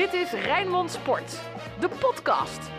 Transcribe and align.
Dit 0.00 0.12
is 0.12 0.32
Rijnmond 0.32 0.90
Sport, 0.90 1.40
de 1.80 1.88
podcast. 1.88 2.70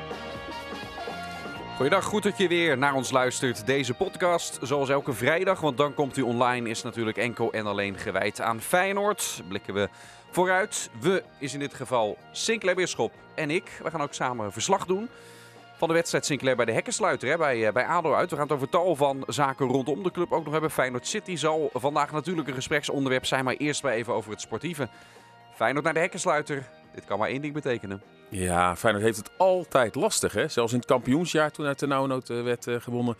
Goeiedag, 1.75 2.03
goed 2.03 2.23
dat 2.23 2.37
je 2.37 2.47
weer 2.47 2.77
naar 2.77 2.93
ons 2.93 3.11
luistert. 3.11 3.65
Deze 3.65 3.93
podcast, 3.93 4.59
zoals 4.61 4.89
elke 4.89 5.13
vrijdag, 5.13 5.59
want 5.59 5.77
dan 5.77 5.93
komt 5.93 6.17
u 6.17 6.21
online, 6.21 6.69
is 6.69 6.81
natuurlijk 6.81 7.17
enkel 7.17 7.53
en 7.53 7.65
alleen 7.65 7.97
gewijd 7.97 8.41
aan 8.41 8.61
Feyenoord. 8.61 9.41
Blikken 9.47 9.73
we 9.73 9.89
vooruit. 10.31 10.89
We 10.99 11.23
is 11.39 11.53
in 11.53 11.59
dit 11.59 11.73
geval 11.73 12.17
Sinclair 12.31 12.75
Bisschop 12.75 13.13
en 13.35 13.49
ik. 13.49 13.79
We 13.83 13.91
gaan 13.91 14.01
ook 14.01 14.13
samen 14.13 14.51
verslag 14.51 14.85
doen 14.85 15.09
van 15.77 15.87
de 15.87 15.93
wedstrijd 15.93 16.25
Sinclair 16.25 16.55
bij 16.55 16.65
de 16.65 16.71
Hekkensluiter, 16.71 17.37
bij, 17.37 17.67
eh, 17.67 17.73
bij 17.73 17.85
ADO 17.85 18.13
uit. 18.13 18.29
We 18.29 18.35
gaan 18.35 18.45
het 18.45 18.55
over 18.55 18.69
tal 18.69 18.95
van 18.95 19.23
zaken 19.27 19.67
rondom 19.67 20.03
de 20.03 20.11
club 20.11 20.31
ook 20.31 20.43
nog 20.43 20.53
hebben. 20.53 20.71
Feyenoord 20.71 21.07
City 21.07 21.35
zal 21.35 21.69
vandaag 21.73 22.11
natuurlijk 22.11 22.47
een 22.47 22.53
gespreksonderwerp 22.53 23.25
zijn, 23.25 23.43
maar 23.43 23.55
eerst 23.55 23.83
maar 23.83 23.93
even 23.93 24.13
over 24.13 24.31
het 24.31 24.41
sportieve. 24.41 24.89
Feyenoord 25.55 25.83
naar 25.85 25.93
de 25.93 25.99
Hekkensluiter. 25.99 26.65
Dit 26.93 27.05
kan 27.05 27.19
maar 27.19 27.29
één 27.29 27.41
ding 27.41 27.53
betekenen. 27.53 28.01
Ja, 28.29 28.75
Feyenoord 28.75 29.05
heeft 29.05 29.17
het 29.17 29.31
altijd 29.37 29.95
lastig. 29.95 30.33
Hè? 30.33 30.47
Zelfs 30.47 30.71
in 30.71 30.77
het 30.77 30.87
kampioensjaar 30.87 31.51
toen 31.51 31.65
uit 31.65 31.79
de 31.79 31.87
nauwnood 31.87 32.29
eh, 32.29 32.43
werd 32.43 32.67
uh, 32.67 32.75
gewonnen. 32.79 33.15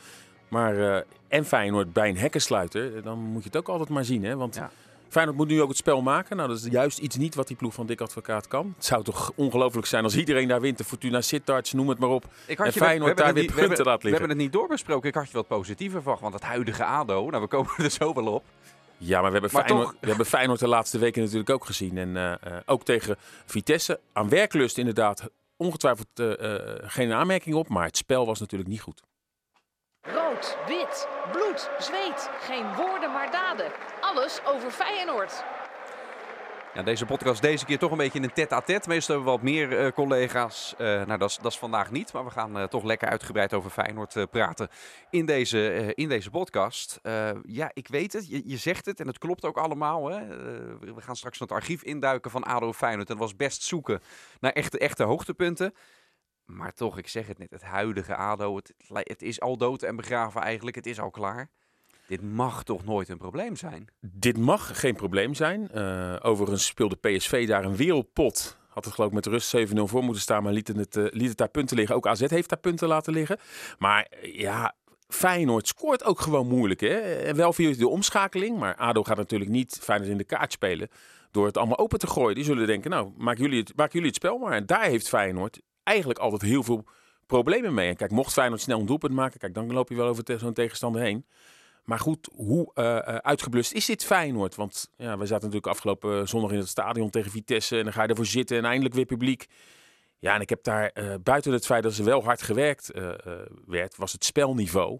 Maar, 0.47 0.75
uh, 0.75 0.97
en 1.27 1.45
Feyenoord 1.45 1.94
bij 1.94 2.09
een 2.09 2.17
hekkensluiter, 2.17 3.03
dan 3.03 3.20
moet 3.20 3.44
je 3.44 3.49
het 3.49 3.57
ook 3.57 3.70
altijd 3.70 3.89
maar 3.89 4.05
zien. 4.05 4.23
Hè? 4.23 4.35
Want 4.35 4.55
ja. 4.55 4.71
Feyenoord 5.11 5.38
moet 5.38 5.47
nu 5.47 5.61
ook 5.61 5.67
het 5.67 5.77
spel 5.77 6.02
maken. 6.02 6.38
Nou, 6.38 6.49
dat 6.49 6.57
is 6.57 6.66
juist 6.66 6.97
iets 6.97 7.17
niet 7.17 7.35
wat 7.35 7.47
die 7.47 7.55
ploeg 7.55 7.73
van 7.73 7.85
Dick 7.85 8.02
Advocaat 8.02 8.47
kan. 8.47 8.73
Het 8.75 8.85
zou 8.85 9.03
toch 9.03 9.31
ongelooflijk 9.35 9.88
zijn 9.88 10.03
als 10.03 10.16
iedereen 10.16 10.47
daar 10.47 10.61
wint. 10.61 10.77
De 10.77 10.83
Fortuna 10.83 11.22
Sittard, 11.22 11.73
noem 11.73 11.89
het 11.89 11.99
maar 11.99 12.09
op. 12.09 12.25
Ik 12.45 12.58
had 12.58 12.67
en 12.67 12.73
Feyenoord 12.73 13.17
daar 13.17 13.33
weer 13.33 13.52
punten 13.52 13.85
laat 13.85 14.03
liggen. 14.03 14.03
We 14.03 14.09
hebben 14.09 14.30
het 14.30 14.38
niet 14.38 14.53
doorbesproken. 14.53 15.09
Ik 15.09 15.16
had 15.16 15.27
je 15.27 15.33
wat 15.33 15.47
positiever 15.47 16.02
verwacht. 16.02 16.22
Want 16.22 16.33
het 16.33 16.44
huidige 16.44 16.85
ADO, 16.85 17.30
nou 17.30 17.41
we 17.41 17.47
komen 17.47 17.72
er 17.83 17.89
zo 17.89 18.13
wel 18.13 18.27
op. 18.27 18.44
Ja, 19.04 19.22
maar 19.22 19.32
we 19.32 19.40
hebben, 19.40 19.52
maar 19.54 19.66
Feyenoord, 19.66 19.96
we 20.00 20.08
hebben 20.08 20.26
Feyenoord 20.26 20.60
de 20.60 20.68
laatste 20.68 20.98
weken 20.98 21.22
natuurlijk 21.22 21.50
ook 21.50 21.66
gezien. 21.66 21.98
En 21.98 22.09
uh, 22.16 22.23
uh, 22.23 22.58
ook 22.66 22.84
tegen 22.84 23.16
Vitesse. 23.46 24.00
Aan 24.14 24.30
werklust 24.30 24.78
inderdaad 24.78 25.30
ongetwijfeld 25.58 26.08
uh, 26.16 26.56
geen 26.81 27.14
aanmerking 27.14 27.56
op. 27.56 27.67
Maar 27.67 27.86
het 27.86 27.98
spel 27.98 28.25
was 28.25 28.40
natuurlijk 28.40 28.70
niet 28.70 28.81
goed. 28.81 29.02
Rood, 30.02 30.58
wit, 30.67 31.08
bloed, 31.31 31.70
zweet. 31.80 32.30
Geen 32.40 32.75
woorden 32.75 33.12
maar 33.12 33.31
daden. 33.31 33.72
Alles 34.02 34.42
over 34.45 34.72
Feyenoord. 34.72 35.44
Ja, 36.73 36.83
deze 36.83 37.05
podcast 37.05 37.41
deze 37.41 37.66
keer 37.66 37.80
toch 37.80 37.91
een 37.91 37.97
beetje 37.97 38.22
een 38.22 38.33
tête-à-tête. 38.33 38.89
Meestal 38.89 39.16
hebben 39.16 39.33
we 39.33 39.39
wat 39.39 39.50
meer 39.50 39.86
uh, 39.86 39.91
collega's. 39.91 40.73
Uh, 40.78 40.88
nou, 40.88 41.17
dat 41.17 41.30
is, 41.30 41.38
dat 41.38 41.58
vandaag 41.58 41.91
niet. 41.91 42.13
Maar 42.13 42.23
we 42.23 42.30
gaan 42.30 42.58
uh, 42.58 42.63
toch 42.63 42.83
lekker 42.83 43.08
uitgebreid 43.08 43.53
over 43.53 43.69
Feyenoord 43.69 44.28
praten 44.30 44.69
in 45.09 45.25
deze, 45.25 45.91
in 45.95 46.09
deze 46.09 46.30
podcast. 46.30 47.00
ja, 47.44 47.72
ik 47.73 47.88
weet 47.88 48.13
het. 48.13 48.28
Je, 48.28 48.41
je, 48.45 48.58
zegt 48.58 48.86
het 48.86 49.00
en 49.00 49.08
het 49.08 49.17
klopt 49.17 49.45
ook 49.45 49.58
allemaal. 49.58 50.09
Hè? 50.09 50.28
we 50.80 51.02
gaan 51.02 51.16
straks 51.16 51.39
naar 51.39 51.47
het 51.47 51.58
archief 51.58 51.83
induiken 51.83 52.31
van 52.31 52.44
ADO 52.44 52.73
Feyenoord. 52.73 53.09
En 53.09 53.17
was 53.17 53.35
best 53.35 53.63
zoeken 53.63 54.02
naar 54.39 54.52
echte, 54.52 54.78
echte 54.78 55.03
hoogtepunten. 55.03 55.73
Maar 56.45 56.73
toch, 56.73 56.97
ik 56.97 57.08
zeg 57.08 57.28
het 57.28 57.38
net. 57.38 57.52
Het 57.52 57.63
huidige 57.63 58.16
ADO, 58.16 58.56
het, 58.56 58.73
het 58.88 59.22
is 59.22 59.41
al 59.41 59.58
dood 59.58 59.83
en 59.83 59.95
begraven 59.95 60.41
eigenlijk. 60.41 60.75
Het 60.75 60.85
is 60.85 61.00
al 61.00 61.09
klaar. 61.09 61.50
Dit 62.12 62.22
mag 62.22 62.64
toch 62.64 62.86
nooit 62.86 63.09
een 63.09 63.17
probleem 63.17 63.56
zijn? 63.56 63.88
Dit 64.00 64.38
mag 64.38 64.80
geen 64.80 64.95
probleem 64.95 65.34
zijn. 65.34 65.70
Uh, 65.76 66.16
overigens 66.22 66.66
speelde 66.66 66.95
PSV 66.95 67.48
daar 67.48 67.64
een 67.64 67.76
wereldpot. 67.76 68.58
Had 68.68 68.86
het 68.86 68.94
geloof 68.94 69.09
ik 69.09 69.16
met 69.16 69.26
rust 69.26 69.58
7-0 69.58 69.62
voor 69.73 70.03
moeten 70.03 70.22
staan, 70.22 70.44
maar 70.44 70.53
liet 70.53 70.68
het, 70.68 70.95
uh, 70.95 71.06
liet 71.09 71.30
het 71.30 71.38
daar 71.38 71.50
punten 71.50 71.78
liggen. 71.78 71.95
Ook 71.95 72.08
AZ 72.08 72.28
heeft 72.28 72.50
daar 72.50 72.59
punten 72.59 72.88
laten 72.88 73.14
liggen. 73.14 73.38
Maar 73.78 74.12
ja, 74.22 74.76
Feyenoord 75.08 75.68
scoort 75.68 76.03
ook 76.03 76.20
gewoon 76.20 76.48
moeilijk. 76.48 76.80
Hè? 76.80 77.34
Wel 77.34 77.53
via 77.53 77.76
de 77.76 77.88
omschakeling, 77.88 78.58
maar 78.58 78.75
ADO 78.75 79.03
gaat 79.03 79.18
natuurlijk 79.18 79.52
niet 79.52 79.80
Feyenoord 79.81 80.12
in 80.12 80.18
de 80.18 80.23
kaart 80.23 80.52
spelen. 80.52 80.88
Door 81.31 81.46
het 81.46 81.58
allemaal 81.58 81.78
open 81.78 82.00
te 82.00 82.08
gooien. 82.08 82.36
Die 82.36 82.44
zullen 82.44 82.68
denken, 82.68 82.90
nou, 82.90 83.12
maken 83.18 83.44
jullie 83.44 83.59
het, 83.59 83.75
maken 83.75 83.94
jullie 83.94 84.08
het 84.08 84.18
spel 84.18 84.38
maar. 84.38 84.53
En 84.53 84.66
daar 84.66 84.84
heeft 84.84 85.09
Feyenoord 85.09 85.59
eigenlijk 85.84 86.20
altijd 86.20 86.42
heel 86.42 86.64
veel 86.64 86.84
problemen 87.25 87.73
mee. 87.73 87.90
En 87.90 87.96
kijk, 87.96 88.12
mocht 88.12 88.34
Feyenoord 88.34 88.62
snel 88.62 88.80
een 88.80 88.85
doelpunt 88.85 89.14
maken, 89.14 89.40
kijk, 89.40 89.53
dan 89.53 89.74
loop 89.74 89.90
je 89.90 89.96
wel 89.96 90.08
over 90.08 90.24
zo'n 90.40 90.53
tegenstander 90.53 91.02
heen. 91.02 91.25
Maar 91.84 92.00
goed, 92.00 92.30
hoe 92.36 92.72
uh, 92.75 92.97
uitgeblust 92.97 93.72
is 93.72 93.86
dit 93.86 94.06
Feyenoord? 94.06 94.56
Want 94.56 94.90
ja, 94.97 95.18
we 95.18 95.25
zaten 95.25 95.46
natuurlijk 95.46 95.68
afgelopen 95.68 96.28
zondag 96.28 96.52
in 96.52 96.58
het 96.58 96.68
stadion 96.68 97.09
tegen 97.09 97.31
Vitesse. 97.31 97.78
En 97.78 97.84
dan 97.84 97.94
ga 97.94 98.02
je 98.02 98.08
ervoor 98.08 98.25
zitten 98.25 98.58
en 98.58 98.66
eindelijk 98.66 98.96
weer 98.96 99.06
publiek. 99.06 99.46
Ja, 100.20 100.36
en 100.36 100.41
ik 100.41 100.50
heb 100.50 100.64
daar 100.64 100.94
buiten 101.24 101.52
het 101.52 101.66
feit 101.66 101.84
dat 101.84 101.94
ze 101.94 102.03
wel 102.03 102.24
hard 102.24 102.41
gewerkt 102.41 102.91
werd, 103.66 103.96
was 103.96 104.12
het 104.12 104.24
spelniveau. 104.24 105.00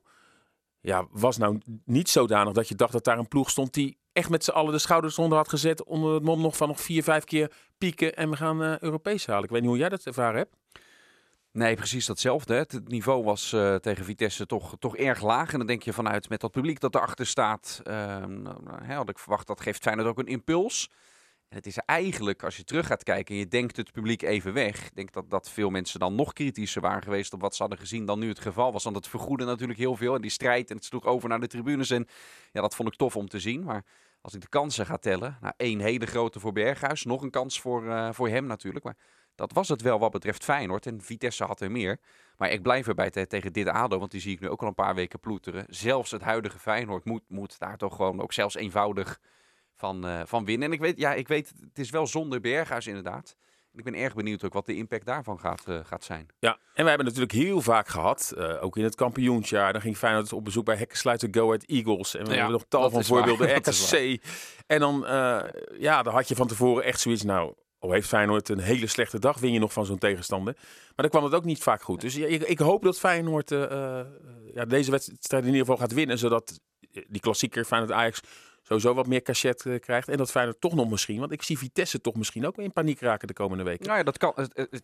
Ja, 0.80 1.08
was 1.12 1.38
nou 1.38 1.59
niet 1.86 2.09
zodanig 2.09 2.53
dat 2.53 2.68
je 2.68 2.75
dacht 2.75 2.91
dat 2.91 3.03
daar 3.03 3.18
een 3.18 3.28
ploeg 3.28 3.50
stond 3.50 3.74
die 3.74 3.97
echt 4.14 4.30
met 4.30 4.44
z'n 4.44 4.52
allen 4.52 4.72
de 4.72 4.80
schouders 4.80 5.18
onder 5.18 5.38
had 5.38 5.50
gezet. 5.50 5.84
Onder 5.84 6.14
het 6.14 6.24
mom 6.24 6.41
nog 6.41 6.58
van 6.58 6.68
nog 6.68 6.81
vier, 6.81 7.03
vijf 7.03 7.24
keer 7.24 7.52
pieken 7.78 8.16
en 8.16 8.30
we 8.30 8.36
gaan 8.36 8.62
Europees 8.62 9.25
halen. 9.25 9.44
Ik 9.44 9.50
weet 9.50 9.62
niet 9.62 9.70
hoe 9.70 9.80
jij 9.80 9.90
dat 9.90 10.03
ervaren 10.03 10.38
hebt. 10.38 10.56
Nee, 11.53 11.75
precies 11.75 12.06
datzelfde. 12.06 12.53
Het 12.53 12.88
niveau 12.88 13.23
was 13.23 13.53
uh, 13.53 13.75
tegen 13.75 14.06
Vitesse 14.06 14.45
toch, 14.45 14.75
toch 14.79 14.97
erg 14.97 15.22
laag. 15.22 15.51
En 15.51 15.57
dan 15.57 15.67
denk 15.67 15.84
je 15.84 15.94
vanuit 15.94 16.29
met 16.29 16.41
dat 16.41 16.51
publiek 16.51 16.79
dat 16.79 16.95
erachter 16.95 17.25
staat. 17.25 17.81
Uh, 17.84 17.94
nou, 18.25 18.85
had 18.85 19.09
ik 19.09 19.19
verwacht 19.19 19.47
dat 19.47 19.61
geeft 19.61 19.81
Feyenoord 19.81 20.07
ook 20.07 20.19
een 20.19 20.25
impuls. 20.25 20.90
En 21.47 21.57
het 21.57 21.66
is 21.66 21.78
eigenlijk, 21.78 22.44
als 22.44 22.57
je 22.57 22.63
terug 22.63 22.88
gaat 22.88 23.03
kijken 23.03 23.34
en 23.34 23.40
je 23.40 23.47
denkt 23.47 23.78
het 23.78 23.91
publiek 23.91 24.22
even 24.22 24.53
weg. 24.53 24.85
Ik 24.85 24.95
denk 24.95 25.11
dat, 25.11 25.29
dat 25.29 25.50
veel 25.50 25.69
mensen 25.69 26.00
dan 26.00 26.16
nog 26.16 26.34
kritischer 26.34 26.81
waren 26.81 27.03
geweest 27.03 27.34
op 27.34 27.41
wat 27.41 27.56
ze 27.56 27.61
hadden 27.61 27.79
gezien 27.79 28.06
dan 28.06 28.19
nu 28.19 28.29
het 28.29 28.40
geval 28.40 28.72
was. 28.72 28.84
Want 28.84 28.95
het 28.95 29.07
vergoedde 29.07 29.45
natuurlijk 29.45 29.79
heel 29.79 29.95
veel. 29.95 30.16
En 30.16 30.22
die 30.22 30.31
strijd 30.31 30.69
en 30.69 30.75
het 30.75 30.85
sloeg 30.85 31.06
over 31.06 31.29
naar 31.29 31.40
de 31.40 31.47
tribunes. 31.47 31.90
En 31.90 32.07
ja, 32.51 32.61
dat 32.61 32.75
vond 32.75 32.90
ik 32.90 32.95
tof 32.95 33.16
om 33.16 33.28
te 33.28 33.40
zien. 33.40 33.63
Maar 33.63 33.84
als 34.22 34.34
ik 34.34 34.41
de 34.41 34.50
kansen 34.50 34.85
ga 34.85 34.97
tellen. 34.97 35.38
Nou, 35.41 35.53
één 35.57 35.79
hele 35.79 36.06
grote 36.06 36.40
voor 36.40 36.51
Berghuis. 36.51 37.03
Nog 37.03 37.22
een 37.22 37.29
kans 37.29 37.61
voor, 37.61 37.84
uh, 37.85 38.09
voor 38.11 38.29
hem 38.29 38.45
natuurlijk. 38.45 38.85
Maar 38.85 38.97
dat 39.36 39.53
was 39.53 39.68
het 39.68 39.81
wel 39.81 40.00
wat 40.00 40.12
betreft 40.12 40.44
Feyenoord. 40.44 40.86
En 40.86 41.02
Vitesse 41.02 41.44
had 41.44 41.62
er 41.62 41.72
meer. 41.72 42.00
Maar 42.38 42.52
ik 42.52 42.62
blijf 42.62 42.88
erbij 42.88 43.09
tegen 43.09 43.53
dit 43.53 43.68
ADO, 43.68 44.00
want 44.00 44.12
die 44.12 44.22
zie 44.22 44.34
ik 44.34 44.40
nu 44.40 44.50
ook 44.50 44.62
al 44.62 44.68
een 44.68 44.74
paar 44.74 44.96
weken 44.96 45.19
ploeteren. 45.19 45.66
Zelfs 45.69 46.12
het 46.12 46.22
huidige 46.22 46.59
Feyenoord 46.59 47.06
moet, 47.06 47.24
moet 47.28 47.59
daar 47.59 47.78
toch 47.78 47.96
gewoon 47.96 48.22
ook 48.22 48.34
zelfs 48.34 48.56
eenvoudig 48.56 49.20
van, 49.75 50.08
uh, 50.08 50.22
van 50.25 50.46
winnen. 50.46 50.68
En 50.68 50.74
ik 50.74 50.80
weet, 50.80 50.97
ja, 50.97 51.14
ik 51.14 51.28
weet, 51.28 51.53
het 51.59 51.80
is 51.80 51.90
wel 51.90 52.08
zonder 52.08 52.40
Berghuis 52.40 52.88
inderdaad. 52.88 53.36
Ik 53.74 53.84
ben 53.84 53.96
erg 53.96 54.14
benieuwd 54.14 54.44
ook 54.44 54.53
wat 54.53 54.66
de 54.66 54.75
impact 54.75 55.06
daarvan 55.06 55.40
gaat, 55.40 55.64
uh, 55.70 55.80
gaat 55.84 56.03
zijn. 56.03 56.28
Ja, 56.40 56.58
en 56.74 56.84
we 56.84 56.90
hebben 56.90 57.06
natuurlijk 57.06 57.31
heel 57.31 57.62
vaak 57.62 57.88
gehad, 57.88 58.34
uh, 58.38 58.64
ook 58.64 58.78
in 58.78 58.84
het 58.84 58.96
kampioensjaar, 58.96 59.74
dan 59.74 59.81
ging 59.81 59.97
Feyenoord 59.97 60.34
op 60.34 60.46
bezoek 60.46 60.66
bij 60.66 60.75
Hekkensluiter 60.75 61.28
Go 61.31 61.46
Ahead 61.46 61.64
Eagles. 61.64 62.16
En 62.16 62.24
we 62.24 62.30
ja, 62.30 62.36
hebben 62.36 62.52
nog 62.52 62.66
tal 62.68 62.90
van 62.90 63.03
voorbeelden, 63.03 63.56
RKC. 63.58 64.22
En 64.68 64.80
dan, 64.80 65.03
uh, 65.03 65.44
ja, 65.78 66.03
dan 66.03 66.14
had 66.14 66.28
je 66.28 66.36
van 66.36 66.47
tevoren 66.47 66.84
echt 66.84 67.00
zoiets, 67.00 67.24
nou, 67.24 67.53
Oh, 67.84 67.92
heeft 67.92 68.08
Feyenoord 68.08 68.50
een 68.50 68.59
hele 68.59 68.88
slechte 68.88 69.19
dag, 69.19 69.40
win 69.40 69.53
je 69.53 69.59
nog 69.59 69.74
van 69.74 69.86
zo'n 69.86 69.97
tegenstander. 69.97 70.53
Maar 70.56 70.94
dan 70.96 71.09
kwam 71.09 71.24
het 71.24 71.34
ook 71.34 71.46
niet 71.46 71.64
vaak 71.64 71.81
goed. 71.81 72.02
Dus 72.02 72.16
ik, 72.16 72.44
ik 72.44 72.59
hoop 72.59 72.84
dat 72.84 73.00
Feyenoord 73.00 73.52
uh, 73.52 73.59
uh, 73.59 74.00
ja, 74.53 74.66
deze 74.66 74.92
wedstrijd 74.92 75.44
in 75.44 75.50
ieder 75.50 75.66
geval 75.66 75.78
gaat 75.78 75.94
winnen. 75.94 76.18
Zodat 76.18 76.59
die 77.08 77.22
klassieker 77.22 77.66
Feyenoord-Ajax 77.66 78.22
sowieso 78.62 78.94
wat 78.94 79.08
meer 79.08 79.22
cachet 79.22 79.66
krijgt. 79.80 80.08
En 80.08 80.18
dat 80.18 80.31
Feyenoord 80.31 80.62
toch 80.62 80.74
nog 80.74 80.90
misschien, 80.90 81.20
want 81.20 81.31
ik 81.31 81.41
zie 81.41 81.58
Vitesse 81.58 82.02
toch 82.02 82.16
misschien 82.16 82.46
ook 82.46 82.58
in 82.58 82.74
paniek 82.74 83.00
raken 83.00 83.28
de 83.28 83.34
komende 83.34 83.64
weken. 83.64 83.86
Nou 83.86 83.97
ja, 83.97 84.03
dat 84.03 84.18
kan, 84.18 84.34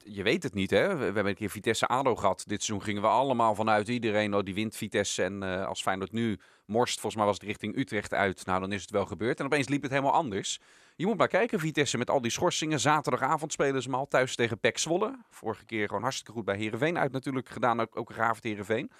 je 0.04 0.24
weet 0.24 0.44
het 0.44 0.54
niet 0.54 0.70
hè. 0.70 0.88
We, 0.88 0.96
we, 0.96 1.04
hebben 1.04 1.26
een 1.26 1.36
keer 1.36 1.50
Vitesse-ADO 1.50 2.16
gehad. 2.16 2.44
Dit 2.48 2.64
seizoen 2.64 2.86
gingen 2.86 3.02
we 3.02 3.08
allemaal 3.08 3.56
vanuit 3.56 3.88
iedereen, 3.88 4.36
oh, 4.36 4.44
die 4.44 4.54
wint 4.54 4.76
Vitesse. 4.76 5.24
En 5.24 5.44
als 5.68 5.82
Feyenoord 5.82 6.12
nu 6.12 6.40
morst, 6.66 6.94
volgens 6.94 7.16
mij 7.16 7.26
was 7.26 7.36
het 7.36 7.48
richting 7.48 7.78
Utrecht 7.78 8.14
uit. 8.14 8.46
Nou, 8.46 8.60
dan 8.60 8.72
is 8.72 8.82
het 8.82 8.92
wel 8.92 9.06
gebeurd. 9.06 9.40
En 9.40 9.46
opeens 9.46 9.68
liep 9.68 9.82
het 9.82 9.92
helemaal 9.92 10.14
anders. 10.14 10.60
Je 10.98 11.06
moet 11.06 11.18
maar 11.18 11.28
kijken, 11.28 11.60
Vitesse 11.60 11.98
met 11.98 12.10
al 12.10 12.22
die 12.22 12.32
schorsingen. 12.32 12.80
Zaterdagavond 12.80 13.52
spelen 13.52 13.82
ze 13.82 13.92
al 13.92 14.08
thuis 14.08 14.36
tegen 14.36 14.60
Pek 14.60 14.78
Zwolle. 14.78 15.20
Vorige 15.30 15.66
keer 15.66 15.88
gewoon 15.88 16.02
hartstikke 16.02 16.32
goed 16.32 16.46
bij 16.46 16.58
Herenveen 16.58 16.98
uit 16.98 17.12
natuurlijk 17.12 17.50
gedaan, 17.50 17.80
ook, 17.80 17.98
ook 17.98 18.18
avond 18.18 18.44
Herenveen. 18.44 18.92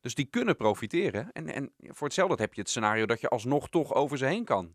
Dus 0.00 0.14
die 0.14 0.24
kunnen 0.24 0.56
profiteren. 0.56 1.32
En, 1.32 1.48
en 1.48 1.72
voor 1.80 2.06
hetzelfde 2.06 2.42
heb 2.42 2.54
je 2.54 2.60
het 2.60 2.70
scenario 2.70 3.06
dat 3.06 3.20
je 3.20 3.28
alsnog 3.28 3.68
toch 3.68 3.94
over 3.94 4.18
ze 4.18 4.24
heen 4.24 4.44
kan. 4.44 4.74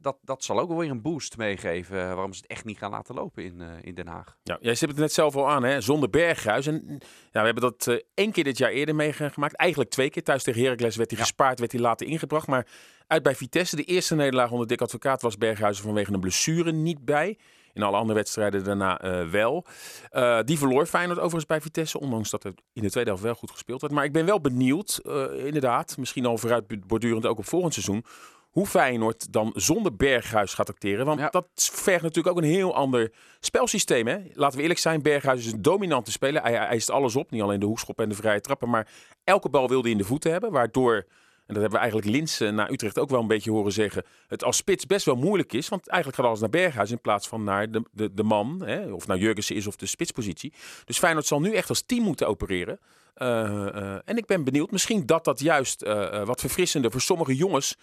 Dat, 0.00 0.18
dat 0.22 0.44
zal 0.44 0.60
ook 0.60 0.68
wel 0.68 0.78
weer 0.78 0.90
een 0.90 1.02
boost 1.02 1.36
meegeven 1.36 2.00
eh, 2.00 2.06
waarom 2.06 2.32
ze 2.32 2.40
het 2.40 2.50
echt 2.50 2.64
niet 2.64 2.78
gaan 2.78 2.90
laten 2.90 3.14
lopen 3.14 3.44
in, 3.44 3.60
uh, 3.60 3.66
in 3.80 3.94
Den 3.94 4.06
Haag. 4.06 4.36
Ja, 4.42 4.58
jij 4.60 4.74
zit 4.74 4.88
het 4.88 4.98
net 4.98 5.12
zelf 5.12 5.36
al 5.36 5.48
aan, 5.48 5.62
hè? 5.62 5.80
zonder 5.80 6.10
Berghuis. 6.10 6.66
En 6.66 6.84
ja, 7.30 7.40
we 7.40 7.44
hebben 7.44 7.62
dat 7.62 7.86
uh, 7.86 7.98
één 8.14 8.32
keer 8.32 8.44
dit 8.44 8.58
jaar 8.58 8.70
eerder 8.70 8.94
meegemaakt. 8.94 9.54
Eigenlijk 9.54 9.90
twee 9.90 10.10
keer. 10.10 10.22
Thuis 10.22 10.42
tegen 10.42 10.62
Heracles 10.62 10.96
werd 10.96 11.10
hij 11.10 11.18
ja. 11.18 11.24
gespaard, 11.24 11.58
werd 11.58 11.72
hij 11.72 11.80
later 11.80 12.06
ingebracht. 12.06 12.46
Maar 12.46 12.66
uit 13.06 13.22
bij 13.22 13.34
Vitesse. 13.34 13.76
De 13.76 13.84
eerste 13.84 14.14
nederlaag 14.14 14.50
onder 14.50 14.66
Dick 14.66 14.80
Advocaat 14.80 15.22
was 15.22 15.38
Berghuizen 15.38 15.84
vanwege 15.84 16.12
een 16.12 16.20
blessure 16.20 16.72
niet 16.72 17.04
bij. 17.04 17.38
In 17.72 17.82
alle 17.82 17.96
andere 17.96 18.18
wedstrijden 18.18 18.64
daarna 18.64 19.04
uh, 19.04 19.30
wel. 19.30 19.66
Uh, 20.12 20.38
die 20.44 20.58
verloor 20.58 20.86
Feyenoord 20.86 21.18
overigens 21.18 21.46
bij 21.46 21.60
Vitesse. 21.60 22.00
Ondanks 22.00 22.30
dat 22.30 22.44
er 22.44 22.54
in 22.72 22.82
de 22.82 22.90
tweede 22.90 23.10
helft 23.10 23.24
wel 23.24 23.34
goed 23.34 23.50
gespeeld 23.50 23.80
werd. 23.80 23.92
Maar 23.92 24.04
ik 24.04 24.12
ben 24.12 24.26
wel 24.26 24.40
benieuwd, 24.40 25.00
uh, 25.02 25.44
inderdaad. 25.44 25.96
Misschien 25.96 26.26
al 26.26 26.38
vooruit 26.38 26.86
bordurend 26.86 27.26
ook 27.26 27.38
op 27.38 27.46
volgend 27.46 27.72
seizoen. 27.72 28.04
Hoe 28.48 28.66
Feyenoord 28.66 29.32
dan 29.32 29.52
zonder 29.54 29.96
Berghuis 29.96 30.54
gaat 30.54 30.68
acteren. 30.68 31.06
Want 31.06 31.20
ja. 31.20 31.28
dat 31.28 31.48
vergt 31.72 32.02
natuurlijk 32.02 32.36
ook 32.36 32.42
een 32.42 32.48
heel 32.48 32.74
ander 32.74 33.12
spelsysteem. 33.40 34.06
Hè? 34.06 34.18
Laten 34.32 34.56
we 34.56 34.62
eerlijk 34.62 34.80
zijn, 34.80 35.02
Berghuis 35.02 35.46
is 35.46 35.52
een 35.52 35.62
dominante 35.62 36.10
speler. 36.10 36.42
Hij 36.42 36.56
eist 36.56 36.90
alles 36.90 37.16
op. 37.16 37.30
Niet 37.30 37.42
alleen 37.42 37.60
de 37.60 37.66
hoekschop 37.66 38.00
en 38.00 38.08
de 38.08 38.14
vrije 38.14 38.40
trappen. 38.40 38.68
Maar 38.68 38.88
elke 39.24 39.48
bal 39.48 39.68
wil 39.68 39.82
hij 39.82 39.90
in 39.90 39.98
de 39.98 40.04
voeten 40.04 40.30
hebben. 40.30 40.52
Waardoor 40.52 41.06
en 41.48 41.54
dat 41.54 41.62
hebben 41.62 41.80
we 41.80 41.86
eigenlijk 41.86 42.16
Linsen 42.16 42.54
naar 42.54 42.70
Utrecht 42.70 42.98
ook 42.98 43.10
wel 43.10 43.20
een 43.20 43.26
beetje 43.26 43.50
horen 43.50 43.72
zeggen, 43.72 44.04
het 44.26 44.44
als 44.44 44.56
spits 44.56 44.86
best 44.86 45.04
wel 45.04 45.16
moeilijk 45.16 45.52
is. 45.52 45.68
Want 45.68 45.88
eigenlijk 45.88 46.20
gaat 46.20 46.26
alles 46.26 46.40
naar 46.40 46.50
Berghuis 46.50 46.90
in 46.90 47.00
plaats 47.00 47.28
van 47.28 47.44
naar 47.44 47.70
de, 47.70 47.82
de, 47.92 48.14
de 48.14 48.22
man, 48.22 48.62
hè, 48.64 48.92
of 48.92 49.06
naar 49.06 49.18
Jurgensen 49.18 49.56
is 49.56 49.66
of 49.66 49.76
de 49.76 49.86
spitspositie. 49.86 50.52
Dus 50.84 50.98
Feyenoord 50.98 51.26
zal 51.26 51.40
nu 51.40 51.54
echt 51.54 51.68
als 51.68 51.82
team 51.82 52.02
moeten 52.02 52.28
opereren. 52.28 52.78
Uh, 53.16 53.28
uh, 53.28 53.98
en 54.04 54.16
ik 54.16 54.26
ben 54.26 54.44
benieuwd, 54.44 54.70
misschien 54.70 55.06
dat 55.06 55.24
dat 55.24 55.40
juist 55.40 55.82
uh, 55.82 56.24
wat 56.24 56.40
verfrissender 56.40 56.90
voor 56.90 57.00
sommige 57.00 57.36
jongens 57.36 57.76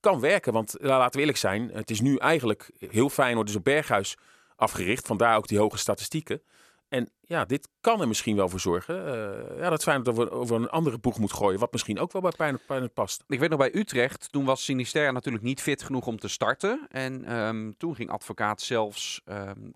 kan 0.00 0.20
werken. 0.20 0.52
Want 0.52 0.74
laten 0.78 1.12
we 1.12 1.18
eerlijk 1.18 1.38
zijn, 1.38 1.70
het 1.72 1.90
is 1.90 2.00
nu 2.00 2.16
eigenlijk 2.16 2.70
heel 2.78 3.08
fijn, 3.08 3.44
dus 3.44 3.54
op 3.54 3.64
Berghuis 3.64 4.16
afgericht. 4.56 5.06
Vandaar 5.06 5.36
ook 5.36 5.48
die 5.48 5.58
hoge 5.58 5.78
statistieken. 5.78 6.42
En 6.90 7.08
ja, 7.20 7.44
dit 7.44 7.68
kan 7.80 8.00
er 8.00 8.08
misschien 8.08 8.36
wel 8.36 8.48
voor 8.48 8.60
zorgen. 8.60 8.96
Uh, 8.96 9.58
ja, 9.58 9.70
dat 9.70 9.82
Feyenoord 9.82 10.08
over, 10.08 10.30
over 10.30 10.56
een 10.56 10.68
andere 10.68 10.98
boeg 10.98 11.18
moet 11.18 11.32
gooien. 11.32 11.60
Wat 11.60 11.72
misschien 11.72 11.98
ook 11.98 12.12
wel 12.12 12.22
bij 12.22 12.56
Feyenoord 12.66 12.94
past. 12.94 13.24
Ik 13.28 13.38
weet 13.38 13.50
nog 13.50 13.58
bij 13.58 13.74
Utrecht. 13.74 14.32
Toen 14.32 14.44
was 14.44 14.64
Sinister 14.64 15.12
natuurlijk 15.12 15.44
niet 15.44 15.60
fit 15.62 15.82
genoeg 15.82 16.06
om 16.06 16.18
te 16.18 16.28
starten. 16.28 16.86
En 16.88 17.36
um, 17.36 17.76
toen 17.76 17.94
ging 17.94 18.10
advocaat 18.10 18.60
zelfs 18.60 19.20
um, 19.26 19.72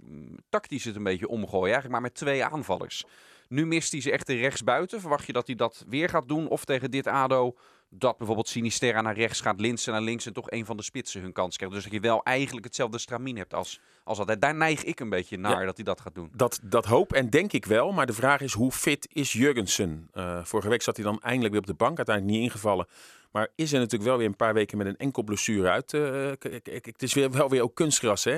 tactisch 0.48 0.84
het 0.84 0.96
een 0.96 1.02
beetje 1.02 1.28
omgooien. 1.28 1.62
Eigenlijk 1.62 1.92
maar 1.92 2.02
met 2.02 2.14
twee 2.14 2.44
aanvallers. 2.44 3.04
Nu 3.48 3.66
mist 3.66 3.92
hij 3.92 4.00
ze 4.00 4.10
echt 4.10 4.26
de 4.26 4.36
rechtsbuiten. 4.36 5.00
Verwacht 5.00 5.26
je 5.26 5.32
dat 5.32 5.46
hij 5.46 5.56
dat 5.56 5.84
weer 5.88 6.08
gaat 6.08 6.28
doen? 6.28 6.48
Of 6.48 6.64
tegen 6.64 6.90
dit 6.90 7.06
ADO 7.06 7.54
dat 7.98 8.16
bijvoorbeeld 8.16 8.48
Sinisterra 8.48 9.00
naar 9.00 9.16
rechts 9.16 9.40
gaat, 9.40 9.60
Linsen 9.60 9.92
naar 9.92 10.02
links 10.02 10.26
en 10.26 10.32
toch 10.32 10.50
een 10.50 10.64
van 10.64 10.76
de 10.76 10.82
spitsen 10.82 11.20
hun 11.20 11.32
kans 11.32 11.56
krijgt. 11.56 11.74
Dus 11.74 11.84
dat 11.84 11.92
je 11.92 12.00
wel 12.00 12.22
eigenlijk 12.22 12.66
hetzelfde 12.66 12.98
stramien 12.98 13.36
hebt 13.36 13.54
als, 13.54 13.80
als 14.04 14.18
altijd. 14.18 14.40
Daar 14.40 14.54
neig 14.54 14.84
ik 14.84 15.00
een 15.00 15.08
beetje 15.08 15.38
naar 15.38 15.64
dat 15.64 15.76
hij 15.76 15.84
dat 15.84 16.00
gaat 16.00 16.14
doen. 16.14 16.30
Dat, 16.32 16.60
dat 16.62 16.84
hoop 16.84 17.12
en 17.12 17.30
denk 17.30 17.52
ik 17.52 17.64
wel, 17.64 17.92
maar 17.92 18.06
de 18.06 18.12
vraag 18.12 18.40
is 18.40 18.52
hoe 18.52 18.72
fit 18.72 19.08
is 19.12 19.32
Jurgensen? 19.32 20.08
Uh, 20.14 20.44
vorige 20.44 20.68
week 20.68 20.82
zat 20.82 20.96
hij 20.96 21.04
dan 21.04 21.20
eindelijk 21.20 21.52
weer 21.52 21.60
op 21.60 21.66
de 21.66 21.74
bank, 21.74 21.96
uiteindelijk 21.96 22.36
niet 22.36 22.44
ingevallen. 22.44 22.86
Maar 23.30 23.48
is 23.54 23.72
er 23.72 23.78
natuurlijk 23.78 24.10
wel 24.10 24.18
weer 24.18 24.26
een 24.26 24.36
paar 24.36 24.54
weken 24.54 24.78
met 24.78 24.86
een 24.86 24.96
enkel 24.96 25.22
blessure 25.22 25.68
uit. 25.68 25.92
Uh, 25.92 26.30
het 26.62 27.02
is 27.02 27.14
weer, 27.14 27.30
wel 27.30 27.48
weer 27.48 27.62
ook 27.62 27.74
kunstgras, 27.74 28.24
hè? 28.24 28.36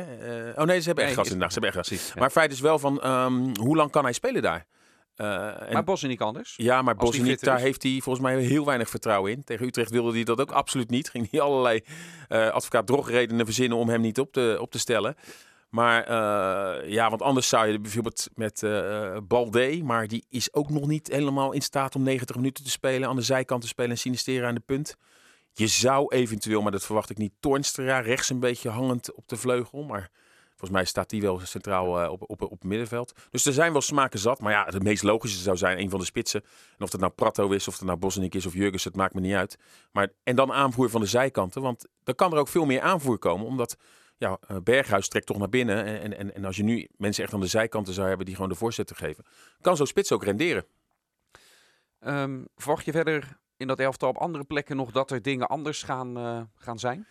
Uh, 0.49 0.59
oh 0.59 0.65
nee, 0.65 0.81
ze 0.81 0.87
hebben 0.87 1.05
echt 1.05 1.13
gras 1.13 1.31
in 1.31 1.39
de 1.39 1.45
Ze 1.45 1.53
hebben 1.53 1.81
echt 1.81 1.89
gras. 1.89 2.15
Maar 2.15 2.31
feit 2.31 2.53
is 2.53 2.61
wel 2.61 2.79
van, 2.79 3.11
um, 3.11 3.57
hoe 3.57 3.77
lang 3.77 3.91
kan 3.91 4.05
hij 4.05 4.13
spelen 4.13 4.43
daar? 4.43 4.67
Uh, 5.17 5.27
maar 5.73 5.85
Bosniek 5.85 6.21
anders? 6.21 6.55
Ja, 6.57 6.83
maar 6.83 6.97
Bosniek, 6.97 7.41
daar 7.41 7.59
heeft 7.59 7.83
hij 7.83 8.01
volgens 8.03 8.25
mij 8.25 8.41
heel 8.41 8.65
weinig 8.65 8.89
vertrouwen 8.89 9.33
in. 9.33 9.45
Tegen 9.45 9.67
Utrecht 9.67 9.91
wilde 9.91 10.13
hij 10.13 10.25
dat 10.25 10.41
ook 10.41 10.51
absoluut 10.51 10.91
niet. 10.91 11.11
Ging 11.11 11.31
hij 11.31 11.41
allerlei 11.41 11.81
uh, 12.29 12.49
advocaat 12.49 12.87
drogredenen 12.87 13.45
verzinnen 13.45 13.79
om 13.79 13.89
hem 13.89 14.01
niet 14.01 14.21
op 14.21 14.33
te, 14.33 14.59
op 14.61 14.71
te 14.71 14.79
stellen. 14.79 15.17
Maar 15.69 16.03
uh, 16.03 16.91
ja, 16.91 17.09
want 17.09 17.23
anders 17.23 17.49
zou 17.49 17.67
je 17.67 17.81
bijvoorbeeld 17.81 18.29
met 18.35 18.63
uh, 18.63 19.17
Balde, 19.23 19.81
maar 19.83 20.09
die 20.09 20.25
is 20.29 20.55
ook 20.55 20.71
nog 20.71 20.87
niet 20.87 21.09
helemaal 21.09 21.53
in 21.53 21.63
staat 21.63 21.95
om 21.95 22.03
90 22.03 22.37
minuten 22.37 22.65
te 22.65 22.71
spelen, 22.71 23.09
aan 23.09 23.17
de 23.17 23.23
zijkant 23.23 23.61
te 23.61 23.69
spelen 23.69 23.91
en 23.91 23.99
Sinistera 23.99 24.49
aan 24.49 24.55
de 24.55 24.61
punt. 24.61 24.97
Je 25.53 25.67
zou 25.67 26.15
eventueel, 26.15 26.63
maar 26.63 26.73
dat 26.73 26.85
verwacht 26.85 27.11
ik 27.11 27.19
niet, 27.19 27.33
Toornstra 27.41 28.01
rechts 28.01 28.31
een 28.31 28.41
beetje 28.41 28.69
hangend 28.69 29.15
op 29.15 29.29
de 29.29 29.37
vleugel, 29.37 29.83
maar 29.83 30.11
Volgens 30.57 30.71
mij 30.71 30.85
staat 30.85 31.11
die 31.11 31.21
wel 31.21 31.41
centraal 31.41 32.03
uh, 32.03 32.11
op, 32.11 32.31
op, 32.31 32.43
op 32.43 32.51
het 32.51 32.65
middenveld. 32.65 33.13
Dus 33.31 33.47
er 33.47 33.53
zijn 33.53 33.73
wel 33.73 33.81
smaken 33.81 34.19
zat. 34.19 34.41
Maar 34.41 34.53
ja, 34.53 34.65
het 34.65 34.83
meest 34.83 35.03
logische 35.03 35.43
zou 35.43 35.57
zijn 35.57 35.81
een 35.81 35.91
van 35.91 35.99
de 35.99 36.05
spitsen. 36.05 36.43
En 36.79 36.85
of 36.85 36.93
het 36.93 37.01
nou 37.01 37.13
Prato 37.13 37.51
is, 37.51 37.69
of 37.69 37.75
het 37.75 37.85
nou 37.85 37.99
Bosnik 37.99 38.35
is 38.35 38.47
of 38.47 38.53
Jurgens, 38.53 38.85
het 38.85 38.97
maakt 38.97 39.15
me 39.15 39.21
niet 39.21 39.35
uit. 39.35 39.59
Maar, 39.93 40.13
en 40.23 40.37
dan 40.37 40.53
aanvoer 40.53 40.91
van 40.91 41.01
de 41.01 41.07
zijkanten. 41.07 41.63
Want 41.63 41.87
dan 42.05 42.15
kan 42.15 42.33
er 42.33 42.39
ook 42.39 42.49
veel 42.49 42.65
meer 42.65 42.81
aanvoer 42.81 43.19
komen. 43.19 43.47
Omdat 43.47 43.77
ja, 44.17 44.39
eh, 44.49 44.57
Berghuis 44.63 45.09
trekt 45.09 45.27
toch 45.27 45.39
naar 45.39 45.49
binnen. 45.49 45.85
En, 45.85 46.19
en, 46.19 46.35
en 46.35 46.45
als 46.45 46.57
je 46.57 46.63
nu 46.63 46.89
mensen 46.97 47.25
echt 47.25 47.33
aan 47.33 47.41
de 47.41 47.47
zijkanten 47.47 47.95
zou 47.95 48.09
hebben 48.09 48.27
die 48.27 48.35
gewoon 48.35 48.51
de 48.51 48.57
voorzetten 48.57 48.97
geven. 48.97 49.25
Kan 49.61 49.77
zo'n 49.77 49.87
spits 49.87 50.13
ook 50.13 50.25
renderen. 50.25 50.65
Um, 52.01 52.49
verwacht 52.57 52.85
je 52.85 52.93
verder 52.93 53.39
in 53.57 53.67
dat 53.67 53.81
elftal 53.81 54.09
op 54.09 54.17
andere 54.17 54.45
plekken 54.45 54.77
nog 54.77 54.91
dat 54.91 55.11
er 55.11 55.23
dingen 55.23 55.49
anders 55.49 55.83
gaan, 55.83 56.19
uh, 56.19 56.41
gaan 56.55 56.79
zijn? 56.79 57.07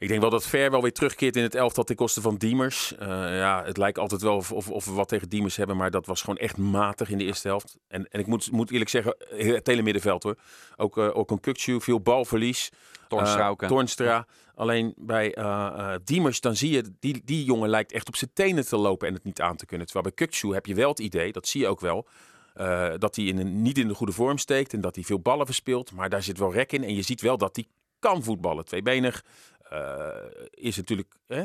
Ik 0.00 0.08
denk 0.08 0.20
wel 0.20 0.30
dat 0.30 0.46
Ver 0.46 0.70
wel 0.70 0.82
weer 0.82 0.92
terugkeert 0.92 1.36
in 1.36 1.42
het 1.42 1.54
elftal 1.54 1.84
ten 1.84 1.96
koste 1.96 2.20
van 2.20 2.36
Diemers. 2.36 2.92
Uh, 2.92 3.08
ja, 3.36 3.62
het 3.64 3.76
lijkt 3.76 3.98
altijd 3.98 4.22
wel 4.22 4.36
of, 4.36 4.52
of, 4.52 4.70
of, 4.70 4.84
we 4.84 4.92
wat 4.92 5.08
tegen 5.08 5.28
Diemers 5.28 5.56
hebben, 5.56 5.76
maar 5.76 5.90
dat 5.90 6.06
was 6.06 6.20
gewoon 6.20 6.38
echt 6.38 6.56
matig 6.56 7.10
in 7.10 7.18
de 7.18 7.24
eerste 7.24 7.48
helft. 7.48 7.78
En, 7.88 8.08
en 8.08 8.20
ik 8.20 8.26
moet, 8.26 8.50
moet 8.50 8.70
eerlijk 8.70 8.90
zeggen, 8.90 9.16
het 9.28 9.66
hele 9.66 9.82
middenveld 9.82 10.22
hoor. 10.22 10.36
Ook, 10.76 10.96
uh, 10.96 11.16
ook 11.16 11.30
een 11.30 11.40
Kukcu, 11.40 11.80
veel 11.80 12.00
balverlies. 12.00 12.70
Uh, 13.08 13.50
Toornstra. 13.52 14.26
Alleen 14.54 14.94
bij 14.96 15.36
Diemers, 16.04 16.40
dan 16.40 16.56
zie 16.56 16.70
je, 16.70 16.84
die, 17.00 17.22
die 17.24 17.44
jongen 17.44 17.68
lijkt 17.68 17.92
echt 17.92 18.08
op 18.08 18.16
zijn 18.16 18.30
tenen 18.34 18.66
te 18.66 18.76
lopen 18.76 19.08
en 19.08 19.14
het 19.14 19.24
niet 19.24 19.40
aan 19.40 19.56
te 19.56 19.66
kunnen. 19.66 19.86
Terwijl 19.86 20.14
bij 20.14 20.26
Kukcu 20.26 20.54
heb 20.54 20.66
je 20.66 20.74
wel 20.74 20.88
het 20.88 20.98
idee, 20.98 21.32
dat 21.32 21.48
zie 21.48 21.60
je 21.60 21.68
ook 21.68 21.80
wel, 21.80 22.06
dat 22.98 23.16
hij 23.16 23.24
in 23.24 23.38
een, 23.38 23.62
niet 23.62 23.78
in 23.78 23.88
de 23.88 23.94
goede 23.94 24.12
vorm 24.12 24.38
steekt 24.38 24.72
en 24.72 24.80
dat 24.80 24.94
hij 24.94 25.04
veel 25.04 25.20
ballen 25.20 25.46
verspeelt. 25.46 25.92
Maar 25.92 26.08
daar 26.08 26.22
zit 26.22 26.38
wel 26.38 26.52
rek 26.52 26.72
in 26.72 26.84
en 26.84 26.94
je 26.94 27.02
ziet 27.02 27.20
wel 27.20 27.38
dat 27.38 27.56
hij 27.56 27.66
kan 27.98 28.22
voetballen. 28.22 28.64
Tweebenig, 28.64 29.24
is 30.50 30.76
natuurlijk, 30.76 31.14
uh, 31.28 31.42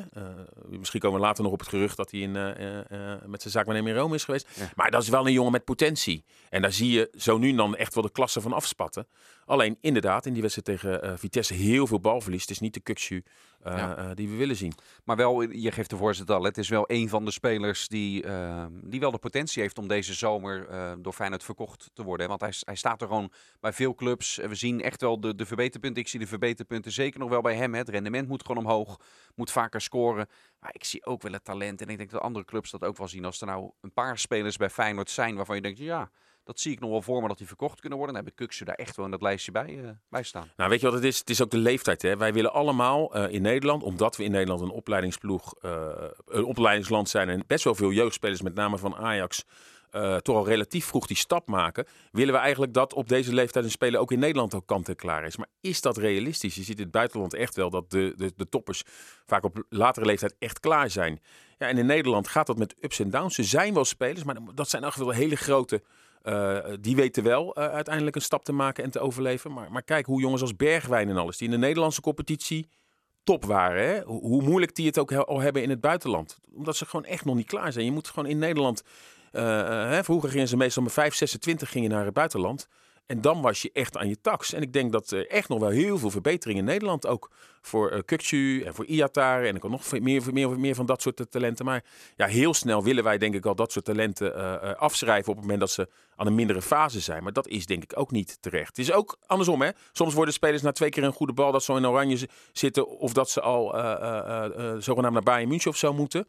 misschien 0.67 0.99
komen 0.99 1.19
we 1.19 1.25
later 1.25 1.43
nog 1.43 1.53
op 1.53 1.59
het 1.59 1.67
gerucht 1.67 1.97
dat 1.97 2.11
hij 2.11 2.19
in, 2.19 2.35
uh, 2.35 3.15
met 3.25 3.41
zijn 3.41 3.53
zaakwaarnemer 3.53 3.91
in 3.91 3.97
Rome 3.97 4.15
is 4.15 4.23
geweest. 4.23 4.47
Ja. 4.55 4.71
Maar 4.75 4.91
dat 4.91 5.01
is 5.01 5.09
wel 5.09 5.25
een 5.25 5.33
jongen 5.33 5.51
met 5.51 5.63
potentie. 5.63 6.25
En 6.49 6.61
daar 6.61 6.73
zie 6.73 6.91
je 6.91 7.09
zo 7.17 7.37
nu 7.37 7.55
dan 7.55 7.75
echt 7.75 7.93
wel 7.93 8.03
de 8.03 8.11
klasse 8.11 8.41
van 8.41 8.53
afspatten. 8.53 9.07
Alleen 9.45 9.77
inderdaad, 9.81 10.25
in 10.25 10.33
die 10.33 10.41
wedstrijd 10.41 10.79
tegen 10.79 11.19
Vitesse 11.19 11.53
heel 11.53 11.87
veel 11.87 11.99
balverlies. 11.99 12.41
Het 12.41 12.49
is 12.49 12.59
niet 12.59 12.73
de 12.73 12.79
Kukshu 12.79 13.23
ja. 13.63 14.13
die 14.13 14.29
we 14.29 14.35
willen 14.35 14.55
zien. 14.55 14.73
Maar 15.03 15.15
wel, 15.15 15.41
je 15.41 15.71
geeft 15.71 15.89
de 15.89 15.97
voorzitter 15.97 16.35
al, 16.35 16.43
het 16.43 16.57
is 16.57 16.69
wel 16.69 16.83
een 16.87 17.09
van 17.09 17.25
de 17.25 17.31
spelers 17.31 17.87
die, 17.87 18.25
die 18.83 18.99
wel 18.99 19.11
de 19.11 19.17
potentie 19.17 19.61
heeft 19.61 19.77
om 19.77 19.87
deze 19.87 20.13
zomer 20.13 20.67
door 21.01 21.13
Feyenoord 21.13 21.43
verkocht 21.43 21.89
te 21.93 22.03
worden. 22.03 22.27
Want 22.27 22.41
hij, 22.41 22.53
hij 22.59 22.75
staat 22.75 23.01
er 23.01 23.07
gewoon 23.07 23.31
bij 23.59 23.73
veel 23.73 23.95
clubs. 23.95 24.35
We 24.35 24.55
zien 24.55 24.81
echt 24.81 25.01
wel 25.01 25.19
de, 25.19 25.35
de 25.35 25.45
verbeterpunten. 25.45 26.01
Ik 26.01 26.07
zie 26.07 26.19
de 26.19 26.27
verbeterpunten 26.27 26.91
zeker 26.91 27.19
nog 27.19 27.29
wel 27.29 27.41
bij 27.41 27.55
hem. 27.55 27.73
Het 27.73 27.89
rendement 27.89 28.27
moet 28.27 28.45
gewoon 28.45 28.65
omhoog, 28.65 28.99
moet 29.35 29.51
vaker 29.51 29.81
scoren. 29.81 30.27
Maar 30.59 30.69
ik 30.73 30.83
zie 30.83 31.05
ook 31.05 31.21
wel 31.21 31.31
het 31.31 31.43
talent 31.43 31.81
en 31.81 31.87
ik 31.87 31.97
denk 31.97 32.09
dat 32.11 32.21
andere 32.21 32.45
clubs 32.45 32.71
dat 32.71 32.83
ook 32.83 32.97
wel 32.97 33.07
zien. 33.07 33.25
Als 33.25 33.41
er 33.41 33.47
nou 33.47 33.71
een 33.81 33.93
paar 33.93 34.17
spelers 34.17 34.57
bij 34.57 34.69
Feyenoord 34.69 35.09
zijn 35.09 35.35
waarvan 35.35 35.55
je 35.55 35.61
denkt, 35.61 35.79
ja, 35.79 36.11
dat 36.45 36.59
zie 36.59 36.71
ik 36.71 36.79
nog 36.79 36.89
wel 36.89 37.01
voor 37.01 37.21
me 37.21 37.27
dat 37.27 37.37
die 37.37 37.47
verkocht 37.47 37.79
kunnen 37.79 37.97
worden. 37.97 38.15
Dan 38.15 38.25
heb 38.25 38.33
ik 38.39 38.65
daar 38.65 38.75
echt 38.75 38.95
wel 38.95 39.05
in 39.05 39.11
dat 39.11 39.21
lijstje 39.21 39.51
bij, 39.51 39.69
uh, 39.69 39.89
bij 40.09 40.23
staan. 40.23 40.51
Nou, 40.57 40.69
weet 40.69 40.79
je 40.79 40.85
wat 40.85 40.95
het 40.95 41.03
is? 41.03 41.19
Het 41.19 41.29
is 41.29 41.41
ook 41.41 41.51
de 41.51 41.57
leeftijd. 41.57 42.01
Hè? 42.01 42.17
Wij 42.17 42.33
willen 42.33 42.53
allemaal 42.53 43.17
uh, 43.17 43.33
in 43.33 43.41
Nederland, 43.41 43.83
omdat 43.83 44.17
we 44.17 44.23
in 44.23 44.31
Nederland 44.31 44.61
een 44.61 44.69
opleidingsploeg, 44.69 45.55
uh, 45.61 45.87
een 46.25 46.45
opleidingsland 46.45 47.09
zijn 47.09 47.29
en 47.29 47.43
best 47.47 47.63
wel 47.63 47.75
veel 47.75 47.91
jeugdspelers, 47.91 48.41
met 48.41 48.55
name 48.55 48.77
van 48.77 48.95
Ajax, 48.95 49.43
toch 50.21 50.35
al 50.35 50.47
relatief 50.47 50.85
vroeg 50.85 51.07
die 51.07 51.17
stap 51.17 51.47
maken, 51.47 51.85
willen 52.11 52.33
we 52.33 52.39
eigenlijk 52.39 52.73
dat 52.73 52.93
op 52.93 53.07
deze 53.07 53.33
leeftijd 53.33 53.65
een 53.65 53.71
speler 53.71 53.99
ook 53.99 54.11
in 54.11 54.19
Nederland 54.19 54.53
ook 54.53 54.65
kant 54.65 54.89
en 54.89 54.95
klaar 54.95 55.25
is. 55.25 55.37
Maar 55.37 55.47
is 55.61 55.81
dat 55.81 55.97
realistisch? 55.97 56.55
Je 56.55 56.63
ziet 56.63 56.77
in 56.77 56.83
het 56.83 56.91
buitenland 56.91 57.33
echt 57.33 57.55
wel 57.55 57.69
dat 57.69 57.91
de, 57.91 58.13
de, 58.15 58.33
de 58.35 58.49
toppers 58.49 58.83
vaak 59.25 59.43
op 59.43 59.63
latere 59.69 60.05
leeftijd 60.05 60.35
echt 60.39 60.59
klaar 60.59 60.89
zijn. 60.89 61.21
Ja, 61.57 61.67
en 61.67 61.77
in 61.77 61.85
Nederland 61.85 62.27
gaat 62.27 62.47
dat 62.47 62.57
met 62.57 62.75
ups 62.79 62.99
en 62.99 63.09
downs. 63.09 63.35
Ze 63.35 63.43
zijn 63.43 63.73
wel 63.73 63.85
spelers, 63.85 64.23
maar 64.23 64.35
dat 64.55 64.69
zijn 64.69 64.83
echt 64.83 64.97
wel 64.97 65.09
hele 65.09 65.35
grote. 65.35 65.83
Uh, 66.25 66.57
die 66.79 66.95
weten 66.95 67.23
wel 67.23 67.59
uh, 67.59 67.67
uiteindelijk 67.67 68.15
een 68.15 68.21
stap 68.21 68.43
te 68.43 68.51
maken 68.51 68.83
en 68.83 68.91
te 68.91 68.99
overleven. 68.99 69.53
Maar, 69.53 69.71
maar 69.71 69.83
kijk 69.83 70.05
hoe 70.05 70.21
jongens 70.21 70.41
als 70.41 70.55
Bergwijn 70.55 71.09
en 71.09 71.17
alles, 71.17 71.37
die 71.37 71.47
in 71.47 71.53
de 71.53 71.59
Nederlandse 71.59 72.01
competitie 72.01 72.69
top 73.23 73.45
waren. 73.45 73.87
Hè? 73.87 74.01
Hoe 74.01 74.41
moeilijk 74.41 74.75
die 74.75 74.85
het 74.85 74.99
ook 74.99 75.13
al 75.13 75.39
hebben 75.39 75.63
in 75.63 75.69
het 75.69 75.81
buitenland. 75.81 76.39
Omdat 76.53 76.75
ze 76.75 76.85
gewoon 76.85 77.05
echt 77.05 77.25
nog 77.25 77.35
niet 77.35 77.47
klaar 77.47 77.71
zijn. 77.71 77.85
Je 77.85 77.91
moet 77.91 78.07
gewoon 78.07 78.29
in 78.29 78.37
Nederland 78.37 78.83
uh, 79.35 79.99
vroeger 80.01 80.29
gingen 80.29 80.47
ze 80.47 80.57
meestal 80.57 80.83
met 80.83 80.93
5, 80.93 81.15
26 81.15 81.69
gingen 81.69 81.89
naar 81.89 82.05
het 82.05 82.13
buitenland. 82.13 82.67
En 83.05 83.21
dan 83.21 83.41
was 83.41 83.61
je 83.61 83.69
echt 83.73 83.97
aan 83.97 84.07
je 84.07 84.21
tax. 84.21 84.53
En 84.53 84.61
ik 84.61 84.73
denk 84.73 84.91
dat 84.91 85.11
er 85.11 85.27
echt 85.27 85.49
nog 85.49 85.59
wel 85.59 85.69
heel 85.69 85.97
veel 85.97 86.09
verbetering 86.09 86.59
in 86.59 86.65
Nederland 86.65 87.07
ook 87.07 87.31
voor 87.61 88.03
uh, 88.31 88.65
en 88.65 88.73
voor 88.73 88.85
Iatar. 88.85 89.43
En 89.43 89.55
ik 89.55 89.61
kan 89.61 89.71
nog 89.71 89.99
meer, 89.99 90.23
meer, 90.33 90.59
meer 90.59 90.75
van 90.75 90.85
dat 90.85 91.01
soort 91.01 91.31
talenten. 91.31 91.65
Maar 91.65 91.83
ja, 92.15 92.27
heel 92.27 92.53
snel 92.53 92.83
willen 92.83 93.03
wij 93.03 93.17
denk 93.17 93.35
ik 93.35 93.45
al 93.45 93.55
dat 93.55 93.71
soort 93.71 93.85
talenten 93.85 94.79
afschrijven 94.79 95.29
op 95.29 95.35
het 95.35 95.41
moment 95.41 95.59
dat 95.59 95.71
ze 95.71 95.89
aan 96.15 96.27
een 96.27 96.35
mindere 96.35 96.61
fase 96.61 96.99
zijn. 96.99 97.23
Maar 97.23 97.33
dat 97.33 97.47
is 97.47 97.65
denk 97.65 97.83
ik 97.83 97.99
ook 97.99 98.11
niet 98.11 98.37
terecht. 98.41 98.67
Het 98.67 98.77
is 98.77 98.91
ook 98.91 99.17
andersom. 99.25 99.61
Hè? 99.61 99.69
Soms 99.91 100.13
worden 100.13 100.33
spelers 100.33 100.61
na 100.61 100.71
twee 100.71 100.89
keer 100.89 101.03
een 101.03 101.13
goede 101.13 101.33
bal 101.33 101.51
dat 101.51 101.63
ze 101.63 101.73
in 101.73 101.87
oranje 101.87 102.29
zitten. 102.51 102.87
Of 102.87 103.13
dat 103.13 103.29
ze 103.29 103.41
al 103.41 103.67
zogenaamd 104.79 105.13
naar 105.13 105.23
Bayern 105.23 105.49
München 105.49 105.71
of 105.71 105.77
zo 105.77 105.93
moeten. 105.93 106.27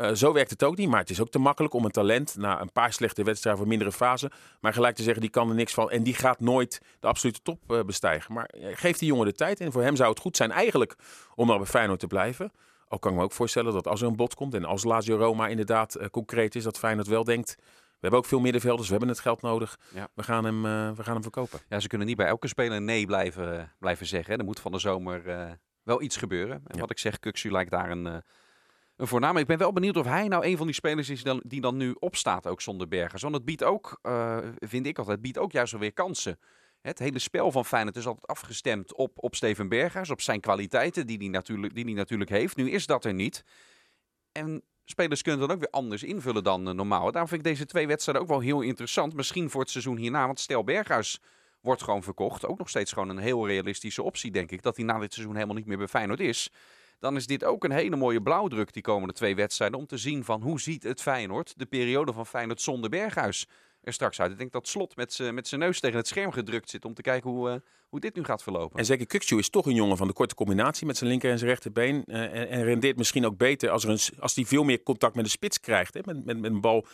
Uh, 0.00 0.14
zo 0.14 0.32
werkt 0.32 0.50
het 0.50 0.64
ook 0.64 0.76
niet, 0.76 0.88
maar 0.88 1.00
het 1.00 1.10
is 1.10 1.20
ook 1.20 1.30
te 1.30 1.38
makkelijk 1.38 1.74
om 1.74 1.84
een 1.84 1.90
talent 1.90 2.36
na 2.36 2.60
een 2.60 2.72
paar 2.72 2.92
slechte 2.92 3.22
wedstrijden 3.22 3.60
voor 3.60 3.70
mindere 3.70 3.92
fase, 3.92 4.30
maar 4.60 4.72
gelijk 4.72 4.96
te 4.96 5.02
zeggen 5.02 5.20
die 5.20 5.30
kan 5.30 5.48
er 5.48 5.54
niks 5.54 5.74
van 5.74 5.90
en 5.90 6.02
die 6.02 6.14
gaat 6.14 6.40
nooit 6.40 6.80
de 7.00 7.06
absolute 7.06 7.42
top 7.42 7.72
uh, 7.72 7.82
bestijgen. 7.82 8.34
Maar 8.34 8.50
uh, 8.54 8.66
geef 8.72 8.98
die 8.98 9.08
jongen 9.08 9.26
de 9.26 9.32
tijd 9.32 9.60
en 9.60 9.72
voor 9.72 9.82
hem 9.82 9.96
zou 9.96 10.10
het 10.10 10.18
goed 10.18 10.36
zijn 10.36 10.50
eigenlijk 10.50 10.96
om 11.34 11.46
nog 11.46 11.56
bij 11.56 11.66
Feyenoord 11.66 12.00
te 12.00 12.06
blijven. 12.06 12.52
Al 12.88 12.98
kan 12.98 13.10
ik 13.10 13.16
me 13.16 13.24
ook 13.24 13.32
voorstellen 13.32 13.72
dat 13.72 13.86
als 13.86 14.00
er 14.00 14.06
een 14.06 14.16
bot 14.16 14.34
komt 14.34 14.54
en 14.54 14.64
als 14.64 14.84
Lazio 14.84 15.16
Roma 15.16 15.48
inderdaad 15.48 15.98
concreet 16.10 16.54
is, 16.54 16.62
dat 16.62 16.78
Feyenoord 16.78 17.06
wel 17.06 17.24
denkt, 17.24 17.54
we 17.58 17.98
hebben 18.00 18.20
ook 18.20 18.26
veel 18.26 18.40
middenvelders, 18.40 18.86
we 18.86 18.94
hebben 18.94 19.10
het 19.14 19.20
geld 19.20 19.42
nodig. 19.42 19.78
Ja. 19.94 20.08
We, 20.14 20.22
gaan 20.22 20.44
hem, 20.44 20.62
we 20.96 21.02
gaan 21.02 21.12
hem 21.12 21.22
verkopen. 21.22 21.60
Ja, 21.68 21.80
ze 21.80 21.88
kunnen 21.88 22.06
niet 22.06 22.16
bij 22.16 22.26
elke 22.26 22.48
speler 22.48 22.82
nee 22.82 23.06
blijven, 23.06 23.72
blijven 23.78 24.06
zeggen. 24.06 24.32
Hè. 24.32 24.38
Er 24.38 24.44
moet 24.44 24.60
van 24.60 24.72
de 24.72 24.78
zomer 24.78 25.22
wel 25.82 26.02
iets 26.02 26.16
gebeuren. 26.16 26.56
En 26.56 26.74
ja. 26.74 26.80
wat 26.80 26.90
ik 26.90 26.98
zeg, 26.98 27.18
Kuxu 27.18 27.50
lijkt 27.50 27.70
daar 27.70 27.90
een 27.90 28.22
een 28.98 29.06
voorname. 29.06 29.40
Ik 29.40 29.46
ben 29.46 29.58
wel 29.58 29.72
benieuwd 29.72 29.96
of 29.96 30.06
hij 30.06 30.28
nou 30.28 30.44
een 30.44 30.56
van 30.56 30.66
die 30.66 30.74
spelers 30.74 31.08
is 31.08 31.22
dan, 31.22 31.42
die 31.44 31.60
dan 31.60 31.76
nu 31.76 31.94
opstaat, 31.98 32.46
ook 32.46 32.60
zonder 32.60 32.88
Bergers. 32.88 33.22
Want 33.22 33.34
het 33.34 33.44
biedt 33.44 33.64
ook, 33.64 33.98
uh, 34.02 34.38
vind 34.58 34.86
ik 34.86 34.98
altijd, 34.98 35.20
biedt 35.20 35.38
ook 35.38 35.52
juist 35.52 35.72
alweer 35.72 35.92
kansen. 35.92 36.38
Het 36.80 36.98
hele 36.98 37.18
spel 37.18 37.52
van 37.52 37.64
Feyenoord 37.64 37.96
is 37.96 38.06
altijd 38.06 38.26
afgestemd 38.26 38.94
op, 38.94 39.12
op 39.14 39.34
Steven 39.34 39.68
Berghuis, 39.68 40.10
op 40.10 40.20
zijn 40.20 40.40
kwaliteiten 40.40 41.06
die 41.06 41.16
hij 41.16 41.28
natuurlijk, 41.28 41.74
die 41.74 41.84
hij 41.84 41.92
natuurlijk 41.92 42.30
heeft. 42.30 42.56
Nu 42.56 42.70
is 42.70 42.86
dat 42.86 43.04
er 43.04 43.14
niet. 43.14 43.44
En 44.32 44.62
spelers 44.84 45.22
kunnen 45.22 45.40
dan 45.40 45.50
ook 45.50 45.60
weer 45.60 45.70
anders 45.70 46.02
invullen 46.02 46.44
dan 46.44 46.62
normaal. 46.62 47.10
Daarom 47.10 47.28
vind 47.28 47.46
ik 47.46 47.52
deze 47.52 47.66
twee 47.66 47.86
wedstrijden 47.86 48.22
ook 48.22 48.28
wel 48.28 48.40
heel 48.40 48.60
interessant. 48.60 49.14
Misschien 49.14 49.50
voor 49.50 49.60
het 49.60 49.70
seizoen 49.70 49.96
hierna, 49.96 50.26
want 50.26 50.40
stel 50.40 50.64
Berghuis 50.64 51.20
wordt 51.60 51.82
gewoon 51.82 52.02
verkocht. 52.02 52.46
Ook 52.46 52.58
nog 52.58 52.68
steeds 52.68 52.92
gewoon 52.92 53.08
een 53.08 53.18
heel 53.18 53.46
realistische 53.46 54.02
optie, 54.02 54.30
denk 54.30 54.50
ik. 54.50 54.62
Dat 54.62 54.76
hij 54.76 54.84
na 54.84 54.98
dit 54.98 55.12
seizoen 55.12 55.34
helemaal 55.34 55.56
niet 55.56 55.66
meer 55.66 55.78
bij 55.78 55.88
Feyenoord 55.88 56.20
is. 56.20 56.50
Dan 56.98 57.16
is 57.16 57.26
dit 57.26 57.44
ook 57.44 57.64
een 57.64 57.70
hele 57.70 57.96
mooie 57.96 58.22
blauwdruk, 58.22 58.72
die 58.72 58.82
komende 58.82 59.14
twee 59.14 59.34
wedstrijden. 59.34 59.78
Om 59.78 59.86
te 59.86 59.96
zien 59.96 60.24
van 60.24 60.42
hoe 60.42 60.60
ziet 60.60 60.82
het 60.82 61.02
Feyenoord, 61.02 61.54
de 61.56 61.66
periode 61.66 62.12
van 62.12 62.26
Feyenoord 62.26 62.60
zonder 62.60 62.90
Berghuis 62.90 63.46
er 63.82 63.92
straks 63.92 64.20
uit. 64.20 64.30
Ik 64.30 64.38
denk 64.38 64.52
dat 64.52 64.68
Slot 64.68 64.96
met 64.96 65.12
zijn 65.12 65.60
neus 65.60 65.80
tegen 65.80 65.96
het 65.96 66.06
scherm 66.06 66.32
gedrukt 66.32 66.70
zit 66.70 66.84
om 66.84 66.94
te 66.94 67.02
kijken 67.02 67.30
hoe, 67.30 67.50
uh, 67.50 67.54
hoe 67.88 68.00
dit 68.00 68.14
nu 68.14 68.24
gaat 68.24 68.42
verlopen. 68.42 68.78
En 68.78 68.84
zeker 68.84 69.06
Kukcu 69.06 69.38
is 69.38 69.50
toch 69.50 69.66
een 69.66 69.74
jongen 69.74 69.96
van 69.96 70.06
de 70.06 70.12
korte 70.12 70.34
combinatie 70.34 70.86
met 70.86 70.96
zijn 70.96 71.10
linker 71.10 71.30
en 71.30 71.38
zijn 71.38 71.50
rechterbeen. 71.50 72.02
Uh, 72.06 72.22
en, 72.22 72.48
en 72.48 72.64
rendeert 72.64 72.96
misschien 72.96 73.26
ook 73.26 73.36
beter 73.36 73.68
er 73.68 73.74
als 74.18 74.34
hij 74.34 74.44
veel 74.44 74.64
meer 74.64 74.82
contact 74.82 75.14
met 75.14 75.24
de 75.24 75.30
spits 75.30 75.60
krijgt. 75.60 75.94
Hè, 75.94 76.00
met, 76.04 76.24
met, 76.24 76.38
met 76.38 76.50
een 76.50 76.60
bal 76.60 76.86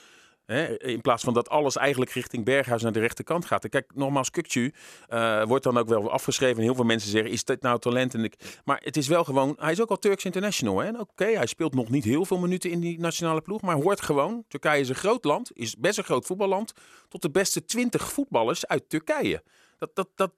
in 0.79 1.01
plaats 1.01 1.25
van 1.25 1.35
dat 1.35 1.49
alles 1.49 1.77
eigenlijk 1.77 2.11
richting 2.11 2.45
Berghuis 2.45 2.83
naar 2.83 2.93
de 2.93 3.01
rechterkant 3.01 3.45
gaat. 3.45 3.69
Kijk, 3.69 3.91
nogmaals, 3.95 4.31
Kukcu 4.31 4.75
uh, 5.09 5.45
wordt 5.45 5.65
dan 5.65 5.79
ook 5.79 5.89
wel 5.89 6.11
afgeschreven. 6.11 6.57
En 6.57 6.63
heel 6.63 6.75
veel 6.75 6.85
mensen 6.85 7.11
zeggen, 7.11 7.31
is 7.31 7.45
dit 7.45 7.63
nou 7.63 7.79
talent? 7.79 8.15
En 8.15 8.25
ik... 8.25 8.35
Maar 8.65 8.81
het 8.85 8.97
is 8.97 9.09
wel 9.09 9.25
gewoon, 9.25 9.57
hij 9.59 9.73
is 9.73 9.81
ook 9.81 9.91
al 9.91 9.99
Turks 9.99 10.25
international. 10.25 10.79
Hè? 10.79 10.99
Oké, 10.99 11.25
hij 11.25 11.47
speelt 11.47 11.75
nog 11.75 11.89
niet 11.89 12.05
heel 12.05 12.25
veel 12.25 12.39
minuten 12.39 12.71
in 12.71 12.81
die 12.81 12.99
nationale 13.01 13.41
ploeg. 13.41 13.63
Maar 13.63 13.77
hoort 13.77 14.01
gewoon, 14.01 14.45
Turkije 14.49 14.81
is 14.81 14.89
een 14.89 14.95
groot 14.95 15.25
land, 15.25 15.51
is 15.55 15.77
best 15.77 15.99
een 15.99 16.05
groot 16.05 16.27
voetballand. 16.27 16.73
Tot 17.09 17.23
de 17.23 17.31
beste 17.31 17.65
20 17.65 18.13
voetballers 18.13 18.67
uit 18.67 18.89
Turkije. 18.89 19.43
Dat, 19.79 19.91
dat, 19.95 20.09
dat 20.15 20.33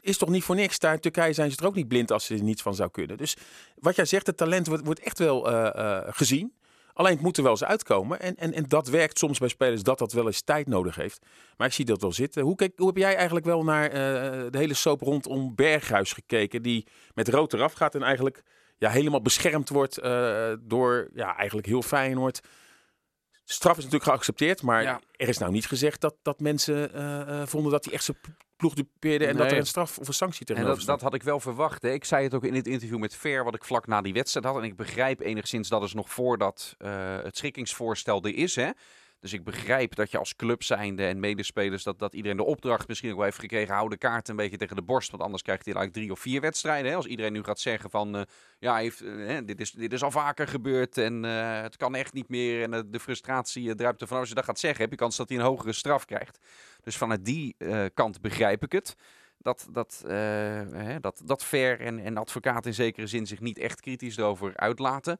is 0.00 0.18
toch 0.18 0.28
niet 0.28 0.44
voor 0.44 0.54
niks. 0.56 0.78
Daar 0.78 0.94
in 0.94 1.00
Turkije 1.00 1.32
zijn 1.32 1.50
ze 1.50 1.56
er 1.56 1.66
ook 1.66 1.74
niet 1.74 1.88
blind 1.88 2.10
als 2.10 2.24
ze 2.24 2.34
er 2.34 2.42
niets 2.42 2.62
van 2.62 2.74
zou 2.74 2.90
kunnen. 2.90 3.16
Dus 3.16 3.36
wat 3.74 3.96
jij 3.96 4.04
zegt, 4.04 4.26
het 4.26 4.36
talent 4.36 4.66
wordt, 4.66 4.84
wordt 4.84 5.00
echt 5.00 5.18
wel 5.18 5.50
uh, 5.50 5.70
uh, 5.76 6.00
gezien. 6.06 6.52
Alleen 7.00 7.12
het 7.12 7.22
moet 7.22 7.36
er 7.36 7.42
wel 7.42 7.52
eens 7.52 7.64
uitkomen. 7.64 8.20
En, 8.20 8.36
en, 8.36 8.52
en 8.52 8.64
dat 8.68 8.88
werkt 8.88 9.18
soms 9.18 9.38
bij 9.38 9.48
spelers 9.48 9.82
dat 9.82 9.98
dat 9.98 10.12
wel 10.12 10.26
eens 10.26 10.40
tijd 10.40 10.66
nodig 10.66 10.96
heeft. 10.96 11.26
Maar 11.56 11.66
ik 11.66 11.72
zie 11.72 11.84
dat 11.84 12.00
wel 12.00 12.12
zitten. 12.12 12.42
Hoe, 12.42 12.56
kijk, 12.56 12.72
hoe 12.76 12.86
heb 12.86 12.96
jij 12.96 13.14
eigenlijk 13.16 13.46
wel 13.46 13.64
naar 13.64 13.84
uh, 13.84 13.92
de 14.50 14.58
hele 14.58 14.74
soap 14.74 15.00
rondom 15.00 15.54
Berghuis 15.54 16.12
gekeken? 16.12 16.62
Die 16.62 16.86
met 17.14 17.28
rood 17.28 17.52
eraf 17.52 17.72
gaat 17.72 17.94
en 17.94 18.02
eigenlijk 18.02 18.42
ja, 18.78 18.90
helemaal 18.90 19.22
beschermd 19.22 19.68
wordt 19.68 20.02
uh, 20.02 20.52
door 20.60 21.10
ja, 21.14 21.36
eigenlijk 21.36 21.66
heel 21.66 21.82
Feyenoord. 21.82 22.40
Straf 23.44 23.76
is 23.76 23.84
natuurlijk 23.84 24.10
geaccepteerd, 24.10 24.62
maar 24.62 24.82
ja. 24.82 25.00
er 25.12 25.28
is 25.28 25.38
nou 25.38 25.52
niet 25.52 25.66
gezegd 25.66 26.00
dat, 26.00 26.16
dat 26.22 26.40
mensen 26.40 26.90
uh, 26.94 27.46
vonden 27.46 27.72
dat 27.72 27.84
hij 27.84 27.94
echt 27.94 28.04
zijn 28.04 28.18
ploeg 28.60 28.74
dupeerde 28.74 29.26
en 29.26 29.34
nee. 29.34 29.42
dat 29.42 29.52
er 29.52 29.58
een 29.58 29.66
straf 29.66 29.98
of 29.98 30.08
een 30.08 30.14
sanctie 30.14 30.46
tegenover 30.46 30.72
En 30.80 30.86
dat, 30.86 30.86
dat 30.86 31.00
had 31.00 31.14
ik 31.14 31.22
wel 31.22 31.40
verwacht. 31.40 31.82
Hè. 31.82 31.92
Ik 31.92 32.04
zei 32.04 32.24
het 32.24 32.34
ook 32.34 32.44
in 32.44 32.54
het 32.54 32.66
interview 32.66 32.98
met 32.98 33.16
Ver, 33.16 33.44
wat 33.44 33.54
ik 33.54 33.64
vlak 33.64 33.86
na 33.86 34.00
die 34.00 34.12
wedstrijd 34.12 34.46
had. 34.46 34.56
En 34.56 34.62
ik 34.62 34.76
begrijp 34.76 35.20
enigszins 35.20 35.68
dat 35.68 35.82
is 35.82 35.94
nog 35.94 36.10
voordat 36.10 36.74
uh, 36.78 37.16
het 37.22 37.36
schikkingsvoorstel 37.36 38.22
er 38.22 38.34
is. 38.34 38.56
Hè. 38.56 38.70
Dus 39.20 39.32
ik 39.32 39.44
begrijp 39.44 39.94
dat 39.94 40.10
je 40.10 40.18
als 40.18 40.36
club 40.36 40.62
zijnde 40.62 41.06
en 41.06 41.20
medespelers, 41.20 41.82
dat, 41.82 41.98
dat 41.98 42.14
iedereen 42.14 42.36
de 42.36 42.42
opdracht 42.42 42.88
misschien 42.88 43.10
ook 43.10 43.16
wel 43.16 43.24
heeft 43.24 43.38
gekregen, 43.38 43.74
hou 43.74 43.88
de 43.88 43.96
kaart 43.96 44.28
een 44.28 44.36
beetje 44.36 44.56
tegen 44.56 44.76
de 44.76 44.82
borst, 44.82 45.10
want 45.10 45.22
anders 45.22 45.42
krijgt 45.42 45.64
hij 45.64 45.74
eigenlijk 45.74 46.04
drie 46.04 46.16
of 46.16 46.22
vier 46.22 46.40
wedstrijden. 46.40 46.90
Hè? 46.90 46.96
Als 46.96 47.06
iedereen 47.06 47.32
nu 47.32 47.42
gaat 47.42 47.60
zeggen 47.60 47.90
van, 47.90 48.16
uh, 48.16 48.22
ja, 48.58 48.76
heeft, 48.76 49.02
uh, 49.02 49.38
dit, 49.44 49.60
is, 49.60 49.70
dit 49.70 49.92
is 49.92 50.02
al 50.02 50.10
vaker 50.10 50.48
gebeurd 50.48 50.98
en 50.98 51.24
uh, 51.24 51.60
het 51.60 51.76
kan 51.76 51.94
echt 51.94 52.12
niet 52.12 52.28
meer 52.28 52.62
en 52.62 52.90
de 52.90 53.00
frustratie 53.00 53.74
druipt 53.74 54.00
er 54.00 54.06
van. 54.06 54.18
Als 54.18 54.28
je 54.28 54.34
dat 54.34 54.44
gaat 54.44 54.58
zeggen, 54.58 54.80
heb 54.80 54.90
je 54.90 54.96
kans 54.96 55.16
dat 55.16 55.28
hij 55.28 55.38
een 55.38 55.44
hogere 55.44 55.72
straf 55.72 56.04
krijgt. 56.04 56.38
Dus 56.82 56.96
vanuit 56.96 57.24
die 57.24 57.56
kant 57.94 58.20
begrijp 58.20 58.62
ik 58.62 58.72
het. 58.72 58.96
Dat, 59.38 59.68
dat, 59.70 60.02
hè, 60.06 61.00
dat, 61.00 61.22
dat 61.24 61.44
Ver 61.44 61.80
en, 61.80 61.98
en 61.98 62.16
advocaat 62.16 62.66
in 62.66 62.74
zekere 62.74 63.06
zin 63.06 63.26
zich 63.26 63.40
niet 63.40 63.58
echt 63.58 63.80
kritisch 63.80 64.16
erover 64.16 64.56
uitlaten. 64.56 65.18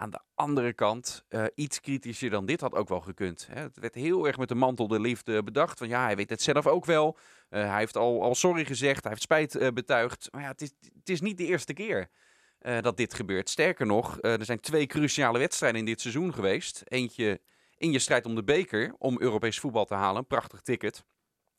Aan 0.00 0.10
de 0.10 0.20
andere 0.34 0.72
kant, 0.72 1.24
uh, 1.28 1.44
iets 1.54 1.80
kritischer 1.80 2.30
dan 2.30 2.46
dit 2.46 2.60
had 2.60 2.74
ook 2.74 2.88
wel 2.88 3.00
gekund. 3.00 3.48
Hè. 3.50 3.60
Het 3.60 3.78
werd 3.78 3.94
heel 3.94 4.26
erg 4.26 4.38
met 4.38 4.48
de 4.48 4.54
mantel 4.54 4.88
de 4.88 5.00
liefde 5.00 5.42
bedacht. 5.42 5.78
Van 5.78 5.88
ja, 5.88 6.04
hij 6.04 6.16
weet 6.16 6.30
het 6.30 6.42
zelf 6.42 6.66
ook 6.66 6.84
wel. 6.84 7.16
Uh, 7.50 7.68
hij 7.68 7.78
heeft 7.78 7.96
al, 7.96 8.22
al 8.22 8.34
sorry 8.34 8.64
gezegd, 8.64 9.02
hij 9.02 9.10
heeft 9.10 9.22
spijt 9.22 9.56
uh, 9.56 9.68
betuigd. 9.68 10.28
Maar 10.30 10.42
ja, 10.42 10.48
het 10.48 10.60
is, 10.60 10.72
het 10.98 11.08
is 11.08 11.20
niet 11.20 11.38
de 11.38 11.46
eerste 11.46 11.72
keer 11.72 12.08
dat 12.80 12.96
dit 12.96 13.14
gebeurt. 13.14 13.48
Sterker 13.48 13.86
nog, 13.86 14.18
er 14.20 14.44
zijn 14.44 14.60
twee 14.60 14.86
cruciale 14.86 15.38
wedstrijden 15.38 15.80
in 15.80 15.86
dit 15.86 16.00
seizoen 16.00 16.34
geweest. 16.34 16.82
Eentje 16.84 17.40
in 17.76 17.92
je 17.92 17.98
strijd 17.98 18.26
om 18.26 18.34
de 18.34 18.44
beker, 18.44 18.94
om 18.98 19.20
Europees 19.20 19.58
voetbal 19.58 19.84
te 19.84 19.94
halen. 19.94 20.16
Een 20.16 20.26
prachtig 20.26 20.60
ticket. 20.60 21.04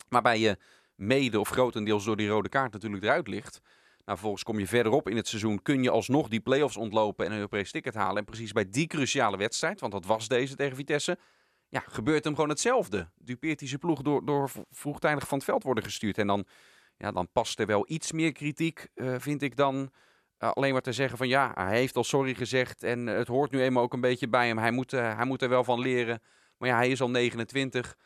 Waarbij 0.10 0.40
je 0.40 0.58
mede 0.96 1.40
of 1.40 1.50
grotendeels 1.50 2.06
door 2.06 2.18
die 2.18 2.28
rode 2.28 2.50
kaart 2.50 2.74
natuurlijk 2.74 3.04
eruit 3.04 3.28
ligt. 3.28 3.62
Nou, 4.06 4.18
vervolgens 4.18 4.44
kom 4.44 4.60
je 4.60 4.68
verderop 4.68 5.10
in 5.10 5.16
het 5.16 5.28
seizoen, 5.28 5.62
kun 5.62 5.84
je 5.84 5.90
alsnog 5.90 6.28
die 6.28 6.40
play-offs 6.40 6.78
ontlopen 6.78 7.26
en 7.26 7.32
een 7.32 7.38
Europees 7.38 7.72
ticket 7.72 7.94
halen. 7.94 8.18
En 8.18 8.26
precies 8.26 8.52
bij 8.52 8.70
die 8.70 8.88
cruciale 8.88 9.38
wedstrijd, 9.38 9.80
want 9.80 9.94
dat 9.94 10.06
was 10.06 10.28
deze 10.28 10.56
tegen 10.56 10.76
Vitesse, 10.76 11.18
ja, 11.68 11.84
gebeurt 11.86 12.24
hem 12.24 12.34
gewoon 12.36 12.50
hetzelfde. 12.50 13.10
Dupeert 13.16 13.60
hij 13.60 13.70
zijn 13.70 13.80
ploeg 13.80 14.02
door, 14.02 14.26
door 14.26 14.52
vroegtijdig 14.70 15.28
van 15.28 15.38
het 15.38 15.48
veld 15.48 15.64
worden 15.64 15.84
gestuurd. 15.84 16.18
En 16.18 16.28
dan, 16.28 16.46
ja, 16.98 17.12
dan 17.12 17.32
past 17.32 17.60
er 17.60 17.66
wel 17.66 17.86
iets 17.88 18.12
meer 18.12 18.32
kritiek, 18.32 18.88
uh, 18.96 19.16
vind 19.18 19.42
ik 19.42 19.56
dan, 19.56 19.92
uh, 20.40 20.52
alleen 20.52 20.72
maar 20.72 20.82
te 20.82 20.92
zeggen 20.92 21.18
van 21.18 21.28
ja, 21.28 21.52
hij 21.54 21.78
heeft 21.78 21.96
al 21.96 22.04
sorry 22.04 22.34
gezegd 22.34 22.84
en 22.84 23.08
het 23.08 23.28
hoort 23.28 23.52
nu 23.52 23.62
eenmaal 23.62 23.84
ook 23.84 23.94
een 23.94 24.02
beetje 24.02 24.28
bij 24.28 24.48
hem. 24.48 24.58
Hij 24.58 24.72
moet, 24.72 24.92
hij 24.92 25.26
moet 25.26 25.42
er 25.42 25.50
wel 25.50 25.64
van 25.64 25.80
leren. 25.80 26.22
Maar 26.58 26.70
ja, 26.70 26.76
hij 26.76 26.90
is 26.90 27.02
al 27.02 27.10
29. 27.10 27.98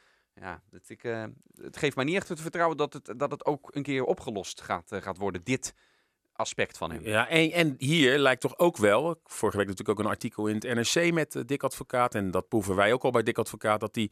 Ja, 0.42 0.62
dat 0.72 0.90
ik, 0.90 1.04
uh, 1.04 1.24
het 1.62 1.78
geeft 1.78 1.96
mij 1.96 2.06
niet 2.06 2.16
echt 2.16 2.30
het 2.30 2.42
vertrouwen 2.42 2.78
dat 2.78 2.94
het, 2.94 3.14
dat 3.18 3.32
het 3.32 3.46
ook 3.46 3.76
een 3.76 3.84
keer 3.84 4.04
opgelost 4.04 4.62
gaat, 4.62 4.92
uh, 4.92 5.02
gaat 5.02 5.18
worden, 5.18 5.44
dit 5.44 5.74
aspect 6.34 6.78
van 6.78 6.92
hem. 6.92 7.04
Ja, 7.04 7.28
en, 7.28 7.52
en 7.52 7.76
hier 7.78 8.18
lijkt 8.18 8.42
toch 8.42 8.58
ook 8.58 8.78
wel, 8.78 9.20
vorige 9.24 9.58
week 9.58 9.68
natuurlijk 9.68 10.00
ook 10.00 10.06
een 10.06 10.12
artikel 10.12 10.48
in 10.48 10.56
het 10.56 10.64
NRC 10.96 11.14
met 11.14 11.36
uh, 11.36 11.44
Dick 11.46 11.64
Advocaat, 11.64 12.16
en 12.16 12.32
dat 12.32 12.48
proeven 12.48 12.76
wij 12.76 12.94
ook 12.94 13.04
al 13.04 13.12
bij 13.12 13.24
Dick 13.24 13.38
Advocaat, 13.38 13.80
dat 13.80 13.94
die 13.94 14.12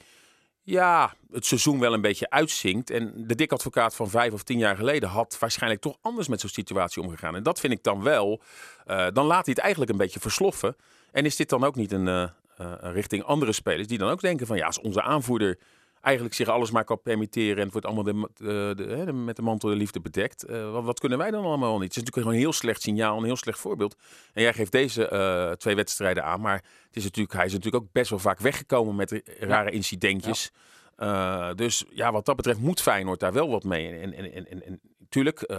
ja, 0.62 1.13
het 1.32 1.46
seizoen 1.46 1.80
wel 1.80 1.94
een 1.94 2.01
beetje 2.01 2.30
uitzinkt. 2.30 2.89
En 2.89 3.27
de 3.27 3.36
Dick 3.36 3.51
Advocaat 3.51 3.96
van 3.96 4.10
vijf 4.10 4.34
of 4.34 4.44
tien 4.44 4.58
jaar 4.58 4.75
geleden 4.75 5.10
had 5.10 5.38
waarschijnlijk 5.39 5.82
toch 5.82 5.98
anders 6.01 6.27
met 6.27 6.39
zo'n 6.39 6.50
situatie 6.50 7.01
omgegaan. 7.01 7.36
En 7.36 7.44
dat 7.44 7.60
vind 7.60 7.74
ik 7.74 7.84
dan 7.84 8.03
wel, 8.03 8.42
dan 8.86 9.25
laat 9.25 9.46
hij 9.46 9.53
het 9.53 9.58
eigenlijk 9.58 9.92
een 9.92 9.98
beetje 9.98 10.20
versloffen. 10.20 10.75
En 11.12 11.25
is 11.25 11.36
dit 11.36 11.50
dan 11.50 11.63
ook 11.63 11.75
niet 11.75 11.92
een 11.92 12.32
richting 12.80 13.24
andere 13.24 13.51
spelers 13.51 13.88
die 13.88 13.98
dan 13.98 14.10
ook 14.10 14.22
denken 14.22 14.48
van 14.48 14.58
ja, 14.58 14.65
als 14.65 14.80
onze 14.80 15.01
aanvoerder 15.01 15.60
eigenlijk 16.03 16.36
zich 16.36 16.48
alles 16.48 16.72
maar 16.72 16.83
kan 16.83 17.01
permitteren 17.01 17.57
en 17.57 17.63
het 17.63 17.72
wordt 17.72 17.88
allemaal 17.88 18.03
de, 18.03 18.29
de, 18.33 18.74
de, 18.75 19.05
de, 19.05 19.13
met 19.13 19.36
de 19.36 19.41
mantel 19.41 19.69
de 19.69 19.75
liefde 19.75 20.01
bedekt. 20.01 20.50
Uh, 20.50 20.72
wat, 20.72 20.83
wat, 20.83 21.00
kunnen 21.00 21.17
wij 21.17 21.31
dan 21.31 21.43
allemaal 21.43 21.79
niet? 21.79 21.81
Het 21.81 21.89
is 21.89 21.95
natuurlijk 21.95 22.15
gewoon 22.15 22.33
een 22.33 22.43
heel 22.43 22.53
slecht 22.53 22.81
signaal, 22.81 23.17
een 23.17 23.24
heel 23.24 23.36
slecht 23.36 23.60
voorbeeld. 23.60 23.95
En 24.33 24.41
jij 24.41 24.53
geeft 24.53 24.72
deze 24.72 25.10
uh, 25.12 25.51
twee 25.51 25.75
wedstrijden 25.75 26.24
aan, 26.24 26.41
maar 26.41 26.63
het 26.88 26.95
is 26.95 27.03
natuurlijk, 27.03 27.36
hij 27.36 27.45
is 27.45 27.53
natuurlijk 27.53 27.83
ook 27.83 27.91
best 27.91 28.10
wel 28.10 28.19
vaak 28.19 28.39
weggekomen 28.39 28.95
met 28.95 29.22
rare 29.39 29.72
incidentjes. 29.72 30.51
Ja. 30.98 31.50
Uh, 31.50 31.55
dus 31.55 31.83
ja, 31.89 32.12
wat 32.12 32.25
dat 32.25 32.36
betreft 32.36 32.60
moet 32.60 32.81
Feyenoord 32.81 33.19
daar 33.19 33.33
wel 33.33 33.50
wat 33.50 33.63
mee. 33.63 34.00
En, 34.00 34.13
en, 34.13 34.33
en, 34.33 34.50
en, 34.50 34.65
en 34.65 34.79
natuurlijk, 35.00 35.53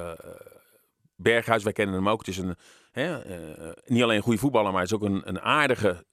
Berghuis, 1.17 1.63
wij 1.63 1.73
kennen 1.73 1.95
hem 1.95 2.09
ook. 2.09 2.19
Het 2.19 2.29
is 2.29 2.39
een, 2.39 2.57
hè, 2.91 3.19
niet 3.87 4.03
alleen 4.03 4.17
een 4.17 4.23
goede 4.23 4.39
voetballer, 4.39 4.73
maar 4.73 4.81
hij 4.81 4.91
is 4.91 4.95
ook 4.95 5.03
een, 5.03 5.23
een 5.25 5.41
aardige, 5.41 6.05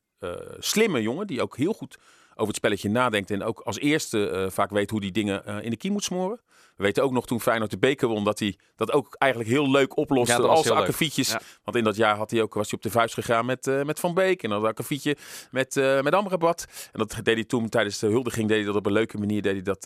slimme 0.60 1.02
jongen 1.02 1.28
die 1.28 1.42
ook 1.42 1.58
heel 1.58 1.74
goed 1.74 1.98
over 2.42 2.54
het 2.54 2.64
spelletje 2.64 2.90
nadenkt. 2.90 3.32
En 3.32 3.44
ook 3.44 3.60
als 3.60 3.80
eerste 3.80 4.32
uh, 4.32 4.50
vaak 4.50 4.70
weet 4.70 4.90
hoe 4.90 5.02
die 5.02 5.12
dingen 5.12 5.44
uh, 5.48 5.58
in 5.62 5.70
de 5.70 5.78
kiem 5.78 5.92
moet 5.92 6.04
smoren. 6.04 6.40
We 6.76 6.84
weten 6.84 7.04
ook 7.04 7.12
nog 7.12 7.28
toen 7.28 7.42
Feyenoord 7.42 7.72
de 7.72 7.78
beker 7.78 8.08
won, 8.08 8.24
dat 8.24 8.40
hij 8.40 8.58
dat 8.76 8.92
ook 8.92 9.16
eigenlijk 9.18 9.52
heel 9.52 9.72
leuk 9.72 9.98
oploste 9.98 10.42
ja, 10.42 10.48
als 10.48 10.70
akkefietjes. 10.70 11.30
Ja. 11.30 11.42
Want 11.64 11.78
in 11.78 11.84
dat 11.84 11.96
jaar 11.96 12.16
had 12.16 12.32
hij 12.32 12.42
ook, 12.42 12.54
was 12.54 12.70
hij 12.70 12.78
op 12.78 12.84
de 12.84 12.90
vuist 12.90 13.14
gegaan 13.14 13.46
met, 13.46 13.68
uh, 13.68 13.82
met 13.84 14.00
Van 14.00 14.14
Beek. 14.14 14.44
En 14.44 14.50
dan 14.50 14.66
akkefietje 14.66 15.18
met, 15.52 15.76
met 16.02 16.14
Amrabat. 16.14 16.66
En 16.92 17.00
dat 17.00 17.16
deed 17.24 17.36
hij 17.36 17.44
toen 17.44 17.70
tijdens 17.70 18.00
de 18.00 18.08
huldiging, 18.08 18.48
deed 18.48 18.58
hij 18.58 18.66
dat 18.66 18.76
op 18.76 18.86
een 18.86 18.92
leuke 18.92 19.18
manier 19.18 19.42
deed 19.42 19.54
hij 19.54 19.62
dat, 19.62 19.86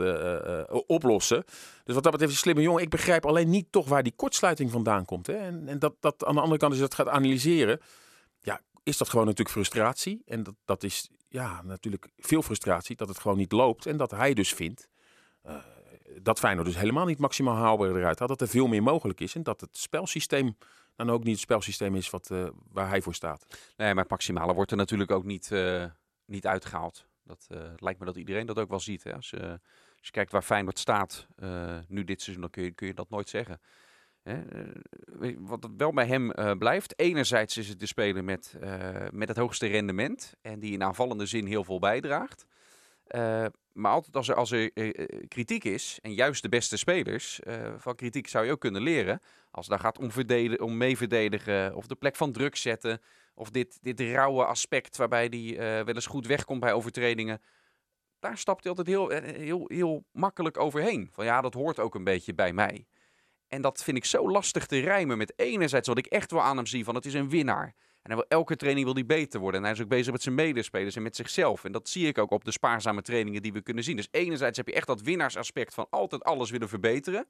oplossen. 0.87 1.43
Dus 1.83 1.93
wat 1.93 2.03
dat 2.03 2.11
betreft 2.11 2.31
is 2.31 2.37
een 2.37 2.43
slimme 2.43 2.61
jongen. 2.61 2.81
Ik 2.81 2.89
begrijp 2.89 3.25
alleen 3.25 3.49
niet 3.49 3.67
toch 3.69 3.87
waar 3.87 4.03
die 4.03 4.13
kortsluiting 4.15 4.71
vandaan 4.71 5.05
komt. 5.05 5.27
Hè? 5.27 5.33
En, 5.33 5.63
en 5.67 5.79
dat, 5.79 5.93
dat 5.99 6.25
aan 6.25 6.35
de 6.35 6.41
andere 6.41 6.59
kant, 6.59 6.71
als 6.71 6.81
je 6.81 6.87
dat 6.87 6.95
gaat 6.95 7.07
analyseren, 7.07 7.79
is 8.85 8.97
dat 8.97 9.09
gewoon 9.09 9.25
natuurlijk 9.25 9.55
frustratie. 9.55 10.21
En 10.25 10.43
dat, 10.43 10.55
dat 10.65 10.83
is 10.83 11.09
ja, 11.29 11.61
natuurlijk 11.61 12.07
veel 12.17 12.41
frustratie 12.41 12.95
dat 12.95 13.07
het 13.07 13.19
gewoon 13.19 13.37
niet 13.37 13.51
loopt. 13.51 13.85
En 13.85 13.97
dat 13.97 14.11
hij 14.11 14.33
dus 14.33 14.53
vindt 14.53 14.89
uh, 15.45 15.55
dat 16.21 16.39
Feyenoord 16.39 16.67
dus 16.67 16.77
helemaal 16.77 17.05
niet 17.05 17.17
maximaal 17.17 17.55
haalbaar 17.55 17.95
eruit 17.95 18.19
had. 18.19 18.27
Dat 18.27 18.41
er 18.41 18.47
veel 18.47 18.67
meer 18.67 18.83
mogelijk 18.83 19.19
is. 19.19 19.35
En 19.35 19.43
dat 19.43 19.61
het 19.61 19.77
spelsysteem 19.77 20.57
dan 20.95 21.09
ook 21.09 21.23
niet 21.23 21.33
het 21.33 21.41
spelsysteem 21.41 21.95
is 21.95 22.09
wat, 22.09 22.29
uh, 22.31 22.47
waar 22.71 22.89
hij 22.89 23.01
voor 23.01 23.13
staat. 23.13 23.45
Nee, 23.77 23.93
maar 23.93 24.05
maximale 24.07 24.53
wordt 24.53 24.71
er 24.71 24.77
natuurlijk 24.77 25.11
ook 25.11 25.23
niet, 25.23 25.49
uh, 25.51 25.85
niet 26.25 26.47
uitgehaald. 26.47 27.05
Dat 27.23 27.47
lijkt 27.77 27.99
me 27.99 28.05
dat 28.05 28.15
iedereen 28.15 28.45
dat 28.45 28.59
ook 28.59 28.69
wel 28.69 28.79
ziet. 28.79 29.03
Hè? 29.03 29.13
Als, 29.15 29.33
als 29.33 30.01
je 30.01 30.11
kijkt 30.11 30.31
waar 30.31 30.41
Feyenoord 30.41 30.79
staat 30.79 31.27
nu 31.87 32.03
dit 32.03 32.21
seizoen, 32.21 32.41
dan 32.41 32.51
kun 32.51 32.63
je, 32.63 32.71
kun 32.71 32.87
je 32.87 32.93
dat 32.93 33.09
nooit 33.09 33.29
zeggen. 33.29 33.59
Hè, 34.25 34.41
wat 35.39 35.69
wel 35.77 35.93
bij 35.93 36.07
hem 36.07 36.31
uh, 36.35 36.51
blijft. 36.51 36.99
Enerzijds 36.99 37.57
is 37.57 37.69
het 37.69 37.79
de 37.79 37.85
speler 37.85 38.23
met, 38.23 38.57
uh, 38.63 38.89
met 39.11 39.27
het 39.27 39.37
hoogste 39.37 39.67
rendement. 39.67 40.33
En 40.41 40.59
die 40.59 40.73
in 40.73 40.83
aanvallende 40.83 41.25
zin 41.25 41.45
heel 41.45 41.63
veel 41.63 41.79
bijdraagt. 41.79 42.45
Maar 43.75 43.91
altijd 43.91 44.15
als 44.15 44.27
er, 44.27 44.35
als 44.35 44.51
er 44.51 44.71
eh, 44.73 44.99
eh, 44.99 45.27
kritiek 45.27 45.63
is, 45.63 45.99
en 46.01 46.13
juist 46.13 46.41
de 46.41 46.49
beste 46.49 46.77
spelers, 46.77 47.39
eh, 47.39 47.73
van 47.77 47.95
kritiek 47.95 48.27
zou 48.27 48.45
je 48.45 48.51
ook 48.51 48.59
kunnen 48.59 48.81
leren. 48.81 49.21
Als 49.51 49.67
daar 49.67 49.79
gaat 49.79 49.97
om, 49.97 50.11
verdedigen, 50.11 50.65
om 50.65 50.77
mee 50.77 50.97
verdedigen, 50.97 51.75
of 51.75 51.87
de 51.87 51.95
plek 51.95 52.15
van 52.15 52.31
druk 52.31 52.55
zetten, 52.55 53.01
of 53.33 53.49
dit, 53.49 53.77
dit 53.81 53.99
rauwe 53.99 54.45
aspect 54.45 54.97
waarbij 54.97 55.29
die 55.29 55.57
eh, 55.57 55.85
wel 55.85 55.95
eens 55.95 56.05
goed 56.05 56.27
wegkomt 56.27 56.59
bij 56.59 56.73
overtredingen. 56.73 57.41
Daar 58.19 58.37
stapt 58.37 58.63
hij 58.63 58.69
altijd 58.69 58.87
heel, 58.87 59.11
eh, 59.11 59.35
heel, 59.35 59.65
heel 59.67 60.05
makkelijk 60.11 60.57
overheen. 60.57 61.09
Van 61.11 61.25
ja, 61.25 61.41
dat 61.41 61.53
hoort 61.53 61.79
ook 61.79 61.95
een 61.95 62.03
beetje 62.03 62.33
bij 62.33 62.53
mij. 62.53 62.85
En 63.47 63.61
dat 63.61 63.83
vind 63.83 63.97
ik 63.97 64.05
zo 64.05 64.29
lastig 64.29 64.65
te 64.65 64.79
rijmen 64.79 65.17
met 65.17 65.33
enerzijds 65.35 65.87
wat 65.87 65.97
ik 65.97 66.05
echt 66.05 66.31
wel 66.31 66.41
aan 66.41 66.57
hem 66.57 66.65
zie 66.65 66.83
van 66.83 66.95
het 66.95 67.05
is 67.05 67.13
een 67.13 67.29
winnaar. 67.29 67.65
En 68.01 68.11
hij 68.11 68.15
wil, 68.15 68.25
elke 68.27 68.55
training 68.55 68.85
wil 68.85 68.93
hij 68.93 69.05
beter 69.05 69.39
worden. 69.39 69.59
En 69.59 69.65
hij 69.65 69.75
is 69.75 69.81
ook 69.81 69.89
bezig 69.89 70.11
met 70.11 70.21
zijn 70.21 70.35
medespelers 70.35 70.95
en 70.95 71.01
met 71.01 71.15
zichzelf. 71.15 71.63
En 71.63 71.71
dat 71.71 71.89
zie 71.89 72.07
ik 72.07 72.17
ook 72.17 72.31
op 72.31 72.45
de 72.45 72.51
spaarzame 72.51 73.01
trainingen 73.01 73.41
die 73.41 73.53
we 73.53 73.61
kunnen 73.61 73.83
zien. 73.83 73.95
Dus 73.95 74.07
enerzijds 74.11 74.57
heb 74.57 74.67
je 74.67 74.73
echt 74.73 74.87
dat 74.87 75.01
winnaarsaspect 75.01 75.73
van 75.73 75.87
altijd 75.89 76.23
alles 76.23 76.49
willen 76.49 76.69
verbeteren. 76.69 77.27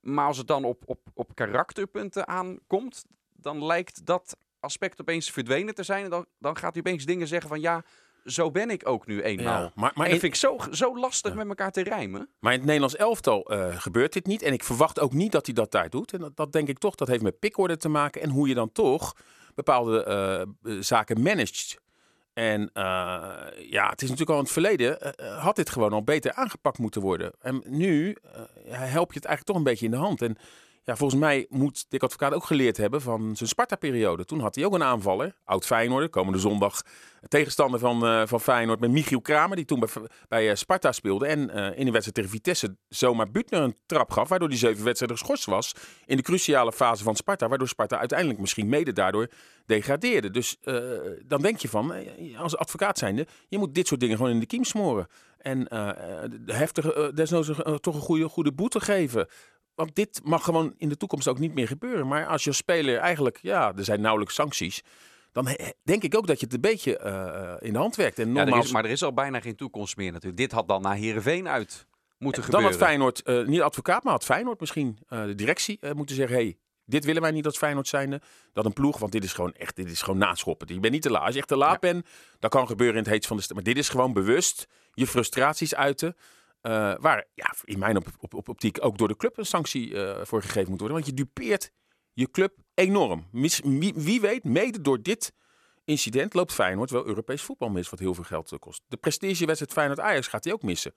Maar 0.00 0.26
als 0.26 0.38
het 0.38 0.46
dan 0.46 0.64
op, 0.64 0.82
op, 0.86 1.00
op 1.14 1.34
karakterpunten 1.34 2.28
aankomt, 2.28 3.04
dan 3.32 3.64
lijkt 3.64 4.06
dat 4.06 4.36
aspect 4.60 5.00
opeens 5.00 5.30
verdwenen 5.30 5.74
te 5.74 5.82
zijn. 5.82 6.04
En 6.04 6.10
dan, 6.10 6.26
dan 6.38 6.56
gaat 6.56 6.72
hij 6.74 6.82
opeens 6.82 7.04
dingen 7.04 7.28
zeggen 7.28 7.48
van 7.48 7.60
ja, 7.60 7.84
zo 8.30 8.50
ben 8.50 8.70
ik 8.70 8.88
ook 8.88 9.06
nu 9.06 9.22
eenmaal. 9.22 9.62
Ja, 9.62 9.72
maar, 9.74 9.92
maar, 9.94 10.06
en 10.06 10.10
dat 10.10 10.20
vind 10.20 10.32
ik 10.32 10.38
zo, 10.38 10.56
zo 10.70 10.98
lastig 10.98 11.34
met 11.34 11.48
elkaar 11.48 11.72
te 11.72 11.82
rijmen. 11.82 12.28
maar 12.38 12.52
in 12.52 12.58
het 12.58 12.66
Nederlands 12.66 12.96
elftal 12.96 13.44
eh, 13.44 13.76
gebeurt 13.76 14.12
dit 14.12 14.26
niet. 14.26 14.42
En 14.42 14.52
ik 14.52 14.64
verwacht 14.64 15.00
ook 15.00 15.12
niet 15.12 15.32
dat 15.32 15.46
hij 15.46 15.54
dat 15.54 15.70
daar 15.70 15.90
doet. 15.90 16.12
En 16.12 16.20
dat, 16.20 16.36
dat 16.36 16.52
denk 16.52 16.68
ik 16.68 16.78
toch, 16.78 16.94
dat 16.94 17.08
heeft 17.08 17.22
met 17.22 17.38
pikorde 17.38 17.76
te 17.76 17.88
maken. 17.88 18.22
En 18.22 18.30
hoe 18.30 18.48
je 18.48 18.54
dan 18.54 18.72
toch 18.72 19.16
bepaalde 19.54 20.04
eh, 20.04 20.76
zaken 20.80 21.22
managt. 21.22 21.78
En 22.38 22.70
eh, 22.72 22.82
ja, 23.70 23.88
het 23.88 24.02
is 24.02 24.08
natuurlijk 24.08 24.30
al 24.30 24.36
in 24.36 24.42
het 24.42 24.52
verleden, 24.52 25.00
eh, 25.00 25.42
had 25.42 25.56
dit 25.56 25.70
gewoon 25.70 25.92
al 25.92 26.02
beter 26.02 26.32
aangepakt 26.32 26.78
moeten 26.78 27.00
worden. 27.00 27.32
En 27.40 27.62
nu 27.66 28.16
eh, 28.22 28.40
help 28.70 29.12
je 29.12 29.18
het 29.18 29.24
eigenlijk 29.24 29.44
toch 29.44 29.56
een 29.56 29.62
beetje 29.62 29.84
in 29.84 29.90
de 29.90 29.96
hand. 29.96 30.22
En 30.22 30.36
ja, 30.88 30.96
volgens 30.96 31.20
mij 31.20 31.46
moet 31.48 31.86
Dick 31.88 32.02
Advocaat 32.02 32.32
ook 32.32 32.44
geleerd 32.44 32.76
hebben 32.76 33.00
van 33.02 33.36
zijn 33.36 33.48
Sparta-periode. 33.48 34.24
Toen 34.24 34.40
had 34.40 34.54
hij 34.54 34.64
ook 34.64 34.74
een 34.74 34.82
aanvaller, 34.82 35.34
oud 35.44 35.66
Feyenoord, 35.66 36.10
komende 36.10 36.38
zondag 36.38 36.82
tegenstander 37.28 37.80
van, 37.80 38.06
eh, 38.06 38.22
van 38.26 38.40
Feyenoord 38.40 38.80
met 38.80 38.90
Michiel 38.90 39.20
Kramer, 39.20 39.56
die 39.56 39.64
toen 39.64 39.80
bij, 39.80 39.88
bij 40.28 40.50
eh, 40.50 40.54
Sparta 40.54 40.92
speelde. 40.92 41.26
En 41.26 41.50
eh, 41.50 41.78
in 41.78 41.84
de 41.84 41.90
wedstrijd 41.90 42.14
tegen 42.14 42.30
Vitesse 42.30 42.76
zomaar 42.88 43.30
Butner 43.30 43.62
een 43.62 43.76
trap 43.86 44.10
gaf, 44.10 44.28
waardoor 44.28 44.48
die 44.48 44.58
zeven 44.58 44.84
wedstrijden 44.84 45.18
geschorst 45.18 45.44
was 45.44 45.74
in 46.06 46.16
de 46.16 46.22
cruciale 46.22 46.72
fase 46.72 47.02
van 47.02 47.16
Sparta. 47.16 47.48
Waardoor 47.48 47.68
Sparta 47.68 47.98
uiteindelijk 47.98 48.38
misschien 48.38 48.68
mede 48.68 48.92
daardoor 48.92 49.28
degradeerde. 49.66 50.30
Dus 50.30 50.56
dan 51.26 51.42
denk 51.42 51.58
je 51.58 51.68
van, 51.68 51.94
als 52.36 52.56
advocaat 52.56 52.98
zijnde, 52.98 53.26
je 53.48 53.58
moet 53.58 53.74
dit 53.74 53.86
soort 53.86 54.00
dingen 54.00 54.16
gewoon 54.16 54.32
in 54.32 54.40
de 54.40 54.46
kiem 54.46 54.64
smoren. 54.64 55.08
En 55.38 55.66
heftig, 56.46 56.92
eh, 56.92 57.08
desnoods 57.14 57.50
toch 57.80 57.94
een 57.94 58.00
goede, 58.00 58.28
goede 58.28 58.52
boete 58.52 58.80
geven. 58.80 59.26
Want 59.78 59.94
dit 59.94 60.20
mag 60.24 60.44
gewoon 60.44 60.74
in 60.76 60.88
de 60.88 60.96
toekomst 60.96 61.28
ook 61.28 61.38
niet 61.38 61.54
meer 61.54 61.66
gebeuren. 61.66 62.08
Maar 62.08 62.26
als 62.26 62.42
je 62.42 62.48
als 62.48 62.58
speler 62.58 62.98
eigenlijk, 62.98 63.38
ja, 63.42 63.72
er 63.76 63.84
zijn 63.84 64.00
nauwelijks 64.00 64.34
sancties. 64.34 64.82
Dan 65.32 65.48
denk 65.82 66.02
ik 66.02 66.16
ook 66.16 66.26
dat 66.26 66.40
je 66.40 66.44
het 66.44 66.54
een 66.54 66.60
beetje 66.60 66.98
eh, 66.98 67.54
in 67.68 67.72
de 67.72 67.78
hand 67.78 67.96
werkt. 67.96 68.18
En 68.18 68.34
Ja, 68.34 68.46
is, 68.46 68.72
maar 68.72 68.84
er 68.84 68.90
is 68.90 69.02
al 69.02 69.12
bijna 69.12 69.40
geen 69.40 69.56
toekomst 69.56 69.96
meer 69.96 70.12
natuurlijk. 70.12 70.40
Dit 70.40 70.52
had 70.52 70.68
dan 70.68 70.82
naar 70.82 70.94
Heerenveen 70.94 71.48
uit 71.48 71.86
moeten 72.18 72.42
dan 72.42 72.50
gebeuren. 72.50 72.78
had 72.78 72.88
Feyenoord, 72.88 73.22
eh, 73.22 73.46
niet 73.46 73.60
advocaat, 73.60 74.04
maar 74.04 74.12
had 74.12 74.24
Feyenoord 74.24 74.60
misschien 74.60 74.98
eh, 75.08 75.24
de 75.24 75.34
directie 75.34 75.78
eh, 75.80 75.92
moeten 75.92 76.16
zeggen... 76.16 76.36
Hey, 76.36 76.58
dit 76.84 77.04
willen 77.04 77.22
wij 77.22 77.30
niet 77.30 77.46
als 77.46 77.58
Feyenoord 77.58 77.88
zijnde. 77.88 78.20
Dat 78.52 78.64
een 78.64 78.72
ploeg, 78.72 78.98
want 78.98 79.12
dit 79.12 79.24
is 79.24 79.32
gewoon 79.32 79.52
echt, 79.52 79.76
dit 79.76 79.90
is 79.90 80.02
gewoon 80.02 80.18
naschoppen. 80.18 80.74
Je 80.74 80.80
bent 80.80 80.92
niet 80.92 81.02
te 81.02 81.10
laat. 81.10 81.22
Als 81.22 81.32
je 81.32 81.38
echt 81.38 81.48
te 81.48 81.56
laat 81.56 81.80
bent, 81.80 82.06
dat 82.38 82.50
kan 82.50 82.66
gebeuren 82.66 82.96
in 82.96 83.02
het 83.02 83.12
heetst 83.12 83.28
van 83.28 83.36
de 83.36 83.54
Maar 83.54 83.62
dit 83.62 83.78
is 83.78 83.88
gewoon 83.88 84.12
bewust 84.12 84.66
je 84.94 85.06
frustraties 85.06 85.74
uiten. 85.74 86.16
Eh, 86.60 86.94
waar 87.00 87.24
ja, 87.34 87.54
in 87.64 87.78
mijn 87.78 87.96
op, 87.96 88.06
op, 88.20 88.34
op, 88.34 88.48
optiek 88.48 88.78
ook 88.80 88.98
door 88.98 89.08
de 89.08 89.16
club 89.16 89.38
een 89.38 89.46
sanctie 89.46 90.02
eh, 90.02 90.24
voor 90.24 90.42
gegeven 90.42 90.70
moet 90.70 90.80
worden. 90.80 90.96
Want 90.96 91.08
je 91.08 91.14
dupeert 91.14 91.70
je 92.12 92.30
club 92.30 92.56
enorm. 92.74 93.26
Wie, 93.30 93.92
wie 93.94 94.20
weet, 94.20 94.44
mede 94.44 94.80
door 94.80 95.02
dit 95.02 95.32
incident 95.84 96.34
loopt 96.34 96.52
Feyenoord 96.52 96.90
wel 96.90 97.06
Europees 97.06 97.42
voetbal 97.42 97.68
mis, 97.68 97.90
wat 97.90 97.98
heel 97.98 98.14
veel 98.14 98.24
geld 98.24 98.52
eh, 98.52 98.58
kost. 98.58 98.82
De 98.88 98.96
prestigewedstrijd 98.96 99.72
Feyenoord-Ajax 99.72 100.26
gaat 100.26 100.44
hij 100.44 100.52
ook 100.52 100.62
missen. 100.62 100.94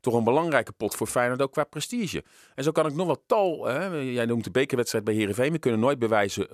Toch 0.00 0.14
een 0.14 0.24
belangrijke 0.24 0.72
pot 0.72 0.94
voor 0.94 1.06
Feyenoord 1.06 1.42
ook 1.42 1.52
qua 1.52 1.64
prestige. 1.64 2.24
En 2.54 2.64
zo 2.64 2.72
kan 2.72 2.86
ik 2.86 2.94
nog 2.94 3.06
wel 3.06 3.24
tal, 3.26 3.64
hè, 3.64 3.86
jij 3.86 4.26
noemt 4.26 4.44
de 4.44 4.50
bekerwedstrijd 4.50 5.04
bij 5.04 5.14
Heerenveen. 5.14 5.52
We 5.52 5.58
kunnen 5.58 5.80
nooit 5.80 5.98
bewijzen 5.98 6.50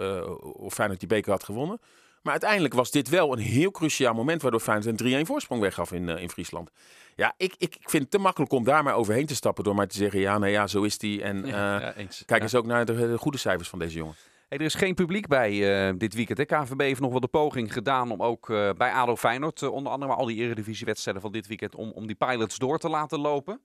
of 0.56 0.74
Feyenoord 0.74 1.00
die 1.00 1.08
beker 1.08 1.30
had 1.30 1.44
gewonnen. 1.44 1.80
Maar 2.24 2.32
uiteindelijk 2.32 2.74
was 2.74 2.90
dit 2.90 3.08
wel 3.08 3.32
een 3.32 3.38
heel 3.38 3.70
cruciaal 3.70 4.14
moment 4.14 4.42
waardoor 4.42 4.60
Feyenoord 4.60 5.00
een 5.00 5.24
3-1 5.24 5.26
voorsprong 5.26 5.60
weggaf 5.60 5.92
in, 5.92 6.08
eh, 6.08 6.22
in 6.22 6.30
Friesland. 6.30 6.70
Ja, 7.16 7.34
ik, 7.36 7.54
ik, 7.58 7.76
ik 7.76 7.90
vind 7.90 8.02
het 8.02 8.10
te 8.10 8.18
makkelijk 8.18 8.52
om 8.52 8.64
daar 8.64 8.82
maar 8.82 8.94
overheen 8.94 9.26
te 9.26 9.34
stappen 9.34 9.64
door 9.64 9.74
maar 9.74 9.88
te 9.88 9.96
zeggen, 9.96 10.20
ja, 10.20 10.38
nou 10.38 10.52
ja, 10.52 10.66
zo 10.66 10.82
is 10.82 10.98
die. 10.98 11.22
En 11.22 11.44
eh, 11.44 11.50
Ja, 11.50 11.94
eens. 11.94 12.22
kijk 12.26 12.42
eens 12.42 12.54
ook 12.54 12.66
naar 12.66 12.84
de, 12.84 12.94
de 12.94 13.18
goede 13.18 13.38
cijfers 13.38 13.68
van 13.68 13.78
deze 13.78 13.96
jongen. 13.96 14.14
Hey, 14.48 14.58
er 14.58 14.64
is 14.64 14.74
geen 14.74 14.94
publiek 14.94 15.26
bij 15.26 15.86
eh, 15.88 15.94
dit 15.98 16.14
weekend. 16.14 16.38
De 16.38 16.44
KNVB 16.44 16.80
heeft 16.80 17.00
nog 17.00 17.10
wel 17.10 17.20
de 17.20 17.28
poging 17.28 17.72
gedaan 17.72 18.10
om 18.10 18.22
ook 18.22 18.46
bij 18.76 18.92
ADO 18.92 19.16
Feyenoord, 19.16 19.62
onder 19.62 19.92
andere 19.92 20.10
maar 20.10 20.20
al 20.20 20.26
die 20.26 20.42
eredivisiewedstrijden 20.42 21.22
van 21.22 21.32
dit 21.32 21.46
weekend, 21.46 21.74
om, 21.74 21.90
om 21.90 22.06
die 22.06 22.16
pilots 22.16 22.58
door 22.58 22.78
te 22.78 22.88
laten 22.88 23.18
lopen. 23.20 23.60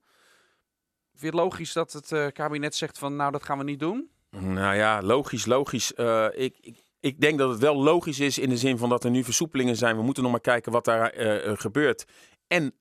Vind 1.10 1.20
je 1.20 1.26
het 1.26 1.34
logisch 1.34 1.72
dat 1.72 1.92
het 1.92 2.32
kabinet 2.32 2.74
zegt 2.74 2.98
van 2.98 3.16
nou 3.16 3.32
dat 3.32 3.44
gaan 3.44 3.58
we 3.58 3.64
niet 3.64 3.80
doen? 3.80 4.10
Nou 4.30 4.76
ja, 4.76 5.02
logisch, 5.02 5.46
logisch. 5.46 5.92
Ik, 6.32 6.56
ik, 6.60 6.82
ik 7.00 7.20
denk 7.20 7.38
dat 7.38 7.50
het 7.50 7.58
wel 7.58 7.76
logisch 7.76 8.20
is 8.20 8.38
in 8.38 8.48
de 8.48 8.56
zin 8.56 8.78
van 8.78 8.88
dat 8.88 9.04
er 9.04 9.10
nu 9.10 9.24
versoepelingen 9.24 9.76
zijn. 9.76 9.96
We 9.96 10.02
moeten 10.02 10.22
nog 10.22 10.32
maar 10.32 10.40
kijken 10.40 10.72
wat 10.72 10.84
daar 10.84 11.10
eh, 11.10 11.50
eh, 11.50 11.58
gebeurt. 11.58 12.04
En 12.46 12.74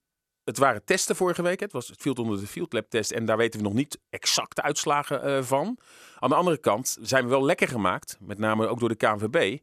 het 0.43 0.57
waren 0.57 0.83
testen 0.83 1.15
vorige 1.15 1.41
week. 1.41 1.59
Het, 1.59 1.71
was, 1.71 1.87
het 1.87 2.01
viel 2.01 2.13
onder 2.13 2.39
de 2.39 2.47
Field 2.47 2.73
Lab 2.73 2.89
test 2.89 3.11
en 3.11 3.25
daar 3.25 3.37
weten 3.37 3.59
we 3.59 3.65
nog 3.65 3.75
niet 3.75 3.99
exacte 4.09 4.61
uitslagen 4.61 5.23
eh, 5.23 5.43
van. 5.43 5.77
Aan 6.19 6.29
de 6.29 6.35
andere 6.35 6.57
kant 6.57 6.97
zijn 7.01 7.23
we 7.23 7.29
wel 7.29 7.45
lekker 7.45 7.67
gemaakt, 7.67 8.17
met 8.19 8.37
name 8.37 8.67
ook 8.67 8.79
door 8.79 8.89
de 8.89 8.95
KNVB. 8.95 9.57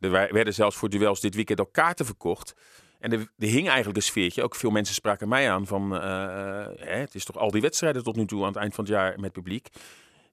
Er 0.00 0.10
werden 0.10 0.54
zelfs 0.54 0.76
voor 0.76 0.88
duels 0.88 1.20
dit 1.20 1.34
weekend 1.34 1.58
al 1.58 1.66
kaarten 1.66 2.06
verkocht. 2.06 2.54
En 2.98 3.12
er, 3.12 3.28
hing 3.36 3.66
eigenlijk 3.66 3.96
een 3.96 4.02
sfeertje. 4.02 4.42
Ook 4.42 4.54
veel 4.54 4.70
mensen 4.70 4.94
spraken 4.94 5.28
mij 5.28 5.50
aan 5.50 5.66
van... 5.66 5.90
hè, 5.90 6.96
het 6.96 7.14
is 7.14 7.24
toch 7.24 7.36
al 7.36 7.50
die 7.50 7.60
wedstrijden 7.60 8.02
tot 8.02 8.16
nu 8.16 8.26
toe 8.26 8.40
aan 8.40 8.46
het 8.46 8.56
eind 8.56 8.74
van 8.74 8.84
het 8.84 8.92
jaar 8.92 9.20
met 9.20 9.32
publiek. 9.32 9.68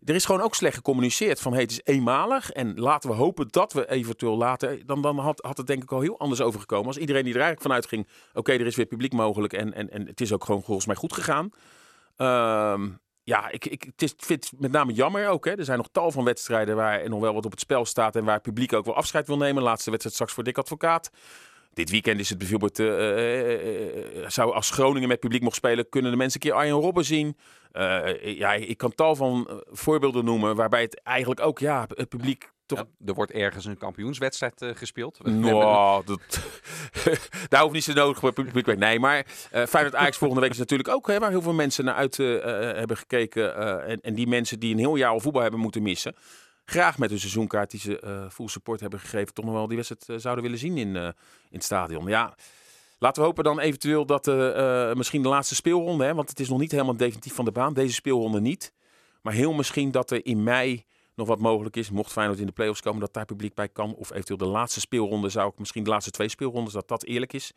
Er 0.06 0.16
is 0.16 0.26
gewoon 0.26 0.42
ook 0.42 0.56
slecht 0.56 0.76
gecommuniceerd 0.76 1.40
van 1.40 1.54
het 1.54 1.72
is 1.72 1.82
eenmalig. 1.84 2.52
En 2.52 2.80
laten 2.80 3.10
we 3.10 3.16
hopen 3.16 3.48
dat 3.50 3.74
we 3.74 3.90
eventueel 3.90 4.38
later... 4.38 4.86
Dan, 4.86 5.02
dan 5.02 5.18
had, 5.18 5.40
had 5.40 5.58
het 5.58 5.68
denk 5.68 5.84
ik 5.84 5.92
al 5.92 6.00
heel 6.00 6.20
anders 6.20 6.42
overgekomen. 6.42 6.88
Als 6.88 6.98
iedereen 6.98 7.24
die 7.24 7.34
er 7.34 7.42
eigenlijk 7.42 7.68
vanuit 7.68 7.88
ging... 7.88 8.08
Oké, 8.34 8.52
er 8.52 8.66
is 8.66 8.76
weer 8.76 8.86
publiek 8.86 9.14
mogelijk 9.14 9.54
en, 9.54 9.74
en, 9.74 9.90
en 9.90 10.08
het 10.08 10.22
is 10.22 10.34
ook 10.34 10.44
gewoon 10.46 10.64
volgens 10.64 10.86
mij 10.86 10.96
goed 10.96 11.14
gegaan. 11.14 11.50
Ehm, 12.16 12.90
ja, 13.24 13.50
ik, 13.50 13.66
ik 13.66 13.84
het 13.84 14.02
is, 14.02 14.14
vind 14.18 14.50
het 14.50 14.60
met 14.60 14.72
name 14.72 14.94
jammer 14.94 15.28
ook. 15.28 15.46
Hè. 15.46 15.58
Er 15.58 15.66
zijn 15.66 15.78
nog 15.78 15.90
tal 15.92 16.12
van 16.12 16.24
wedstrijden 16.24 16.76
waar 16.76 17.02
er 17.02 17.10
nog 17.10 17.22
wel 17.22 17.34
wat 17.34 17.46
op 17.46 17.52
het 17.52 17.60
spel 17.60 17.86
staat... 17.86 18.16
en 18.16 18.24
waar 18.24 18.34
het 18.34 18.44
publiek 18.44 18.74
ook 18.74 18.86
wel 18.86 18.96
afscheid 18.96 19.28
wil 19.28 19.38
nemen. 19.38 19.64
Laatste 19.64 19.90
wedstrijd 19.90 20.16
straks 20.16 20.34
voor 20.34 20.44
Dick 20.44 20.58
Advocaat. 20.58 21.10
Dit 21.80 21.90
weekend 21.90 22.20
is 22.20 22.30
het 22.30 22.38
bijvoorbeeld, 22.38 22.80
eh, 22.80 22.88
eh, 22.88 24.24
eh, 24.24 24.30
zou 24.30 24.54
als 24.54 24.70
Groningen 24.70 25.08
met 25.08 25.20
publiek 25.20 25.42
mocht 25.42 25.56
spelen, 25.56 25.90
kunnen 25.90 26.12
de 26.12 26.18
mensen 26.18 26.42
een 26.42 26.50
keer 26.50 26.58
Arjen 26.58 26.76
Robben 26.76 27.06
zien. 27.06 27.38
Ja, 28.22 28.54
ik 28.54 28.78
kan 28.78 28.96
tal 28.96 29.16
van 29.16 29.62
voorbeelden 29.66 30.26
noemen 30.26 30.56
waarbij 30.56 30.82
het 30.82 31.02
eigenlijk 31.04 31.40
ook, 31.40 31.60
ja, 31.60 31.86
het 31.96 32.10
publiek 32.10 32.52
toch... 32.66 32.80
Ja, 32.80 33.06
er 33.06 33.14
wordt 33.14 33.32
ergens 33.32 33.66
een 33.66 33.78
kampioenswedstrijd 33.78 34.66
gespeeld. 34.74 35.24
Nou, 35.24 36.04
dat, 36.06 36.20
daar 37.50 37.62
hoeft 37.62 37.74
niet 37.74 37.84
zo 37.84 37.94
nodig 37.94 38.20
voor 38.20 38.34
publiek. 38.34 38.78
Nee, 38.78 39.00
maar 39.00 39.26
eh 39.52 39.66
Feyenoord 39.66 39.96
Ajax 39.96 40.18
volgende 40.18 40.42
week 40.44 40.52
is 40.52 40.58
natuurlijk 40.58 40.90
ook 40.90 41.08
hè, 41.08 41.20
waar 41.20 41.30
heel 41.30 41.42
veel 41.42 41.54
mensen 41.54 41.86
naar 41.86 41.96
uit 41.96 42.18
hebben 42.18 42.98
gekeken. 42.98 43.56
en, 43.86 44.02
en 44.02 44.14
die 44.14 44.28
mensen 44.28 44.60
die 44.60 44.74
een 44.74 44.80
heel 44.80 44.96
jaar 44.96 45.12
al 45.12 45.20
voetbal 45.20 45.42
hebben 45.42 45.60
moeten 45.60 45.82
missen. 45.82 46.16
Graag 46.70 46.98
met 46.98 47.10
hun 47.10 47.20
seizoenkaart 47.20 47.72
die 47.72 47.80
ze 47.80 48.00
eh 48.00 48.30
full 48.30 48.48
support 48.48 48.80
hebben 48.80 49.00
gegeven. 49.00 49.34
Toch 49.34 49.46
nog 49.46 49.54
wel 49.54 49.68
die 49.68 49.76
wedstrijd 49.76 50.10
eh, 50.10 50.16
zouden 50.18 50.44
willen 50.44 50.60
zien 50.60 50.78
in, 50.78 50.96
eh, 50.96 51.04
in 51.04 51.14
het 51.50 51.64
stadion. 51.64 52.08
Ja, 52.08 52.36
laten 53.00 53.22
we 53.22 53.28
hopen 53.28 53.44
dan 53.44 53.60
eventueel 53.60 54.06
dat 54.06 54.28
eh, 54.28 54.94
misschien 54.94 55.22
de 55.22 55.28
laatste 55.28 55.56
speelronde. 55.56 56.04
Hè, 56.04 56.14
want 56.14 56.30
het 56.30 56.40
is 56.40 56.50
nog 56.50 56.60
niet 56.60 56.72
helemaal 56.72 56.98
definitief 56.98 57.34
van 57.34 57.46
de 57.46 57.52
baan. 57.52 57.74
Deze 57.74 57.94
speelronde 57.94 58.42
niet. 58.42 58.74
Maar 59.22 59.34
heel 59.34 59.54
misschien 59.54 59.92
dat 59.92 60.12
er 60.12 60.26
in 60.26 60.44
mei 60.44 60.86
nog 61.16 61.28
wat 61.28 61.40
mogelijk 61.40 61.76
is. 61.76 61.90
Mocht 61.90 62.12
Feyenoord 62.12 62.40
in 62.40 62.46
de 62.46 62.52
play-offs 62.52 62.82
komen, 62.82 63.00
dat 63.00 63.14
daar 63.14 63.26
publiek 63.26 63.54
bij 63.54 63.70
kan. 63.70 63.96
Of 63.96 64.12
eventueel 64.12 64.38
de 64.38 64.46
laatste 64.46 64.80
speelronde 64.80 65.30
zou 65.30 65.50
ik 65.50 65.60
misschien 65.60 65.84
de 65.84 65.90
laatste 65.90 66.12
twee 66.12 66.30
speelrondes, 66.30 66.74
dat 66.74 66.88
dat 66.88 67.04
eerlijk 67.04 67.34
is. 67.34 67.54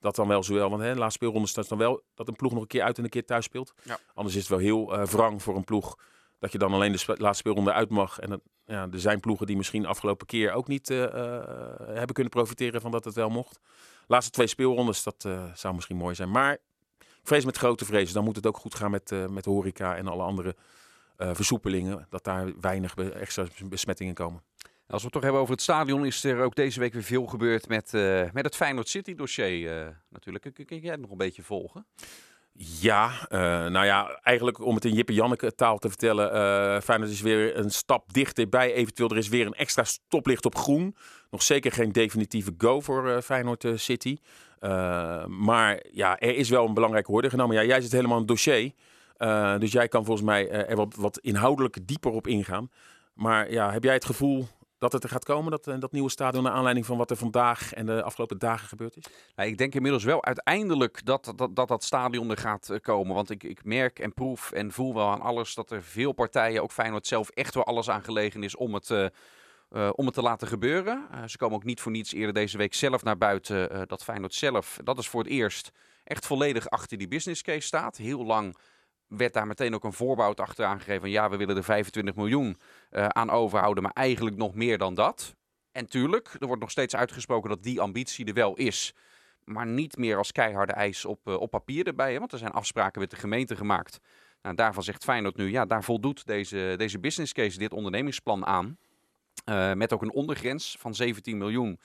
Dat 0.00 0.16
dan 0.16 0.28
wel 0.28 0.42
zowel, 0.42 0.70
want 0.70 0.82
hè, 0.82 0.92
de 0.92 0.98
laatste 0.98 1.18
speelronde 1.18 1.48
staat 1.48 1.68
dan 1.68 1.78
wel 1.78 2.02
dat 2.14 2.28
een 2.28 2.36
ploeg 2.36 2.52
nog 2.52 2.60
een 2.60 2.66
keer 2.66 2.82
uit 2.82 2.98
en 2.98 3.04
een 3.04 3.10
keer 3.10 3.24
thuis 3.24 3.44
speelt. 3.44 3.72
Ja. 3.82 3.98
Anders 4.14 4.34
is 4.34 4.40
het 4.40 4.50
wel 4.50 4.58
heel 4.58 4.94
eh 4.98 5.06
wrang 5.06 5.42
voor 5.42 5.56
een 5.56 5.64
ploeg 5.64 5.96
dat 6.38 6.52
je 6.52 6.58
dan 6.58 6.72
alleen 6.72 6.92
de 6.92 7.04
laatste 7.06 7.34
speelronde 7.34 7.72
uit 7.72 7.90
mag. 7.90 8.18
En 8.18 8.42
ja, 8.66 8.88
er 8.92 9.00
zijn 9.00 9.20
ploegen 9.20 9.46
die 9.46 9.56
misschien 9.56 9.86
afgelopen 9.86 10.26
keer 10.26 10.52
ook 10.52 10.68
niet 10.68 10.90
eh, 10.90 11.04
eh, 11.04 11.10
hebben 11.86 12.14
kunnen 12.14 12.32
profiteren 12.32 12.80
van 12.80 12.90
dat 12.90 13.04
het 13.04 13.14
wel 13.14 13.30
mocht. 13.30 13.60
Laatste 14.06 14.32
twee 14.32 14.46
speelrondes, 14.46 15.02
dat 15.02 15.24
eh, 15.24 15.44
zou 15.54 15.74
misschien 15.74 15.96
mooi 15.96 16.14
zijn. 16.14 16.30
Maar 16.30 16.52
ik 16.98 17.32
vrees 17.32 17.44
met 17.44 17.56
grote 17.56 17.84
vrezen, 17.84 18.14
dan 18.14 18.24
moet 18.24 18.36
het 18.36 18.46
ook 18.46 18.56
goed 18.56 18.74
gaan 18.74 18.90
met, 18.90 19.30
met 19.30 19.44
horeca 19.44 19.96
en 19.96 20.08
alle 20.08 20.22
andere 20.22 20.56
versoepelingen. 21.16 22.06
Dat 22.10 22.24
daar 22.24 22.60
weinig 22.60 22.94
extra 22.94 23.46
besmettingen 23.64 24.14
komen. 24.14 24.42
Als 24.86 24.98
we 24.98 25.04
het 25.04 25.12
toch 25.12 25.22
hebben 25.22 25.40
over 25.40 25.52
het 25.52 25.62
stadion, 25.62 26.06
is 26.06 26.24
er 26.24 26.42
ook 26.42 26.54
deze 26.54 26.80
week 26.80 26.92
weer 26.92 27.02
veel 27.02 27.26
gebeurd 27.26 27.68
met, 27.68 27.92
met 28.32 28.44
het 28.44 28.56
Feyenoord 28.56 28.88
City 28.88 29.14
dossier. 29.14 30.02
natuurlijk, 30.08 30.50
kun 30.66 30.78
jij 30.78 30.90
het 30.90 31.00
nog 31.00 31.10
een 31.10 31.16
beetje 31.16 31.42
volgen? 31.42 31.86
Ja, 32.58 33.10
uh, 33.28 33.38
nou 33.66 33.84
ja, 33.84 34.18
eigenlijk 34.22 34.64
om 34.64 34.74
het 34.74 34.84
in 34.84 34.94
Jippe 34.94 35.12
Janneke 35.12 35.54
taal 35.54 35.78
te 35.78 35.88
vertellen. 35.88 36.34
Uh, 36.34 36.80
Feyenoord 36.80 37.10
is 37.10 37.20
weer 37.20 37.56
een 37.56 37.70
stap 37.70 38.12
dichterbij. 38.12 38.72
Eventueel 38.72 39.08
er 39.08 39.16
is 39.16 39.28
weer 39.28 39.46
een 39.46 39.54
extra 39.54 39.84
stoplicht 39.84 40.44
op 40.44 40.56
groen. 40.56 40.96
Nog 41.30 41.42
zeker 41.42 41.72
geen 41.72 41.92
definitieve 41.92 42.54
go 42.58 42.80
voor 42.80 43.08
uh, 43.08 43.20
Feyenoord 43.20 43.66
City. 43.74 44.16
maar 45.26 45.84
ja, 45.90 46.18
er 46.18 46.36
is 46.36 46.48
wel 46.48 46.66
een 46.66 46.74
belangrijke 46.74 47.10
hoorde 47.10 47.30
genomen. 47.30 47.56
Ja, 47.56 47.64
jij 47.64 47.80
zit 47.80 47.92
helemaal 47.92 48.18
in 48.18 48.24
het 48.28 48.28
dossier. 48.28 48.72
dus 49.58 49.72
jij 49.72 49.88
kan 49.88 50.04
volgens 50.04 50.26
mij 50.26 50.50
er 50.50 50.76
wat, 50.76 50.94
wat 50.94 51.18
inhoudelijk 51.18 51.86
dieper 51.86 52.10
op 52.10 52.26
ingaan. 52.26 52.70
Maar 53.14 53.50
ja, 53.50 53.72
heb 53.72 53.84
jij 53.84 53.94
het 53.94 54.04
gevoel 54.04 54.46
dat 54.78 54.92
het 54.92 55.04
er 55.04 55.08
gaat 55.08 55.24
komen, 55.24 55.50
dat, 55.50 55.66
eh, 55.66 55.78
dat 55.78 55.92
nieuwe 55.92 56.10
stadion, 56.10 56.42
naar 56.42 56.52
aanleiding 56.52 56.86
van 56.86 56.96
wat 56.96 57.10
er 57.10 57.16
vandaag 57.16 57.72
en 57.72 57.86
de 57.86 58.02
afgelopen 58.02 58.38
dagen 58.38 58.68
gebeurd 58.68 58.96
is? 58.96 59.04
Nou, 59.34 59.48
ik 59.48 59.58
denk 59.58 59.74
inmiddels 59.74 60.04
wel 60.04 60.24
uiteindelijk 60.24 61.04
dat 61.04 61.32
dat, 61.36 61.56
dat, 61.56 61.68
dat 61.68 61.84
stadion 61.84 62.30
er 62.30 62.36
gaat 62.36 62.70
eh, 62.70 62.80
komen. 62.80 63.14
Want 63.14 63.30
ik, 63.30 63.42
ik 63.42 63.64
merk 63.64 63.98
en 63.98 64.12
proef 64.12 64.52
en 64.52 64.72
voel 64.72 64.94
wel 64.94 65.08
aan 65.08 65.20
alles 65.20 65.54
dat 65.54 65.70
er 65.70 65.82
veel 65.82 66.12
partijen, 66.12 66.62
ook 66.62 66.72
Feyenoord 66.72 67.06
zelf, 67.06 67.28
echt 67.28 67.54
wel 67.54 67.64
alles 67.64 67.90
aan 67.90 68.02
gelegen 68.02 68.42
is 68.42 68.56
om 68.56 68.74
het... 68.74 68.90
Uh, 68.90 69.06
om 69.92 70.04
het 70.04 70.14
te 70.14 70.22
laten 70.22 70.48
gebeuren. 70.48 71.06
ze 71.26 71.36
komen 71.36 71.56
ook 71.56 71.64
niet 71.64 71.80
voor 71.80 71.92
niets 71.92 72.12
eerder 72.12 72.34
deze 72.34 72.58
week 72.58 72.74
zelf 72.74 73.02
naar 73.02 73.18
buiten. 73.18 73.88
dat 73.88 74.04
Feyenoord 74.04 74.34
zelf, 74.34 74.78
dat 74.84 74.98
is 74.98 75.08
voor 75.08 75.22
het 75.22 75.30
eerst, 75.30 75.70
echt 76.04 76.26
volledig 76.26 76.68
achter 76.68 76.98
die 76.98 77.08
business 77.08 77.42
case 77.42 77.66
staat. 77.66 77.96
Heel 77.96 78.24
lang 78.24 78.56
werd 79.08 79.32
daar 79.32 79.46
meteen 79.46 79.74
ook 79.74 79.84
een 79.84 79.92
voorbouw 79.92 80.34
achteraan 80.34 80.80
gegeven. 80.80 81.10
ja, 81.10 81.30
we 81.30 81.36
willen 81.36 81.56
er 81.56 81.64
25 81.64 82.14
miljoen 82.14 82.56
uh, 82.90 83.06
aan 83.06 83.30
overhouden, 83.30 83.82
maar 83.82 83.92
eigenlijk 83.92 84.36
nog 84.36 84.54
meer 84.54 84.78
dan 84.78 84.94
dat. 84.94 85.34
En 85.72 85.86
tuurlijk, 85.88 86.36
er 86.38 86.46
wordt 86.46 86.62
nog 86.62 86.70
steeds 86.70 86.96
uitgesproken 86.96 87.50
dat 87.50 87.62
die 87.62 87.80
ambitie 87.80 88.26
er 88.26 88.34
wel 88.34 88.54
is. 88.54 88.94
Maar 89.44 89.66
niet 89.66 89.96
meer 89.96 90.16
als 90.16 90.32
keiharde 90.32 90.72
eis 90.72 91.04
op, 91.04 91.28
uh, 91.28 91.34
op 91.40 91.50
papier 91.50 91.86
erbij. 91.86 92.12
Hè? 92.12 92.18
Want 92.18 92.32
er 92.32 92.38
zijn 92.38 92.52
afspraken 92.52 93.00
met 93.00 93.10
de 93.10 93.16
gemeente 93.16 93.56
gemaakt. 93.56 94.00
Nou, 94.42 94.54
daarvan 94.54 94.82
zegt 94.82 95.04
Feyenoord 95.04 95.36
nu, 95.36 95.50
ja, 95.50 95.64
daar 95.64 95.84
voldoet 95.84 96.26
deze, 96.26 96.74
deze 96.76 96.98
business 96.98 97.32
case, 97.32 97.58
dit 97.58 97.72
ondernemingsplan 97.72 98.46
aan. 98.46 98.78
Uh, 99.48 99.72
met 99.72 99.92
ook 99.92 100.02
een 100.02 100.12
ondergrens 100.12 100.76
van 100.78 100.94
17 100.94 101.38
miljoen 101.38 101.78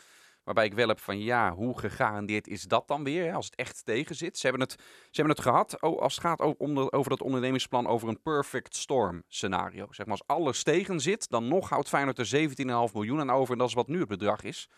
Waarbij 0.44 0.66
ik 0.66 0.74
wel 0.74 0.88
heb 0.88 1.00
van 1.00 1.20
ja, 1.20 1.54
hoe 1.54 1.80
gegarandeerd 1.80 2.48
is 2.48 2.64
dat 2.64 2.88
dan 2.88 3.04
weer? 3.04 3.34
Als 3.34 3.46
het 3.46 3.56
echt 3.56 3.86
tegen 3.86 4.16
zit. 4.16 4.38
Ze 4.38 4.48
hebben 4.48 4.68
het, 4.68 4.72
ze 4.82 5.22
hebben 5.22 5.36
het 5.36 5.46
gehad 5.46 5.82
oh, 5.82 6.02
als 6.02 6.16
het 6.16 6.24
gaat 6.24 6.42
over, 6.42 6.92
over 6.92 7.10
dat 7.10 7.22
ondernemingsplan 7.22 7.88
over 7.88 8.08
een 8.08 8.22
perfect 8.22 8.76
storm 8.76 9.24
scenario. 9.28 9.88
Zeg 9.90 10.06
maar 10.06 10.18
als 10.18 10.38
alles 10.38 10.64
tegen 10.64 11.00
zit, 11.00 11.30
dan 11.30 11.48
nog 11.48 11.70
houdt 11.70 11.90
Feyenoord 11.90 12.18
er 12.18 12.50
17,5 12.50 12.94
miljoen 12.94 13.20
aan 13.20 13.30
over. 13.32 13.54
En 13.54 13.60
dat 13.60 13.68
is 13.68 13.74
wat 13.74 13.88
nu 13.88 14.00
het 14.00 14.08
bedrag 14.08 14.44
is. 14.44 14.70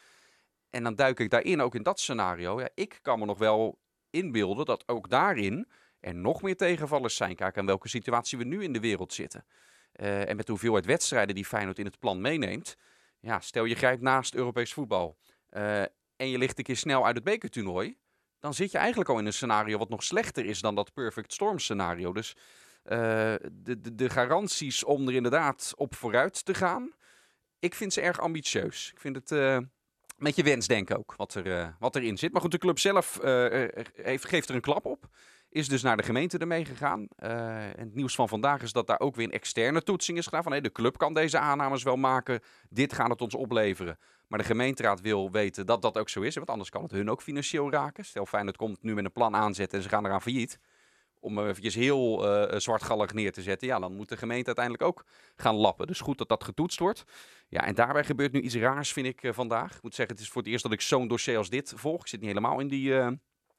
En 0.69 0.83
dan 0.83 0.95
duik 0.95 1.19
ik 1.19 1.29
daarin 1.29 1.61
ook 1.61 1.75
in 1.75 1.83
dat 1.83 1.99
scenario. 1.99 2.59
Ja, 2.59 2.69
ik 2.73 2.99
kan 3.01 3.19
me 3.19 3.25
nog 3.25 3.37
wel 3.37 3.79
inbeelden 4.09 4.65
dat 4.65 4.87
ook 4.87 5.09
daarin 5.09 5.67
er 5.99 6.15
nog 6.15 6.41
meer 6.41 6.57
tegenvallers 6.57 7.15
zijn. 7.15 7.35
Kijk 7.35 7.57
aan 7.57 7.65
welke 7.65 7.89
situatie 7.89 8.37
we 8.37 8.43
nu 8.43 8.63
in 8.63 8.73
de 8.73 8.79
wereld 8.79 9.13
zitten. 9.13 9.45
Uh, 9.95 10.29
en 10.29 10.35
met 10.35 10.47
hoeveelheid 10.47 10.85
wedstrijden 10.85 11.35
die 11.35 11.45
Feyenoord 11.45 11.79
in 11.79 11.85
het 11.85 11.99
plan 11.99 12.21
meeneemt. 12.21 12.77
Ja, 13.19 13.39
stel 13.39 13.65
je 13.65 13.75
grijpt 13.75 14.01
naast 14.01 14.35
Europees 14.35 14.73
voetbal. 14.73 15.17
Uh, 15.57 15.81
en 16.15 16.29
je 16.29 16.37
ligt 16.37 16.57
een 16.57 16.63
keer 16.63 16.77
snel 16.77 17.05
uit 17.05 17.15
het 17.15 17.23
bekertoernooi, 17.23 17.97
dan 18.39 18.53
zit 18.53 18.71
je 18.71 18.77
eigenlijk 18.77 19.09
al 19.09 19.19
in 19.19 19.25
een 19.25 19.33
scenario 19.33 19.77
wat 19.77 19.89
nog 19.89 20.03
slechter 20.03 20.45
is 20.45 20.61
dan 20.61 20.75
dat 20.75 20.93
perfect 20.93 21.33
storm 21.33 21.59
scenario. 21.59 22.13
Dus 22.13 22.35
uh, 22.85 22.91
de, 23.51 23.81
de, 23.81 23.95
de, 23.95 24.09
garanties 24.09 24.83
om 24.83 25.07
er 25.07 25.13
inderdaad 25.13 25.73
op 25.75 25.95
vooruit 25.95 26.45
te 26.45 26.53
gaan, 26.53 26.91
ik 27.59 27.75
vind 27.75 27.93
ze 27.93 28.01
erg 28.01 28.19
ambitieus. 28.19 28.91
Ik 28.91 28.99
vind 28.99 29.15
het 29.15 29.31
uh, 29.31 29.57
met 30.17 30.35
je 30.35 30.43
wensdenken 30.43 30.97
ook, 30.97 31.13
wat, 31.17 31.33
er, 31.33 31.75
wat 31.79 31.95
erin 31.95 32.17
zit. 32.17 32.31
Maar 32.31 32.41
goed, 32.41 32.51
de 32.51 32.57
club 32.57 32.79
zelf 32.79 33.19
heeft, 33.93 34.25
geeft 34.25 34.49
er 34.49 34.55
een 34.55 34.61
klap 34.61 34.85
op. 34.85 35.09
Is 35.49 35.67
dus 35.67 35.81
naar 35.81 35.97
de 35.97 36.03
gemeente 36.03 36.37
ermee 36.37 36.65
gegaan. 36.65 37.07
en 37.17 37.79
het 37.79 37.95
nieuws 37.95 38.15
van 38.15 38.27
vandaag 38.27 38.61
is 38.61 38.71
dat 38.71 38.87
daar 38.87 38.99
ook 38.99 39.15
weer 39.15 39.25
een 39.25 39.31
externe 39.31 39.83
toetsing 39.83 40.17
is 40.17 40.25
gedaan. 40.25 40.43
Van 40.43 40.51
hey, 40.51 40.61
de 40.61 40.71
club 40.71 40.97
kan 40.97 41.13
deze 41.13 41.37
aannames 41.39 41.83
wel 41.83 41.95
maken. 41.95 42.39
Dit 42.69 42.93
gaat 42.93 43.09
het 43.09 43.21
ons 43.21 43.35
opleveren. 43.35 43.97
Maar 44.33 44.41
de 44.41 44.47
gemeenteraad 44.47 45.01
wil 45.01 45.31
weten 45.31 45.65
dat 45.65 45.81
dat 45.81 45.97
ook 45.97 46.09
zo 46.09 46.21
is. 46.21 46.35
Want 46.35 46.49
anders 46.49 46.69
kan 46.69 46.83
het 46.83 46.91
hun 46.91 47.09
ook 47.09 47.21
financieel 47.21 47.71
raken. 47.71 48.05
Stel 48.05 48.25
Feyenoord 48.25 48.57
komt 48.57 48.83
nu 48.83 48.93
met 48.93 49.05
een 49.05 49.11
plan 49.11 49.35
aanzetten 49.35 49.77
en 49.77 49.83
ze 49.83 49.89
gaan 49.89 50.05
eraan 50.05 50.21
failliet. 50.21 50.59
Om 51.19 51.39
eventjes 51.39 51.75
heel 51.75 52.25
uh, 52.51 52.59
zwartgallig 52.59 53.13
neer 53.13 53.31
te 53.31 53.41
zetten. 53.41 53.67
Ja, 53.67 53.79
dan 53.79 53.95
moet 53.95 54.09
de 54.09 54.17
gemeente 54.17 54.45
uiteindelijk 54.45 54.85
ook 54.85 55.05
gaan 55.35 55.55
lappen. 55.55 55.87
Dus 55.87 55.99
goed 55.99 56.17
dat 56.17 56.29
dat 56.29 56.43
getoetst 56.43 56.79
wordt. 56.79 57.03
Ja, 57.47 57.65
en 57.65 57.75
daarbij 57.75 58.03
gebeurt 58.03 58.31
nu 58.31 58.41
iets 58.41 58.55
raars, 58.55 58.93
vind 58.93 59.07
ik, 59.07 59.23
uh, 59.23 59.33
vandaag. 59.33 59.75
Ik 59.75 59.83
moet 59.83 59.95
zeggen, 59.95 60.15
het 60.15 60.23
is 60.23 60.31
voor 60.31 60.41
het 60.41 60.51
eerst 60.51 60.63
dat 60.63 60.71
ik 60.71 60.81
zo'n 60.81 61.07
dossier 61.07 61.37
als 61.37 61.49
dit 61.49 61.73
volg. 61.75 62.01
Ik 62.01 62.07
zit 62.07 62.19
niet 62.19 62.29
helemaal 62.29 62.59
in 62.59 62.67
die, 62.67 62.93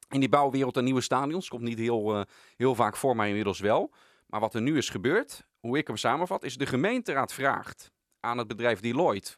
in 0.09 0.21
die 0.21 0.29
bouwwereld 0.29 0.77
en 0.77 0.85
nieuwe 0.85 1.01
stadions. 1.01 1.49
Komt 1.49 1.63
niet 1.63 1.79
heel, 1.79 2.25
heel 2.57 2.75
vaak 2.75 2.97
voor, 2.97 3.17
mij 3.17 3.29
inmiddels 3.29 3.61
wel. 3.61 3.93
Maar 4.27 4.41
wat 4.41 4.55
er 4.55 4.63
nu 4.63 4.77
is 4.77 4.89
gebeurd, 4.89 5.47
hoe 5.61 5.79
ik 5.79 5.87
hem 5.87 5.97
samenvat, 5.97 6.45
is 6.45 6.57
de 6.57 6.67
gemeenteraad 6.67 7.33
vraagt 7.33 7.91
aan 8.21 8.39
het 8.39 8.49
bedrijf 8.49 8.81
Deloitte 8.81 9.37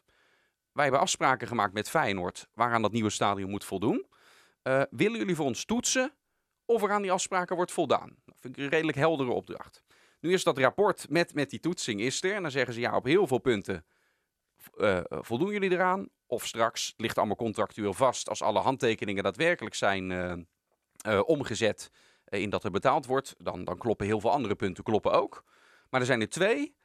wij 0.77 0.85
hebben 0.85 1.03
afspraken 1.03 1.47
gemaakt 1.47 1.73
met 1.73 1.89
Feyenoord 1.89 2.47
waaraan 2.53 2.81
dat 2.81 2.91
nieuwe 2.91 3.09
stadion 3.09 3.49
moet 3.49 3.65
voldoen. 3.65 4.05
Uh, 4.63 4.81
willen 4.89 5.17
jullie 5.17 5.35
voor 5.35 5.45
ons 5.45 5.65
toetsen 5.65 6.13
of 6.65 6.83
er 6.83 6.91
aan 6.91 7.01
die 7.01 7.11
afspraken 7.11 7.55
wordt 7.55 7.71
voldaan? 7.71 8.15
Dat 8.25 8.35
vind 8.39 8.57
ik 8.57 8.63
een 8.63 8.69
redelijk 8.69 8.97
heldere 8.97 9.31
opdracht. 9.31 9.83
Nu 10.19 10.33
is 10.33 10.43
dat 10.43 10.57
rapport 10.57 11.09
met, 11.09 11.33
met 11.33 11.49
die 11.49 11.59
toetsing 11.59 12.01
is 12.01 12.23
er. 12.23 12.33
En 12.33 12.41
dan 12.41 12.51
zeggen 12.51 12.73
ze 12.73 12.79
ja, 12.79 12.95
op 12.95 13.05
heel 13.05 13.27
veel 13.27 13.37
punten 13.37 13.85
uh, 14.75 14.99
voldoen 15.09 15.51
jullie 15.51 15.71
eraan. 15.71 16.09
Of 16.25 16.45
straks 16.45 16.93
ligt 16.97 17.17
allemaal 17.17 17.35
contractueel 17.35 17.93
vast 17.93 18.29
als 18.29 18.41
alle 18.41 18.59
handtekeningen 18.59 19.23
daadwerkelijk 19.23 19.75
zijn 19.75 20.11
uh, 20.11 21.19
omgezet 21.25 21.91
in 22.29 22.49
dat 22.49 22.63
er 22.63 22.71
betaald 22.71 23.05
wordt. 23.05 23.35
Dan, 23.37 23.63
dan 23.63 23.77
kloppen 23.77 24.05
heel 24.05 24.19
veel 24.19 24.31
andere 24.31 24.55
punten 24.55 24.83
kloppen 24.83 25.11
ook. 25.11 25.43
Maar 25.89 25.99
er 25.99 26.07
zijn 26.07 26.21
er 26.21 26.29
twee 26.29 26.76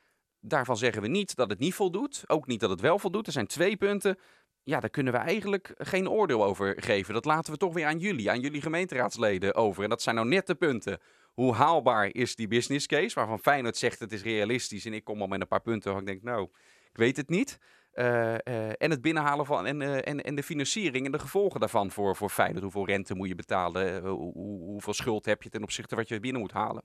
Daarvan 0.44 0.76
zeggen 0.76 1.02
we 1.02 1.08
niet 1.08 1.34
dat 1.34 1.50
het 1.50 1.58
niet 1.58 1.74
voldoet. 1.74 2.24
Ook 2.26 2.46
niet 2.46 2.60
dat 2.60 2.70
het 2.70 2.80
wel 2.80 2.98
voldoet. 2.98 3.26
Er 3.26 3.32
zijn 3.32 3.46
twee 3.46 3.76
punten. 3.76 4.18
Ja, 4.62 4.80
daar 4.80 4.90
kunnen 4.90 5.12
we 5.12 5.18
eigenlijk 5.18 5.74
geen 5.76 6.08
oordeel 6.08 6.44
over 6.44 6.82
geven. 6.82 7.14
Dat 7.14 7.24
laten 7.24 7.52
we 7.52 7.58
toch 7.58 7.74
weer 7.74 7.86
aan 7.86 7.98
jullie, 7.98 8.30
aan 8.30 8.40
jullie 8.40 8.60
gemeenteraadsleden 8.60 9.54
over. 9.54 9.82
En 9.82 9.88
dat 9.88 10.02
zijn 10.02 10.14
nou 10.14 10.28
net 10.28 10.46
de 10.46 10.54
punten. 10.54 10.98
Hoe 11.32 11.54
haalbaar 11.54 12.14
is 12.14 12.36
die 12.36 12.48
business 12.48 12.86
case? 12.86 13.14
Waarvan 13.14 13.38
Feyenoord 13.38 13.76
zegt 13.76 13.98
het 13.98 14.12
is 14.12 14.22
realistisch. 14.22 14.84
En 14.84 14.92
ik 14.92 15.04
kom 15.04 15.20
al 15.20 15.26
met 15.26 15.40
een 15.40 15.46
paar 15.46 15.60
punten 15.60 15.90
waar 15.90 16.00
ik 16.00 16.06
denk, 16.06 16.22
nou, 16.22 16.42
ik 16.90 16.96
weet 16.96 17.16
het 17.16 17.28
niet. 17.28 17.58
Uh, 17.94 18.04
uh, 18.04 18.68
en 18.68 18.90
het 18.90 19.00
binnenhalen 19.00 19.46
van 19.46 19.66
en, 19.66 19.80
uh, 19.80 20.08
en, 20.08 20.20
en 20.22 20.34
de 20.34 20.42
financiering 20.42 21.06
en 21.06 21.12
de 21.12 21.18
gevolgen 21.18 21.60
daarvan 21.60 21.90
voor, 21.90 22.16
voor 22.16 22.30
Feyenoord. 22.30 22.62
Hoeveel 22.62 22.86
rente 22.86 23.14
moet 23.14 23.28
je 23.28 23.34
betalen? 23.34 24.06
Hoe, 24.06 24.32
hoeveel 24.34 24.94
schuld 24.94 25.24
heb 25.24 25.42
je 25.42 25.48
ten 25.48 25.62
opzichte 25.62 25.96
wat 25.96 26.08
je 26.08 26.20
binnen 26.20 26.40
moet 26.40 26.52
halen? 26.52 26.82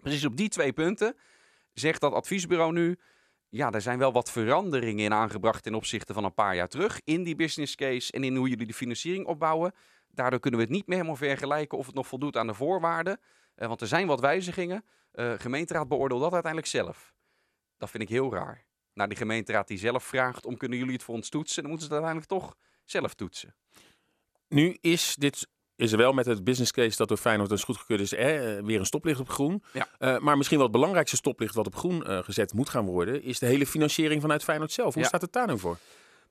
Precies 0.00 0.24
op 0.24 0.36
die 0.36 0.48
twee 0.48 0.72
punten 0.72 1.16
zegt 1.74 2.00
dat 2.00 2.12
adviesbureau 2.12 2.72
nu. 2.72 2.98
Ja, 3.48 3.72
er 3.72 3.80
zijn 3.80 3.98
wel 3.98 4.12
wat 4.12 4.30
veranderingen 4.30 5.04
in 5.04 5.12
aangebracht 5.12 5.62
ten 5.62 5.74
opzichte 5.74 6.12
van 6.12 6.24
een 6.24 6.34
paar 6.34 6.54
jaar 6.54 6.68
terug. 6.68 7.00
In 7.04 7.22
die 7.22 7.36
business 7.36 7.74
case 7.74 8.12
en 8.12 8.24
in 8.24 8.36
hoe 8.36 8.48
jullie 8.48 8.66
de 8.66 8.74
financiering 8.74 9.26
opbouwen. 9.26 9.72
Daardoor 10.08 10.40
kunnen 10.40 10.60
we 10.60 10.66
het 10.66 10.74
niet 10.74 10.86
meer 10.86 10.96
helemaal 10.96 11.16
vergelijken 11.16 11.78
of 11.78 11.86
het 11.86 11.94
nog 11.94 12.06
voldoet 12.06 12.36
aan 12.36 12.46
de 12.46 12.54
voorwaarden. 12.54 13.20
Uh, 13.56 13.68
want 13.68 13.80
er 13.80 13.86
zijn 13.86 14.06
wat 14.06 14.20
wijzigingen. 14.20 14.84
Uh, 15.12 15.32
gemeenteraad 15.38 15.88
beoordeelt 15.88 16.20
dat 16.20 16.32
uiteindelijk 16.32 16.72
zelf. 16.72 17.14
Dat 17.78 17.90
vind 17.90 18.02
ik 18.02 18.08
heel 18.08 18.32
raar. 18.32 18.64
Naar 18.92 19.08
die 19.08 19.16
gemeenteraad 19.16 19.68
die 19.68 19.78
zelf 19.78 20.04
vraagt 20.04 20.46
om 20.46 20.56
kunnen 20.56 20.78
jullie 20.78 20.92
het 20.92 21.02
voor 21.02 21.14
ons 21.14 21.28
toetsen. 21.28 21.62
Dan 21.62 21.70
moeten 21.70 21.88
ze 21.88 21.94
het 21.94 22.04
uiteindelijk 22.04 22.44
toch 22.44 22.56
zelf 22.84 23.14
toetsen. 23.14 23.54
Nu 24.48 24.76
is 24.80 25.14
dit 25.14 25.48
is 25.76 25.92
er 25.92 25.98
wel 25.98 26.12
met 26.12 26.26
het 26.26 26.44
business 26.44 26.72
case 26.72 26.96
dat 26.96 27.08
door 27.08 27.16
Feyenoord 27.16 27.48
dus 27.48 27.64
goedgekeurd 27.64 28.00
is, 28.00 28.14
eh, 28.14 28.26
weer 28.62 28.78
een 28.78 28.86
stoplicht 28.86 29.20
op 29.20 29.28
groen. 29.28 29.62
Ja. 29.72 29.88
Uh, 29.98 30.18
maar 30.18 30.36
misschien 30.36 30.56
wel 30.56 30.66
het 30.66 30.76
belangrijkste 30.76 31.16
stoplicht 31.16 31.54
wat 31.54 31.66
op 31.66 31.76
groen 31.76 32.04
uh, 32.06 32.18
gezet 32.18 32.52
moet 32.52 32.68
gaan 32.68 32.84
worden, 32.84 33.22
is 33.22 33.38
de 33.38 33.46
hele 33.46 33.66
financiering 33.66 34.20
vanuit 34.20 34.44
Feyenoord 34.44 34.72
zelf. 34.72 34.94
Hoe 34.94 35.04
staat 35.04 35.20
het 35.20 35.32
daar 35.32 35.46
nu 35.46 35.58
voor? 35.58 35.78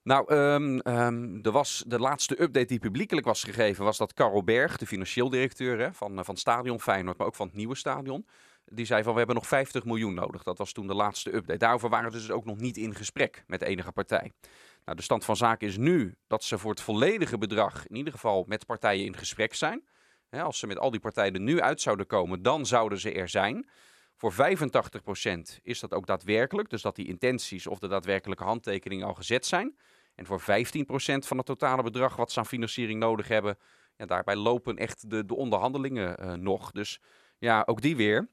Nou, 0.03 0.33
um, 0.33 0.81
um, 0.83 1.39
er 1.43 1.51
was 1.51 1.83
de 1.87 1.99
laatste 1.99 2.41
update 2.41 2.65
die 2.65 2.79
publiekelijk 2.79 3.25
was 3.25 3.43
gegeven, 3.43 3.83
was 3.83 3.97
dat 3.97 4.13
Karel 4.13 4.43
Berg, 4.43 4.77
de 4.77 4.87
financieel 4.87 5.29
directeur 5.29 5.79
hè, 5.79 5.93
van, 5.93 6.25
van 6.25 6.37
Stadion 6.37 6.81
Feyenoord, 6.81 7.17
maar 7.17 7.27
ook 7.27 7.35
van 7.35 7.47
het 7.47 7.55
nieuwe 7.55 7.75
stadion, 7.75 8.25
die 8.65 8.85
zei 8.85 9.03
van 9.03 9.11
we 9.11 9.17
hebben 9.17 9.35
nog 9.35 9.47
50 9.47 9.85
miljoen 9.85 10.13
nodig. 10.13 10.43
Dat 10.43 10.57
was 10.57 10.71
toen 10.71 10.87
de 10.87 10.93
laatste 10.93 11.35
update. 11.35 11.59
Daarover 11.59 11.89
waren 11.89 12.11
ze 12.11 12.17
dus 12.17 12.31
ook 12.31 12.45
nog 12.45 12.57
niet 12.57 12.77
in 12.77 12.95
gesprek 12.95 13.43
met 13.47 13.61
enige 13.61 13.91
partij. 13.91 14.31
Nou, 14.85 14.97
de 14.97 15.03
stand 15.03 15.25
van 15.25 15.35
zaken 15.35 15.67
is 15.67 15.77
nu 15.77 16.15
dat 16.27 16.43
ze 16.43 16.57
voor 16.57 16.71
het 16.71 16.81
volledige 16.81 17.37
bedrag 17.37 17.87
in 17.87 17.95
ieder 17.95 18.13
geval 18.13 18.43
met 18.47 18.65
partijen 18.65 19.05
in 19.05 19.17
gesprek 19.17 19.53
zijn. 19.53 19.83
als 20.29 20.59
ze 20.59 20.67
met 20.67 20.79
al 20.79 20.91
die 20.91 20.99
partijen 20.99 21.33
er 21.33 21.39
nu 21.39 21.61
uit 21.61 21.81
zouden 21.81 22.05
komen, 22.05 22.41
dan 22.41 22.65
zouden 22.65 22.99
ze 22.99 23.11
er 23.11 23.29
zijn. 23.29 23.69
Voor 24.15 24.33
85% 24.33 25.59
is 25.61 25.79
dat 25.79 25.93
ook 25.93 26.05
daadwerkelijk, 26.05 26.69
dus 26.69 26.81
dat 26.81 26.95
die 26.95 27.07
intenties 27.07 27.67
of 27.67 27.79
de 27.79 27.87
daadwerkelijke 27.87 28.43
handtekeningen 28.43 29.07
al 29.07 29.13
gezet 29.13 29.45
zijn. 29.45 29.77
En 30.15 30.25
voor 30.25 30.41
15% 30.41 30.45
van 31.19 31.37
het 31.37 31.45
totale 31.45 31.83
bedrag 31.83 32.15
wat 32.15 32.31
ze 32.31 32.39
aan 32.39 32.45
financiering 32.45 32.99
nodig 32.99 33.27
hebben, 33.27 33.57
ja, 33.95 34.05
daarbij 34.05 34.35
lopen 34.35 34.77
echt 34.77 35.09
de, 35.09 35.25
de 35.25 35.35
onderhandelingen 35.35 36.23
uh, 36.23 36.33
nog. 36.33 36.71
Dus 36.71 36.99
ja, 37.37 37.63
ook 37.65 37.81
die 37.81 37.95
weer. 37.95 38.29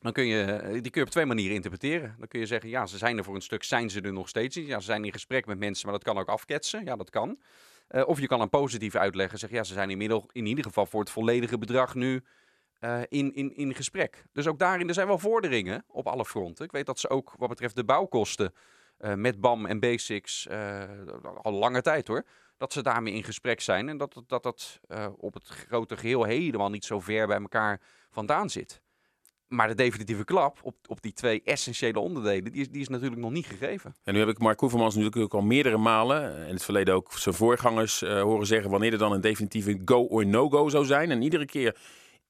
Dan 0.00 0.12
kun 0.12 0.26
je, 0.26 0.42
eh, 0.42 0.72
die 0.72 0.90
kun 0.90 1.00
je 1.00 1.06
op 1.06 1.12
twee 1.12 1.26
manieren 1.26 1.54
interpreteren. 1.54 2.14
Dan 2.18 2.28
kun 2.28 2.40
je 2.40 2.46
zeggen, 2.46 2.70
ja, 2.70 2.86
ze 2.86 2.98
zijn 2.98 3.18
er 3.18 3.24
voor 3.24 3.34
een 3.34 3.40
stuk, 3.40 3.64
zijn 3.64 3.90
ze 3.90 4.00
er 4.00 4.12
nog 4.12 4.28
steeds 4.28 4.56
niet. 4.56 4.66
Ja, 4.66 4.78
ze 4.78 4.84
zijn 4.84 5.04
in 5.04 5.12
gesprek 5.12 5.46
met 5.46 5.58
mensen, 5.58 5.88
maar 5.88 5.94
dat 5.94 6.04
kan 6.04 6.18
ook 6.18 6.28
afketsen. 6.28 6.84
Ja, 6.84 6.96
dat 6.96 7.10
kan. 7.10 7.38
Uh, 7.90 8.08
of 8.08 8.20
je 8.20 8.26
kan 8.26 8.40
een 8.40 8.48
positief 8.48 8.94
uitleggen. 8.94 9.38
Zeg, 9.38 9.50
ja, 9.50 9.64
ze 9.64 9.72
zijn 9.72 9.90
inmiddels 9.90 10.24
in 10.32 10.46
ieder 10.46 10.64
geval 10.64 10.86
voor 10.86 11.00
het 11.00 11.10
volledige 11.10 11.58
bedrag 11.58 11.94
nu 11.94 12.22
eh, 12.78 13.00
in, 13.08 13.34
in, 13.34 13.56
in 13.56 13.74
gesprek. 13.74 14.24
Dus 14.32 14.46
ook 14.46 14.58
daarin, 14.58 14.88
er 14.88 14.94
zijn 14.94 15.06
wel 15.06 15.18
vorderingen 15.18 15.84
op 15.86 16.06
alle 16.06 16.24
fronten. 16.24 16.64
Ik 16.64 16.72
weet 16.72 16.86
dat 16.86 16.98
ze 16.98 17.08
ook 17.08 17.34
wat 17.36 17.48
betreft 17.48 17.76
de 17.76 17.84
bouwkosten 17.84 18.52
eh, 18.98 19.14
met 19.14 19.40
BAM 19.40 19.66
en 19.66 19.80
Basics 19.80 20.46
eh, 20.46 20.82
al 21.42 21.52
lange 21.52 21.82
tijd 21.82 22.08
hoor. 22.08 22.24
Dat 22.56 22.72
ze 22.72 22.82
daarmee 22.82 23.14
in 23.14 23.24
gesprek 23.24 23.60
zijn 23.60 23.88
en 23.88 23.96
dat 23.96 24.22
dat, 24.26 24.42
dat, 24.42 24.80
eh, 24.88 25.08
op 25.16 25.34
het 25.34 25.46
grote 25.46 25.96
geheel 25.96 26.24
helemaal 26.24 26.70
niet 26.70 26.84
zo 26.84 27.00
ver 27.00 27.26
bij 27.26 27.40
elkaar 27.40 27.80
vandaan 28.10 28.50
zit. 28.50 28.82
Maar 29.48 29.68
de 29.68 29.74
definitieve 29.74 30.24
klap 30.24 30.58
op, 30.62 30.74
op 30.86 31.02
die 31.02 31.12
twee 31.12 31.42
essentiële 31.44 31.98
onderdelen, 31.98 32.52
die 32.52 32.60
is, 32.60 32.68
die 32.68 32.80
is 32.80 32.88
natuurlijk 32.88 33.20
nog 33.20 33.30
niet 33.30 33.46
gegeven. 33.46 33.94
En 34.04 34.14
nu 34.14 34.18
heb 34.18 34.28
ik 34.28 34.38
Mark 34.38 34.56
Koevermans 34.56 34.94
natuurlijk 34.94 35.22
ook 35.22 35.40
al 35.40 35.46
meerdere 35.46 35.76
malen, 35.76 36.36
eh, 36.36 36.48
in 36.48 36.54
het 36.54 36.64
verleden 36.64 36.94
ook 36.94 37.12
zijn 37.12 37.34
voorgangers, 37.34 38.02
eh, 38.02 38.22
horen 38.22 38.46
zeggen 38.46 38.70
wanneer 38.70 38.92
er 38.92 38.98
dan 38.98 39.12
een 39.12 39.20
definitieve 39.20 39.80
go 39.84 40.02
or 40.02 40.26
no-go 40.26 40.68
zou 40.68 40.84
zijn. 40.84 41.10
En 41.10 41.22
iedere 41.22 41.46
keer 41.46 41.76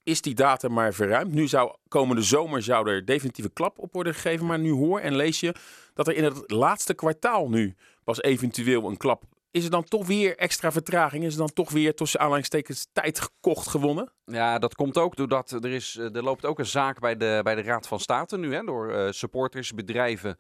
is 0.03 0.21
die 0.21 0.35
datum 0.35 0.73
maar 0.73 0.95
verruimd. 0.95 1.33
Nu 1.33 1.49
zou 1.49 1.75
komende 1.89 2.23
zomer 2.23 2.63
zou 2.63 2.91
er 2.91 3.05
definitieve 3.05 3.51
klap 3.51 3.79
op 3.79 3.93
worden 3.93 4.15
gegeven. 4.15 4.47
Maar 4.47 4.59
nu 4.59 4.71
hoor 4.71 5.01
en 5.01 5.17
lees 5.17 5.41
je 5.41 5.55
dat 5.95 6.09
er 6.09 6.15
in 6.15 6.25
het 6.25 6.51
laatste 6.51 6.95
kwartaal 6.95 7.49
nu 7.49 7.75
pas 8.05 8.23
eventueel 8.23 8.89
een 8.89 8.97
klap. 8.97 9.23
Is 9.51 9.65
er 9.65 9.71
dan 9.71 9.85
toch 9.85 10.07
weer 10.07 10.37
extra 10.37 10.73
vertraging? 10.73 11.25
Is 11.25 11.33
er 11.33 11.39
dan 11.39 11.53
toch 11.53 11.71
weer 11.71 11.95
tussen 11.95 12.21
aanhalingstekens 12.21 12.89
tijd 12.93 13.21
gekocht 13.21 13.67
gewonnen? 13.67 14.13
Ja, 14.25 14.59
dat 14.59 14.75
komt 14.75 14.99
ook 14.99 15.17
doordat 15.17 15.51
er, 15.51 15.71
is, 15.71 15.97
eh, 15.97 16.15
er 16.15 16.23
loopt 16.23 16.45
ook 16.45 16.59
een 16.59 16.67
zaak 16.67 17.01
bij 17.01 17.17
de, 17.17 17.41
bij 17.43 17.55
de 17.55 17.63
Raad 17.63 17.87
van 17.87 18.01
State 18.01 18.39
nu, 18.39 18.55
hè, 18.55 18.65
door 18.65 18.93
eh, 18.93 19.11
supporters, 19.11 19.75
bedrijven 19.75 20.39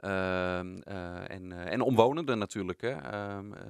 ehm, 0.00 0.78
eh, 0.78 1.30
en, 1.30 1.52
en 1.52 1.80
omwonenden 1.80 2.38
natuurlijk. 2.38 2.80
Hè. 2.80 2.90
Ehm, 2.90 3.52
eh, 3.52 3.62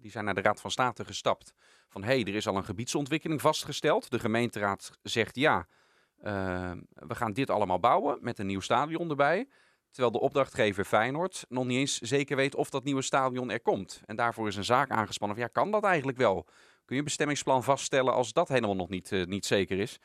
die 0.00 0.10
zijn 0.10 0.24
naar 0.24 0.34
de 0.34 0.40
Raad 0.40 0.60
van 0.60 0.70
State 0.70 1.04
gestapt 1.04 1.54
van 1.88 2.02
hé, 2.04 2.20
hey, 2.20 2.24
er 2.24 2.34
is 2.34 2.46
al 2.46 2.56
een 2.56 2.64
gebiedsontwikkeling 2.64 3.40
vastgesteld. 3.40 4.10
De 4.10 4.18
gemeenteraad 4.18 4.90
zegt 5.02 5.36
ja, 5.36 5.66
ehm, 6.22 6.80
we 6.92 7.14
gaan 7.14 7.32
dit 7.32 7.50
allemaal 7.50 7.80
bouwen 7.80 8.18
met 8.20 8.38
een 8.38 8.46
nieuw 8.46 8.60
stadion 8.60 9.10
erbij. 9.10 9.48
Terwijl 9.96 10.16
de 10.16 10.24
opdrachtgever 10.24 10.84
Feyenoord 10.84 11.44
nog 11.48 11.64
niet 11.64 11.78
eens 11.78 11.98
zeker 11.98 12.36
weet 12.36 12.54
of 12.54 12.70
dat 12.70 12.84
nieuwe 12.84 13.02
stadion 13.02 13.50
er 13.50 13.60
komt. 13.60 14.00
En 14.06 14.16
daarvoor 14.16 14.48
is 14.48 14.56
een 14.56 14.64
zaak 14.64 14.90
aangespannen 14.90 15.36
van 15.36 15.46
ja, 15.46 15.52
kan 15.52 15.70
dat 15.70 15.84
eigenlijk 15.84 16.18
wel? 16.18 16.44
Kun 16.84 16.94
je 16.94 16.96
een 16.96 17.04
bestemmingsplan 17.04 17.64
vaststellen 17.64 18.12
als 18.12 18.32
dat 18.32 18.48
helemaal 18.48 18.76
nog 18.76 18.88
niet, 18.88 19.12
eh, 19.12 19.24
niet 19.24 19.46
zeker 19.46 19.78
is? 19.78 19.98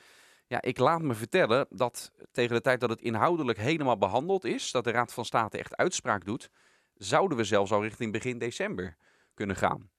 Ja, 0.47 0.61
ik 0.61 0.77
laat 0.77 1.01
me 1.01 1.13
vertellen 1.13 1.67
dat 1.69 2.11
tegen 2.31 2.55
de 2.55 2.61
tijd 2.61 2.79
dat 2.79 2.89
het 2.89 3.01
inhoudelijk 3.01 3.57
helemaal 3.57 3.97
behandeld 3.97 4.43
is, 4.43 4.71
dat 4.71 4.83
de 4.83 4.91
Raad 4.91 5.13
van 5.13 5.25
State 5.25 5.57
echt 5.57 5.75
uitspraak 5.75 6.25
doet, 6.25 6.49
zouden 6.93 7.37
we 7.37 7.43
zelfs 7.43 7.71
al 7.71 7.83
richting 7.83 8.11
begin 8.11 8.37
december 8.37 8.97
kunnen 9.33 9.55
gaan. 9.55 9.89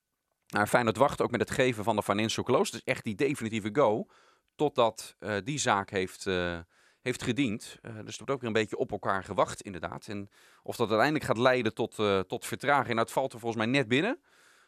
Maar 0.49 0.67
Feyenoord 0.67 0.97
wacht 0.97 1.23
ook 1.23 1.31
met 1.31 1.41
het 1.41 1.51
geven 1.51 1.85
van 1.85 1.97
de 1.97 2.03
financial 2.03 2.45
close, 2.45 2.71
dus 2.71 2.85
echt 2.85 3.05
die 3.05 3.15
definitieve 3.15 3.71
go, 3.73 4.07
totdat 4.55 5.17
eh, 5.19 5.37
die 5.45 5.59
zaak 5.59 5.91
heeft, 5.91 6.27
eh, 6.27 6.59
heeft 7.03 7.23
gediend. 7.23 7.79
Eh, 7.83 7.93
dus 7.95 8.13
er 8.13 8.17
wordt 8.25 8.31
ook 8.31 8.39
weer 8.41 8.47
een 8.47 8.53
beetje 8.63 8.77
op 8.77 8.91
elkaar 8.93 9.25
gewacht 9.25 9.61
inderdaad. 9.61 10.07
En 10.07 10.31
of 10.63 10.77
dat 10.77 10.89
uiteindelijk 10.89 11.25
gaat 11.27 11.39
leiden 11.39 11.75
tot, 11.75 11.99
eh, 11.99 12.21
tot 12.21 12.47
vertraging, 12.47 12.89
nou, 12.89 12.99
het 13.01 13.11
valt 13.13 13.33
er 13.33 13.39
volgens 13.39 13.65
mij 13.65 13.73
net 13.73 13.89
binnen. 13.89 14.21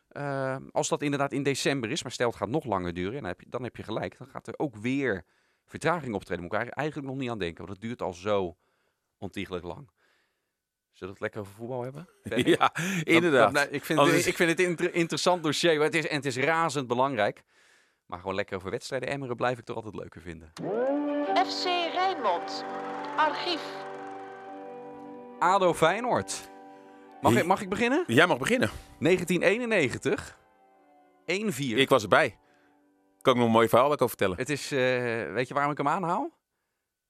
Eh, 0.08 0.56
als 0.70 0.88
dat 0.88 1.02
inderdaad 1.02 1.32
in 1.32 1.42
december 1.42 1.90
is, 1.90 2.02
maar 2.02 2.12
stel 2.12 2.28
het 2.28 2.36
gaat 2.36 2.48
nog 2.48 2.64
langer 2.64 2.94
duren, 2.94 3.12
dan 3.12 3.24
heb 3.24 3.40
je, 3.40 3.46
dan 3.48 3.62
heb 3.62 3.76
je 3.76 3.82
gelijk. 3.82 4.18
Dan 4.18 4.26
gaat 4.26 4.46
er 4.46 4.54
ook 4.56 4.76
weer 4.76 5.24
vertraging 5.66 6.14
optreden. 6.14 6.42
Moet 6.42 6.52
ik 6.52 6.58
eigenlijk- 6.58 6.78
eigenlijk 6.80 7.08
nog 7.12 7.16
niet 7.20 7.30
aan 7.30 7.38
denken, 7.38 7.64
want 7.64 7.78
het 7.78 7.80
duurt 7.88 8.02
al 8.02 8.12
zo 8.12 8.56
ontiegelijk 9.18 9.64
lang. 9.64 9.90
Zullen 10.92 11.14
we 11.14 11.24
het 11.24 11.34
lekker 11.34 11.40
over 11.40 11.52
voetbal 11.52 11.82
hebben? 11.82 12.08
Ja, 12.56 12.70
Dan- 12.74 13.02
inderdaad. 13.02 13.54
dan- 13.54 13.66
ik, 13.70 13.84
vind 13.84 13.98
Anders 13.98 14.26
ik 14.26 14.36
vind 14.36 14.50
het 14.50 14.58
een 14.60 14.66
inter- 14.66 14.94
interessant 14.94 15.42
dossier. 15.42 15.82
Het 15.82 15.94
is, 15.94 16.06
en 16.08 16.16
het 16.16 16.24
is 16.24 16.36
razend 16.36 16.86
belangrijk. 16.86 17.42
Maar 18.06 18.18
gewoon 18.18 18.34
lekker 18.34 18.56
over 18.56 18.70
wedstrijden 18.70 19.08
emmeren 19.08 19.36
blijf 19.36 19.58
ik 19.58 19.64
toch 19.64 19.76
altijd 19.76 19.94
leuker 19.94 20.20
vinden. 20.20 20.52
FC 21.46 21.64
Rijnmond. 22.14 22.64
Archief. 23.16 23.62
ADO 25.38 25.74
Feyenoord. 25.74 26.50
Mag, 27.20 27.37
ik, 27.37 27.44
mag 27.44 27.61
ik 27.61 27.68
beginnen? 27.68 28.05
Jij 28.07 28.27
mag 28.27 28.38
beginnen. 28.38 28.70
1991. 28.98 30.38
1-4. 31.20 31.24
Ik 31.57 31.88
was 31.88 32.03
erbij. 32.03 32.38
Kan 33.20 33.33
ik 33.33 33.38
nog 33.38 33.48
een 33.48 33.55
mooi 33.55 33.68
verhaal 33.68 33.92
over 33.92 34.09
vertellen? 34.09 34.37
Het 34.37 34.50
is, 34.50 34.72
eh, 34.72 34.79
weet 35.33 35.48
je 35.48 35.55
waarom 35.55 35.72
ik 35.72 35.79
hem 35.79 35.88
aanhaal? 35.88 36.31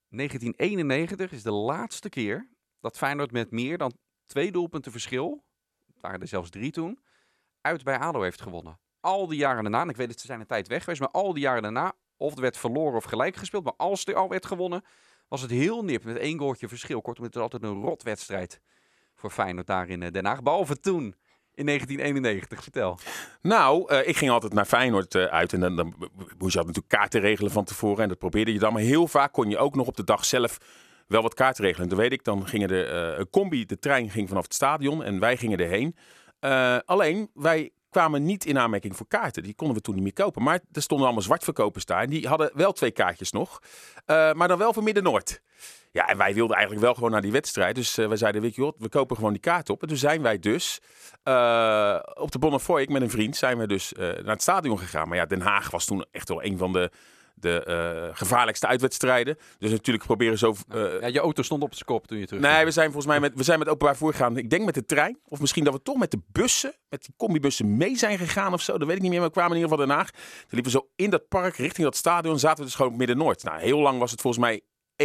1991 0.08 1.32
is 1.32 1.42
de 1.42 1.52
laatste 1.52 2.08
keer 2.08 2.48
dat 2.80 2.96
Feyenoord 2.96 3.32
met 3.32 3.50
meer 3.50 3.78
dan 3.78 3.92
twee 4.26 4.52
doelpunten 4.52 4.92
verschil, 4.92 5.44
het 5.86 6.00
waren 6.00 6.20
er 6.20 6.28
zelfs 6.28 6.50
drie 6.50 6.70
toen, 6.70 6.98
uit 7.60 7.84
bij 7.84 7.98
ADO 7.98 8.22
heeft 8.22 8.40
gewonnen. 8.42 8.80
Al 9.00 9.26
die 9.26 9.38
jaren 9.38 9.62
daarna, 9.62 9.80
en 9.80 9.88
ik 9.88 9.96
weet 9.96 10.08
dat 10.08 10.20
ze 10.20 10.26
zijn 10.26 10.40
een 10.40 10.46
tijd 10.46 10.68
weg 10.68 10.80
geweest, 10.84 11.00
maar 11.00 11.10
al 11.10 11.32
die 11.32 11.42
jaren 11.42 11.62
daarna, 11.62 11.94
of 12.16 12.34
er 12.34 12.40
werd 12.40 12.56
verloren 12.56 12.96
of 12.96 13.04
gelijk 13.04 13.36
gespeeld, 13.36 13.64
maar 13.64 13.76
als 13.76 14.06
er 14.06 14.14
al 14.14 14.28
werd 14.28 14.46
gewonnen, 14.46 14.84
was 15.28 15.40
het 15.42 15.50
heel 15.50 15.84
nip 15.84 16.04
met 16.04 16.16
één 16.16 16.38
goaltje 16.38 16.68
verschil. 16.68 17.00
Kortom, 17.00 17.24
het 17.24 17.34
is 17.34 17.40
altijd 17.40 17.62
een 17.62 17.82
rotwedstrijd 17.82 18.60
voor 19.14 19.30
Feyenoord 19.30 19.66
daar 19.66 19.88
in 19.88 20.02
eh, 20.02 20.10
Den 20.10 20.24
Haag. 20.24 20.42
Behalve 20.42 20.80
toen, 20.80 21.14
in 21.54 21.66
1991. 21.66 22.62
Vertel. 22.62 22.98
Nou, 23.42 23.88
eh, 23.88 24.08
ik 24.08 24.16
ging 24.16 24.30
altijd 24.30 24.52
naar 24.52 24.64
Feyenoord 24.64 25.14
eh, 25.14 25.24
uit. 25.24 25.52
En 25.52 25.60
dan, 25.60 25.94
moest 26.38 26.52
je 26.52 26.58
natuurlijk 26.58 26.88
kaarten 26.88 27.20
regelen 27.20 27.52
van 27.52 27.64
tevoren. 27.64 28.02
En 28.02 28.08
dat 28.08 28.18
probeerde 28.18 28.52
je 28.52 28.58
dan. 28.58 28.72
Maar 28.72 28.82
heel 28.82 29.08
vaak 29.08 29.32
kon 29.32 29.50
je 29.50 29.58
ook 29.58 29.74
nog 29.74 29.86
op 29.86 29.96
de 29.96 30.04
dag 30.04 30.24
zelf 30.24 30.58
wel 31.06 31.22
wat 31.22 31.34
kaarten 31.34 31.64
regelen. 31.64 31.82
En 31.82 31.94
dan 31.94 32.02
weet 32.02 32.12
ik, 32.12 32.24
dan 32.24 32.46
gingen 32.46 32.70
eh, 32.70 33.18
een 33.18 33.30
combi, 33.30 33.64
de 33.64 33.78
trein 33.78 34.10
ging 34.10 34.28
vanaf 34.28 34.42
het 34.42 34.54
stadion. 34.54 35.04
En 35.04 35.20
wij 35.20 35.36
gingen 35.36 35.58
erheen. 35.58 35.96
Alleen, 36.84 37.30
wij 37.34 37.70
kwamen 37.94 38.24
niet 38.24 38.44
in 38.44 38.58
aanmerking 38.58 38.96
voor 38.96 39.06
kaarten. 39.06 39.42
Die 39.42 39.54
konden 39.54 39.76
we 39.76 39.82
toen 39.82 39.94
niet 39.94 40.02
meer 40.02 40.12
kopen. 40.12 40.42
Maar 40.42 40.60
er 40.72 40.82
stonden 40.82 41.06
allemaal 41.06 41.24
zwartverkopers 41.24 41.84
daar. 41.84 42.02
En 42.02 42.10
die 42.10 42.28
hadden 42.28 42.50
wel 42.54 42.72
twee 42.72 42.90
kaartjes 42.90 43.30
nog. 43.30 43.62
Eh, 44.06 44.32
maar 44.32 44.48
dan 44.48 44.58
wel 44.58 44.72
voor 44.72 44.82
Midden-Noord. 44.82 45.40
Ja, 45.90 46.08
en 46.08 46.16
wij 46.16 46.34
wilden 46.34 46.56
eigenlijk 46.56 46.84
wel 46.84 46.94
gewoon 46.94 47.10
naar 47.10 47.20
die 47.20 47.32
wedstrijd. 47.32 47.74
Dus 47.74 47.98
eh, 47.98 48.06
wij 48.06 48.16
zeiden, 48.16 48.42
weet 48.42 48.54
je 48.54 48.74
we 48.78 48.88
kopen 48.88 49.16
gewoon 49.16 49.32
die 49.32 49.40
kaart 49.40 49.70
op. 49.70 49.82
En 49.82 49.88
toen 49.88 49.96
zijn 49.96 50.22
wij 50.22 50.38
dus 50.38 50.80
eh, 51.22 51.98
op 52.14 52.32
de 52.32 52.38
Bonnefoy, 52.38 52.80
ik 52.80 52.88
met 52.88 53.02
een 53.02 53.10
vriend, 53.10 53.36
zijn 53.36 53.58
we 53.58 53.66
dus 53.66 53.92
naar 53.96 54.24
het 54.24 54.42
stadion 54.42 54.78
gegaan. 54.78 55.08
Maar 55.08 55.16
ja, 55.16 55.26
Den 55.26 55.40
Haag 55.40 55.70
was 55.70 55.84
toen 55.84 56.04
echt 56.10 56.28
wel 56.28 56.44
een 56.44 56.58
van 56.58 56.72
de, 56.72 56.90
de 57.34 57.64
eh, 57.64 58.16
gevaarlijkste 58.16 58.66
uitwedstrijden. 58.66 59.36
Dus 59.58 59.70
natuurlijk 59.70 60.04
proberen 60.04 60.38
zo... 60.38 60.54
eh, 60.68 61.00
Ja, 61.00 61.06
je 61.06 61.18
auto 61.18 61.42
stond 61.42 61.62
op 61.62 61.72
zijn 61.74 61.84
kop 61.84 62.06
toen 62.06 62.18
je 62.18 62.26
terug 62.26 62.42
Nee, 62.42 62.64
we 62.64 62.70
zijn 62.70 62.86
volgens 62.86 63.06
mij 63.06 63.20
met, 63.20 63.32
we 63.34 63.42
zijn 63.42 63.58
met 63.58 63.68
openbaar 63.68 63.96
vervoer 63.96 64.12
gegaan. 64.12 64.36
Ik 64.36 64.50
denk 64.50 64.64
met 64.64 64.74
de 64.74 64.84
trein. 64.86 65.18
Of 65.28 65.40
misschien 65.40 65.64
dat 65.64 65.72
we 65.74 65.82
toch 65.82 65.96
met 65.98 66.10
de 66.10 66.18
bussen, 66.32 66.72
met 66.88 67.02
die 67.04 67.14
combibussen 67.16 67.76
mee 67.76 67.96
zijn 67.96 68.18
gegaan 68.18 68.52
of 68.52 68.60
zo. 68.62 68.78
Dat 68.78 68.86
weet 68.86 68.96
ik 68.96 69.02
niet 69.02 69.10
meer. 69.10 69.20
Maar 69.20 69.28
we 69.28 69.34
kwamen 69.34 69.56
in 69.56 69.62
ieder 69.62 69.70
geval 69.72 69.86
Den 69.86 69.96
Haag. 69.96 70.10
Toen 70.10 70.20
liepen 70.50 70.72
we 70.72 70.78
zo 70.78 70.88
in 70.96 71.10
dat 71.10 71.28
park 71.28 71.56
richting 71.56 71.86
dat 71.86 71.96
stadion. 71.96 72.38
Zaten 72.38 72.58
we 72.58 72.64
dus 72.64 72.74
gewoon 72.74 72.92
op 72.92 72.98
Midden-Noord. 72.98 73.42
Nou, 73.44 73.60
heel 73.60 73.78
lang 73.78 73.98
was 73.98 74.10
het 74.10 74.20
volgens 74.20 74.42
mij 74.44 74.60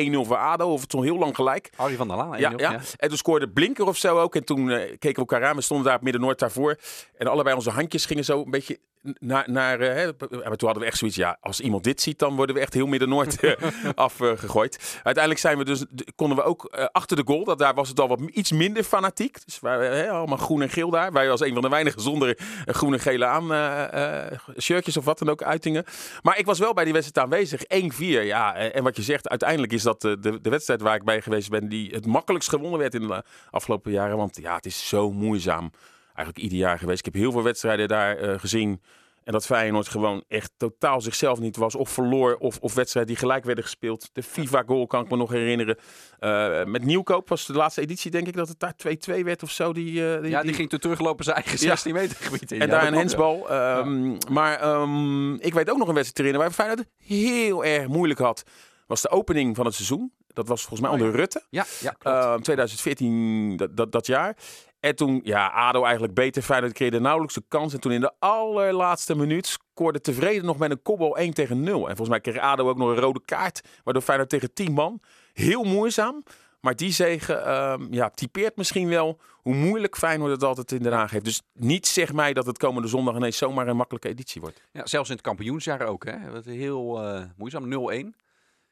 1-0 0.08 0.12
voor 0.28 0.38
ADO. 0.38 0.66
Of 0.74 0.82
het 0.82 0.90
stond 0.90 1.04
heel 1.04 1.18
lang 1.18 1.36
gelijk. 1.36 1.70
Harry 1.76 1.96
van 1.96 2.08
der 2.08 2.18
Laan. 2.18 2.40
Ja, 2.40 2.52
1-0, 2.52 2.56
ja. 2.56 2.80
En 2.98 3.08
toen 3.10 3.18
scoorde 3.18 3.50
Blinker 3.50 3.86
of 3.88 3.98
zo 3.98 4.20
ook. 4.20 4.36
En 4.36 4.44
toen 4.46 4.70
eh, 4.70 4.80
keken 4.80 5.24
we 5.24 5.30
elkaar 5.30 5.46
aan. 5.46 5.56
We 5.56 5.62
stonden 5.62 5.86
daar 5.86 5.96
op 5.96 6.02
Midden-Noord 6.02 6.40
daarvoor. 6.40 6.76
En 7.18 7.28
allebei 7.28 7.56
onze 7.56 7.70
handjes 7.70 8.06
gingen 8.06 8.26
zo 8.26 8.44
een 8.44 8.52
beetje 8.52 8.80
naar... 9.02 9.52
naar 9.52 9.80
eh, 9.80 9.96
hè. 9.96 10.06
Maar 10.30 10.58
toen 10.58 10.68
hadden 10.68 10.80
we 10.80 10.86
echt 10.86 10.98
zoiets... 10.98 11.18
Ja, 11.18 11.38
als 11.42 11.60
iemand 11.60 11.84
dit 11.84 12.02
ziet, 12.02 12.20
dan 12.20 12.36
worden 12.36 12.56
we 12.56 12.62
echt 12.62 12.74
heel 12.74 12.88
Midden-Noord 12.88 13.40
eh, 13.40 13.54
afgegooid. 13.96 15.00
Uiteindelijk 15.04 15.40
zijn 15.40 15.58
we 15.58 15.66
dus, 15.66 15.86
konden 16.16 16.38
we 16.38 16.44
ook 16.44 16.66
eh, 16.66 16.86
achter 16.92 17.18
de 17.18 17.24
goal. 17.26 17.44
Dat, 17.44 17.60
daar 17.60 17.74
was 17.74 17.90
het 17.90 18.00
al 18.00 18.08
wat 18.08 18.20
iets 18.32 18.52
minder 18.52 18.84
fanatiek. 18.84 19.46
Dus 19.46 19.60
wij, 19.60 19.98
hè, 19.98 20.10
allemaal 20.10 20.38
groen 20.38 20.62
en 20.62 20.70
geel 20.70 20.90
daar. 20.90 21.12
Wij 21.12 21.32
als 21.32 21.42
een 21.42 21.54
van 21.54 21.62
de 21.62 21.70
weinigen 21.70 22.02
zonder 22.02 22.38
groen 22.66 22.94
en 22.94 23.00
gele 23.00 23.26
aan 23.26 23.54
eh, 23.54 24.26
eh, 24.26 24.40
shirtjes 24.60 24.98
of 24.98 25.06
wat 25.06 25.20
dan 25.20 25.30
ook 25.30 25.44
uitingen. 25.44 25.86
Maar 26.22 26.38
ik 26.38 26.46
was 26.46 26.60
wel 26.60 26.74
bij 26.74 26.84
die 26.84 26.94
wedstrijd 26.94 27.26
aanwezig. 27.26 27.64
1-4, 27.64 28.26
ja. 28.26 28.56
En 28.56 28.84
wat 28.84 28.96
je 28.96 29.02
zegt, 29.02 29.30
uiteindelijk 29.30 29.74
is 29.74 29.84
dat 29.84 30.04
eh, 30.04 30.14
de, 30.20 30.42
de 30.42 30.50
wedstrijd 30.50 30.82
waar 30.82 30.96
ik 30.96 31.04
bij 31.04 31.22
geweest 31.22 31.50
ben... 31.50 31.70
die 31.70 31.90
het 31.92 32.06
makkelijkst 32.06 32.50
gewonnen 32.50 32.80
werd 32.80 32.94
in 32.94 33.08
de 33.08 33.24
afgelopen 33.50 33.92
jaren. 33.92 34.18
Want 34.18 34.38
ja, 34.42 34.56
het 34.56 34.66
is 34.66 34.88
zo 34.88 35.12
moeizaam. 35.12 35.72
Eigenlijk 36.20 36.38
ieder 36.46 36.58
jaar 36.68 36.80
geweest. 36.80 37.00
Ik 37.00 37.06
heb 37.06 37.14
heel 37.14 37.32
veel 37.32 37.44
wedstrijden 37.44 37.88
daar 37.88 38.18
eh, 38.18 38.40
gezien... 38.40 38.82
En 39.24 39.36
dat 39.36 39.46
Feyenoord 39.46 39.88
gewoon 39.88 40.24
echt 40.28 40.52
totaal 40.58 41.02
zichzelf 41.02 41.40
niet 41.40 41.56
was. 41.56 41.76
Of 41.76 41.90
verloor, 41.90 42.36
of, 42.36 42.58
of 42.60 42.74
wedstrijden 42.74 43.12
die 43.14 43.22
gelijk 43.22 43.44
werden 43.44 43.64
gespeeld. 43.64 44.10
De 44.14 44.24
FIFA-goal 44.24 44.88
kan 44.88 45.04
ik 45.04 45.10
me 45.10 45.18
nog 45.18 45.32
herinneren. 45.32 45.78
Eh, 46.20 46.64
met 46.64 46.84
Nieuwkoop 46.84 47.30
was 47.30 47.46
de 47.46 47.54
laatste 47.54 47.82
editie, 47.82 48.12
denk 48.12 48.28
ik, 48.28 48.36
dat 48.36 48.48
het 48.48 48.60
daar 48.60 48.74
2-2 49.20 49.24
werd 49.24 49.44
of 49.44 49.52
zo. 49.52 49.74
Die, 49.74 50.18
eh, 50.18 50.30
Ja, 50.30 50.42
die 50.42 50.54
ging 50.54 50.70
toen 50.70 50.80
teruglopen 50.80 51.24
zijn 51.24 51.36
eigen 51.36 51.54
Ja. 51.54 51.68
16 51.68 51.94
meter 51.94 52.16
gebied 52.20 52.52
in. 52.52 52.62
en 52.62 52.68
Ja, 52.68 52.74
daar 52.74 52.88
een 52.88 52.94
ja. 52.94 53.00
hensbal. 53.00 53.50
Ehm, 53.50 54.18
Maar 54.32 54.60
ehm, 54.60 55.34
ik 55.34 55.54
weet 55.54 55.70
ook 55.70 55.78
nog 55.78 55.88
een 55.88 55.94
wedstrijd 55.94 56.18
herinneren 56.18 56.48
waar 56.48 56.52
Feyenoord 56.66 56.88
heel 56.98 57.66
erg 57.66 57.88
moeilijk 57.88 58.20
had. 58.20 58.44
Was 58.88 59.02
de 59.02 59.10
opening 59.10 59.56
van 59.56 59.66
het 59.66 59.76
seizoen. 59.76 60.12
Dat 60.28 60.48
was 60.48 60.60
volgens 60.60 60.82
mij 60.82 60.90
Oh, 60.90 60.96
onder 61.06 61.20
Rutte. 61.20 61.42
Ja, 61.50 61.66
ja 61.80 61.92
klopt. 61.92 62.18
Ehm, 62.18 62.40
2014, 62.40 63.58
dat, 63.58 63.78
dat, 63.78 63.92
dat 63.92 64.06
jaar. 64.06 64.38
En 64.80 64.96
toen, 64.96 65.22
ja, 65.24 65.48
ADO 65.48 65.84
eigenlijk 65.84 66.14
beter. 66.14 66.42
Feyenoord 66.42 66.74
creëerde 66.74 67.00
nauwelijks 67.00 67.36
de 67.36 67.44
kans. 67.48 67.74
En 67.74 67.80
toen 67.80 67.92
in 67.92 68.02
de 68.02 68.14
allerlaatste 68.20 69.16
minuut 69.16 69.48
scoorde 69.48 70.02
tevreden 70.02 70.46
nog 70.46 70.58
met 70.58 70.72
een 70.72 70.82
kopbal 70.82 71.18
1 71.18 71.34
tegen 71.34 71.64
0. 71.64 71.76
En 71.80 71.96
volgens 71.96 72.10
mij 72.10 72.20
kreeg 72.20 72.38
ADO 72.38 72.70
ook 72.70 72.78
nog 72.78 72.90
een 72.90 73.00
rode 73.00 73.22
kaart. 73.26 73.62
Waardoor 73.84 74.04
Feyenoord 74.04 74.30
tegen 74.30 74.54
10 74.54 74.72
man, 74.72 75.02
heel 75.34 75.64
moeizaam, 75.64 76.24
Maar 76.62 76.76
die 76.76 76.92
zegen 76.92 77.46
ehm, 77.46 77.94
ja, 77.94 78.10
typeert 78.10 78.56
misschien 78.58 78.90
wel 78.90 79.20
hoe 79.42 79.54
moeilijk 79.56 79.98
Feyenoord 79.98 80.32
het 80.32 80.44
altijd 80.44 80.72
in 80.72 80.84
Den 80.84 80.94
Haag 80.94 81.12
heeft. 81.12 81.26
Dus 81.26 81.42
niet 81.54 81.88
zeg 81.88 82.14
mij 82.14 82.34
dat 82.34 82.46
het 82.46 82.58
komende 82.58 82.88
zondag 82.88 83.16
ineens 83.16 83.38
zomaar 83.38 83.68
een 83.68 83.76
makkelijke 83.76 84.10
editie 84.10 84.42
wordt. 84.42 84.62
Ja, 84.72 84.86
zelfs 84.86 85.10
in 85.10 85.16
het 85.16 85.26
kampioensjaar 85.26 85.82
ook. 85.82 86.06
Hè. 86.06 86.42
Heel 86.44 87.04
uh, 87.16 87.24
moeizaam. 87.38 87.90
0-1. 88.14 88.18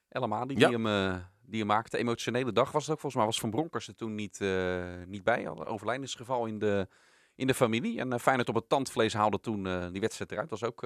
Elma 0.09 0.45
die, 0.45 0.59
Ja. 0.59 0.67
die, 0.67 0.77
hem, 0.77 0.87
eh, 0.87 1.15
die 1.47 1.59
hem 1.59 1.67
maakte. 1.67 1.97
Emotionele 1.97 2.51
dag 2.51 2.71
was 2.71 2.83
het 2.83 2.91
ook. 2.91 2.99
Volgens 2.99 3.15
mij 3.15 3.25
was 3.25 3.39
Van 3.39 3.49
Bronckhorst 3.49 3.87
er 3.87 3.95
toen 3.95 4.15
niet, 4.15 4.41
eh, 4.41 4.83
niet 5.05 5.23
bij. 5.23 5.43
Had 5.43 5.59
een 5.59 5.65
overlijdensgeval 5.65 6.45
in 6.45 6.59
de, 6.59 6.87
in 7.35 7.47
de 7.47 7.53
familie. 7.53 7.99
En 7.99 8.13
uh, 8.13 8.19
Feyenoord 8.19 8.49
op 8.49 8.55
het 8.55 8.69
tandvlees 8.69 9.13
haalde 9.13 9.39
toen 9.39 9.67
eh, 9.67 9.85
die 9.91 10.01
wedstrijd 10.01 10.31
eruit. 10.31 10.49
Was 10.49 10.63
ook... 10.63 10.85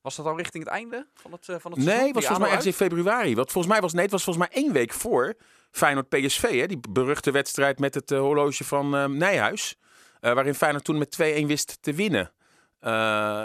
was 0.00 0.16
dat 0.16 0.26
al 0.26 0.36
richting 0.36 0.64
het 0.64 0.72
einde 0.72 1.06
van 1.14 1.32
het, 1.32 1.44
van 1.44 1.70
het 1.70 1.84
Nee, 1.84 2.06
het 2.06 2.14
was 2.14 2.26
volgens 2.26 2.38
mij 2.38 2.48
ergens 2.48 2.66
in 2.66 2.72
februari. 2.72 3.34
Want 3.34 3.50
volgens 3.52 3.72
mij 3.72 3.82
was, 3.82 3.92
nee, 3.92 4.02
het 4.02 4.12
was 4.12 4.24
volgens 4.24 4.48
mij 4.48 4.62
één 4.62 4.72
week 4.72 4.92
voor 4.92 5.34
Feyenoord 5.70 6.08
PSV. 6.08 6.60
Hè, 6.60 6.66
die 6.66 6.80
beruchte 6.90 7.30
wedstrijd 7.30 7.78
met 7.78 7.94
het 7.94 8.10
horloge 8.10 8.64
van 8.64 9.16
Nijhuis. 9.16 9.76
waarin 10.20 10.54
Feyenoord 10.54 10.84
toen 10.84 10.98
met 10.98 11.16
2-1 11.42 11.46
wist 11.46 11.82
te 11.82 11.92
winnen. 11.92 12.32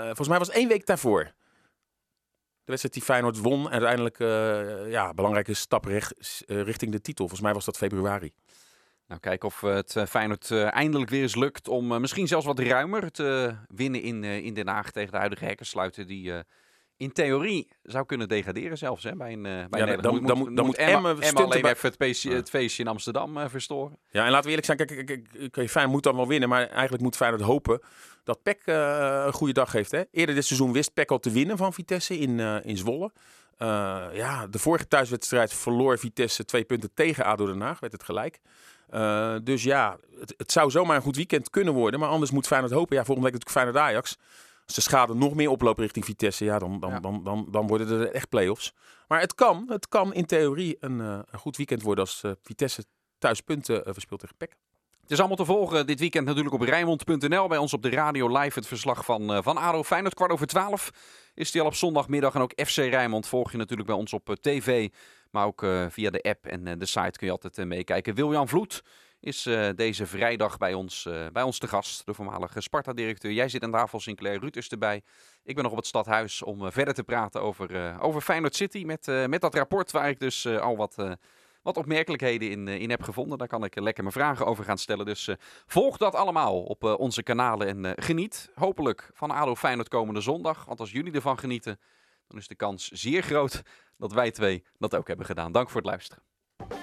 Volgens 0.06 0.28
mij 0.28 0.38
was 0.38 0.48
het 0.48 0.56
één 0.56 0.68
week 0.68 0.86
daarvoor. 0.86 1.34
De 2.66 2.72
wedstrijd 2.72 2.94
die 2.94 3.04
Feyenoord 3.04 3.38
won. 3.38 3.66
En 3.66 3.72
uiteindelijk 3.72 4.20
eh 4.20 4.92
ja, 4.92 5.14
belangrijke 5.14 5.54
stap 5.54 5.86
recht, 5.86 6.44
eh, 6.48 6.62
richting 6.62 6.92
de 6.92 7.02
titel. 7.02 7.28
Volgens 7.28 7.42
mij 7.42 7.54
was 7.54 7.66
dat 7.66 7.78
februari. 7.78 8.34
Nou, 9.08 9.20
kijken 9.20 9.48
of 9.48 9.62
het 9.62 9.96
uh, 9.96 10.06
Feyenoord 10.06 10.50
uh, 10.50 10.74
eindelijk 10.74 11.10
weer 11.10 11.22
eens 11.22 11.36
lukt 11.36 11.68
om 11.68 11.92
uh, 11.92 11.98
misschien 11.98 12.28
zelfs 12.28 12.46
wat 12.46 12.60
ruimer 12.60 13.12
te 13.12 13.56
winnen 13.68 14.02
in, 14.02 14.24
in 14.24 14.54
Den 14.54 14.68
Haag 14.68 14.92
tegen 14.92 15.12
de 15.12 15.18
huidige 15.18 15.46
hekkensluiter 15.46 16.08
die 16.08 16.34
in 16.98 17.12
theorie 17.12 17.72
zou 17.84 18.06
kunnen 18.06 18.28
degraderen 18.28 18.78
zelfs 18.78 19.04
hè, 19.04 19.16
bij 19.16 19.34
een 19.34 19.42
bij 19.42 19.80
ja, 19.80 19.88
een 19.88 20.02
dan, 20.02 20.16
moet, 20.16 20.28
dan, 20.28 20.38
moet, 20.38 20.56
dan 20.56 20.66
moet 20.66 20.76
Emma, 20.76 21.10
Emma, 21.10 21.22
Emma 21.22 21.42
alleen 21.42 21.62
bij... 21.62 21.72
even 21.72 21.90
het, 21.90 21.98
feestje, 21.98 22.34
het 22.34 22.50
feestje 22.50 22.84
in 22.84 22.90
Amsterdam 22.90 23.38
uh, 23.38 23.46
verstoren. 23.48 23.98
Ja, 24.10 24.26
en 24.26 24.32
laten 24.32 24.44
we 24.44 24.50
eerlijk 24.50 24.66
zijn, 24.66 24.78
kijk, 24.78 25.06
kijk, 25.06 25.52
kijk 25.52 25.70
Feyenoord 25.70 25.94
moet 25.94 26.04
dan 26.04 26.16
wel 26.16 26.28
winnen, 26.28 26.50
maar 26.50 26.68
eigenlijk 26.68 27.04
moet 27.04 27.16
Feyenoord 27.16 27.44
hopen 27.44 27.82
dat 28.26 28.44
PEC 28.44 28.62
uh, 28.66 29.24
een 29.26 29.34
goede 29.34 29.54
dag 29.54 29.72
heeft. 29.72 29.92
Hè? 29.92 30.04
Eerder 30.12 30.36
dit 30.36 30.46
seizoen 30.46 30.72
wist 30.72 30.94
PEC 30.94 31.12
al 31.12 31.20
te 31.20 31.32
winnen 31.32 31.58
van 31.58 31.74
Vitesse 31.74 32.18
in, 32.20 32.38
uh, 32.38 32.56
in 32.64 32.78
Zwolle. 32.78 33.12
Uh, 33.60 34.06
ja, 34.14 34.48
de 34.48 34.60
vorige 34.60 34.88
thuiswedstrijd 34.88 35.54
verloor 35.54 36.00
Vitesse 36.00 36.46
twee 36.46 36.64
punten 36.64 36.90
tegen 36.94 37.26
ADO 37.26 37.46
Den 37.46 37.62
Haag, 37.62 37.80
werd 37.80 37.94
het 37.94 38.04
gelijk. 38.04 38.40
Uh, 38.94 39.36
dus 39.44 39.64
ja, 39.64 39.98
het, 40.20 40.34
het, 40.38 40.52
zou 40.52 40.72
zomaar 40.72 40.96
een 40.96 41.02
goed 41.02 41.16
weekend 41.16 41.50
kunnen 41.50 41.74
worden. 41.74 42.00
Maar 42.00 42.10
anders 42.10 42.32
moet 42.32 42.48
Feyenoord 42.48 42.74
hopen. 42.74 42.96
Ja, 42.96 43.06
volgende 43.06 43.32
week 43.32 43.40
natuurlijk 43.40 43.74
Feyenoord 43.74 43.94
Ajax. 43.94 44.18
Als 44.66 44.76
de 44.76 44.82
schade 44.82 45.16
nog 45.16 45.34
meer 45.34 45.50
oploopt 45.50 45.80
richting 45.80 46.06
Vitesse, 46.06 46.46
ja, 46.46 46.60
dan, 46.60 46.80
dan, 46.80 46.90
ja. 46.90 47.00
dan, 47.00 47.24
dan, 47.24 47.48
dan 47.52 47.68
worden 47.68 48.02
er 48.02 48.12
echt 48.12 48.30
play-offs. 48.30 48.74
Maar 49.08 49.20
het 49.20 49.36
kan, 49.36 49.66
het 49.68 49.88
kan 49.88 50.14
in 50.14 50.26
theorie 50.26 50.78
een, 50.80 51.00
uh, 51.00 51.20
een 51.32 51.40
goed 51.40 51.58
weekend 51.58 51.82
worden 51.82 52.04
als 52.04 52.22
uh, 52.26 52.32
Vitesse 52.42 52.86
thuis 53.18 53.42
punten 53.42 53.84
verspeelt 53.94 54.20
tegen 54.20 54.36
PEC. 54.38 54.56
Het 55.06 55.14
is 55.14 55.20
allemaal 55.20 55.38
te 55.38 55.46
volgen 55.46 55.88
dit 55.88 56.00
weekend 56.00 56.26
natuurlijk 56.26 56.56
op 56.56 56.62
Rijnmond.nl. 56.62 57.48
Bij 57.48 57.58
ons 57.58 57.74
op 57.74 57.82
de 57.82 57.90
radio 57.90 58.40
live 58.40 58.60
het 58.60 58.68
verslag 58.68 59.06
van, 59.06 59.36
uh, 59.36 59.40
van 59.42 59.58
ADO 59.58 59.84
Feyenoord. 59.84 60.14
Kwart 60.14 60.32
over 60.32 60.48
twaalf 60.48 60.92
is 61.34 61.52
die 61.52 61.62
al 61.62 61.68
op 61.68 61.76
zondagmiddag. 61.76 62.36
En 62.36 62.42
ook 62.42 62.54
FC 62.66 62.76
Rijnmond 62.76 63.28
volg 63.28 63.52
je 63.52 63.58
natuurlijk 63.58 63.88
bij 63.88 63.98
ons 63.98 64.14
op 64.14 64.30
uh, 64.30 64.36
tv. 64.36 64.90
Maar 65.32 65.46
ook 65.46 65.64
uh, 65.64 65.86
via 65.90 66.10
de 66.10 66.22
app 66.22 66.46
en 66.46 66.80
de 66.80 66.86
site 66.86 67.18
kun 67.18 67.28
je 67.28 67.32
altijd 67.32 67.68
meekijken. 67.68 68.16
Wiljan 68.16 68.48
Vloed 68.48 68.84
is 69.20 69.46
uh, 69.46 69.70
deze 69.76 70.06
vrijdag 70.06 70.58
bij 70.58 70.74
ons, 70.74 71.06
uh, 71.06 71.26
bij 71.34 71.44
ons 71.44 71.58
te 71.58 71.68
gast. 71.68 72.06
De 72.06 72.14
voormalige 72.14 72.62
Sparta-directeur. 72.62 73.32
Jij 73.32 73.50
zit 73.50 73.64
aan 73.64 73.72
tafel, 73.72 74.00
Sinclair 74.00 74.40
Ruud 74.40 74.56
is 74.56 74.70
erbij. 74.70 75.02
Ik 75.44 75.56
ben 75.56 75.64
nog 75.64 75.72
op 75.72 75.78
het 75.78 75.88
stadhuis 75.88 76.44
om 76.44 76.62
uh, 76.62 76.72
verder 76.72 76.94
te 76.94 77.04
praten 77.04 77.42
over, 77.42 78.00
over 78.02 78.22
Feyenoord 78.22 78.56
City. 78.56 78.84
Met, 78.86 79.06
met 79.28 79.42
dat 79.42 79.56
rapport 79.56 79.92
waar 79.92 80.10
ik 80.10 80.20
dus 80.20 80.48
al 80.48 80.78
wat, 80.78 80.96
wat 81.66 81.78
opmerkelijkheden 81.78 82.50
in, 82.50 82.68
in 82.68 82.90
heb 82.90 83.04
gevonden. 83.04 83.38
Daar 83.38 83.48
kan 83.48 83.64
ik 83.64 83.80
lekker 83.80 84.04
mijn 84.04 84.16
vragen 84.16 84.46
over 84.46 84.64
gaan 84.64 84.78
stellen. 84.78 85.06
Dus 85.06 85.30
volg 85.66 85.98
dat 85.98 86.16
allemaal 86.16 86.62
op 86.62 86.84
onze 86.84 87.24
kanalen 87.24 87.68
en 87.68 88.04
geniet 88.04 88.52
hopelijk 88.56 89.10
van 89.14 89.32
ADO 89.32 89.56
Feyenoord 89.56 89.88
komende 89.88 90.22
zondag. 90.22 90.66
Want 90.66 90.80
als 90.80 90.92
jullie 90.92 91.14
ervan 91.14 91.40
genieten, 91.40 91.80
dan 92.28 92.38
is 92.38 92.48
de 92.48 92.56
kans 92.56 92.88
zeer 92.88 93.22
groot 93.22 93.62
dat 93.98 94.14
wij 94.14 94.32
twee 94.32 94.64
dat 94.78 94.96
ook 94.96 95.08
hebben 95.08 95.26
gedaan. 95.26 95.52
Dank 95.52 95.70
voor 95.70 95.82
het 95.82 95.90
luisteren. 95.90 96.24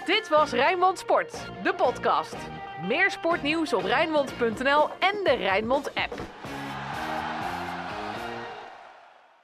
Dit 0.05 0.29
was 0.29 0.51
Rijnmond 0.51 0.99
Sport, 0.99 1.51
de 1.63 1.75
podcast. 1.75 2.37
Meer 2.87 3.11
sportnieuws 3.11 3.73
op 3.73 3.83
Rijnmond.nl 3.83 4.89
en 4.89 5.25
de 5.25 5.35
Rijnmond 5.39 5.95
app. 5.95 6.42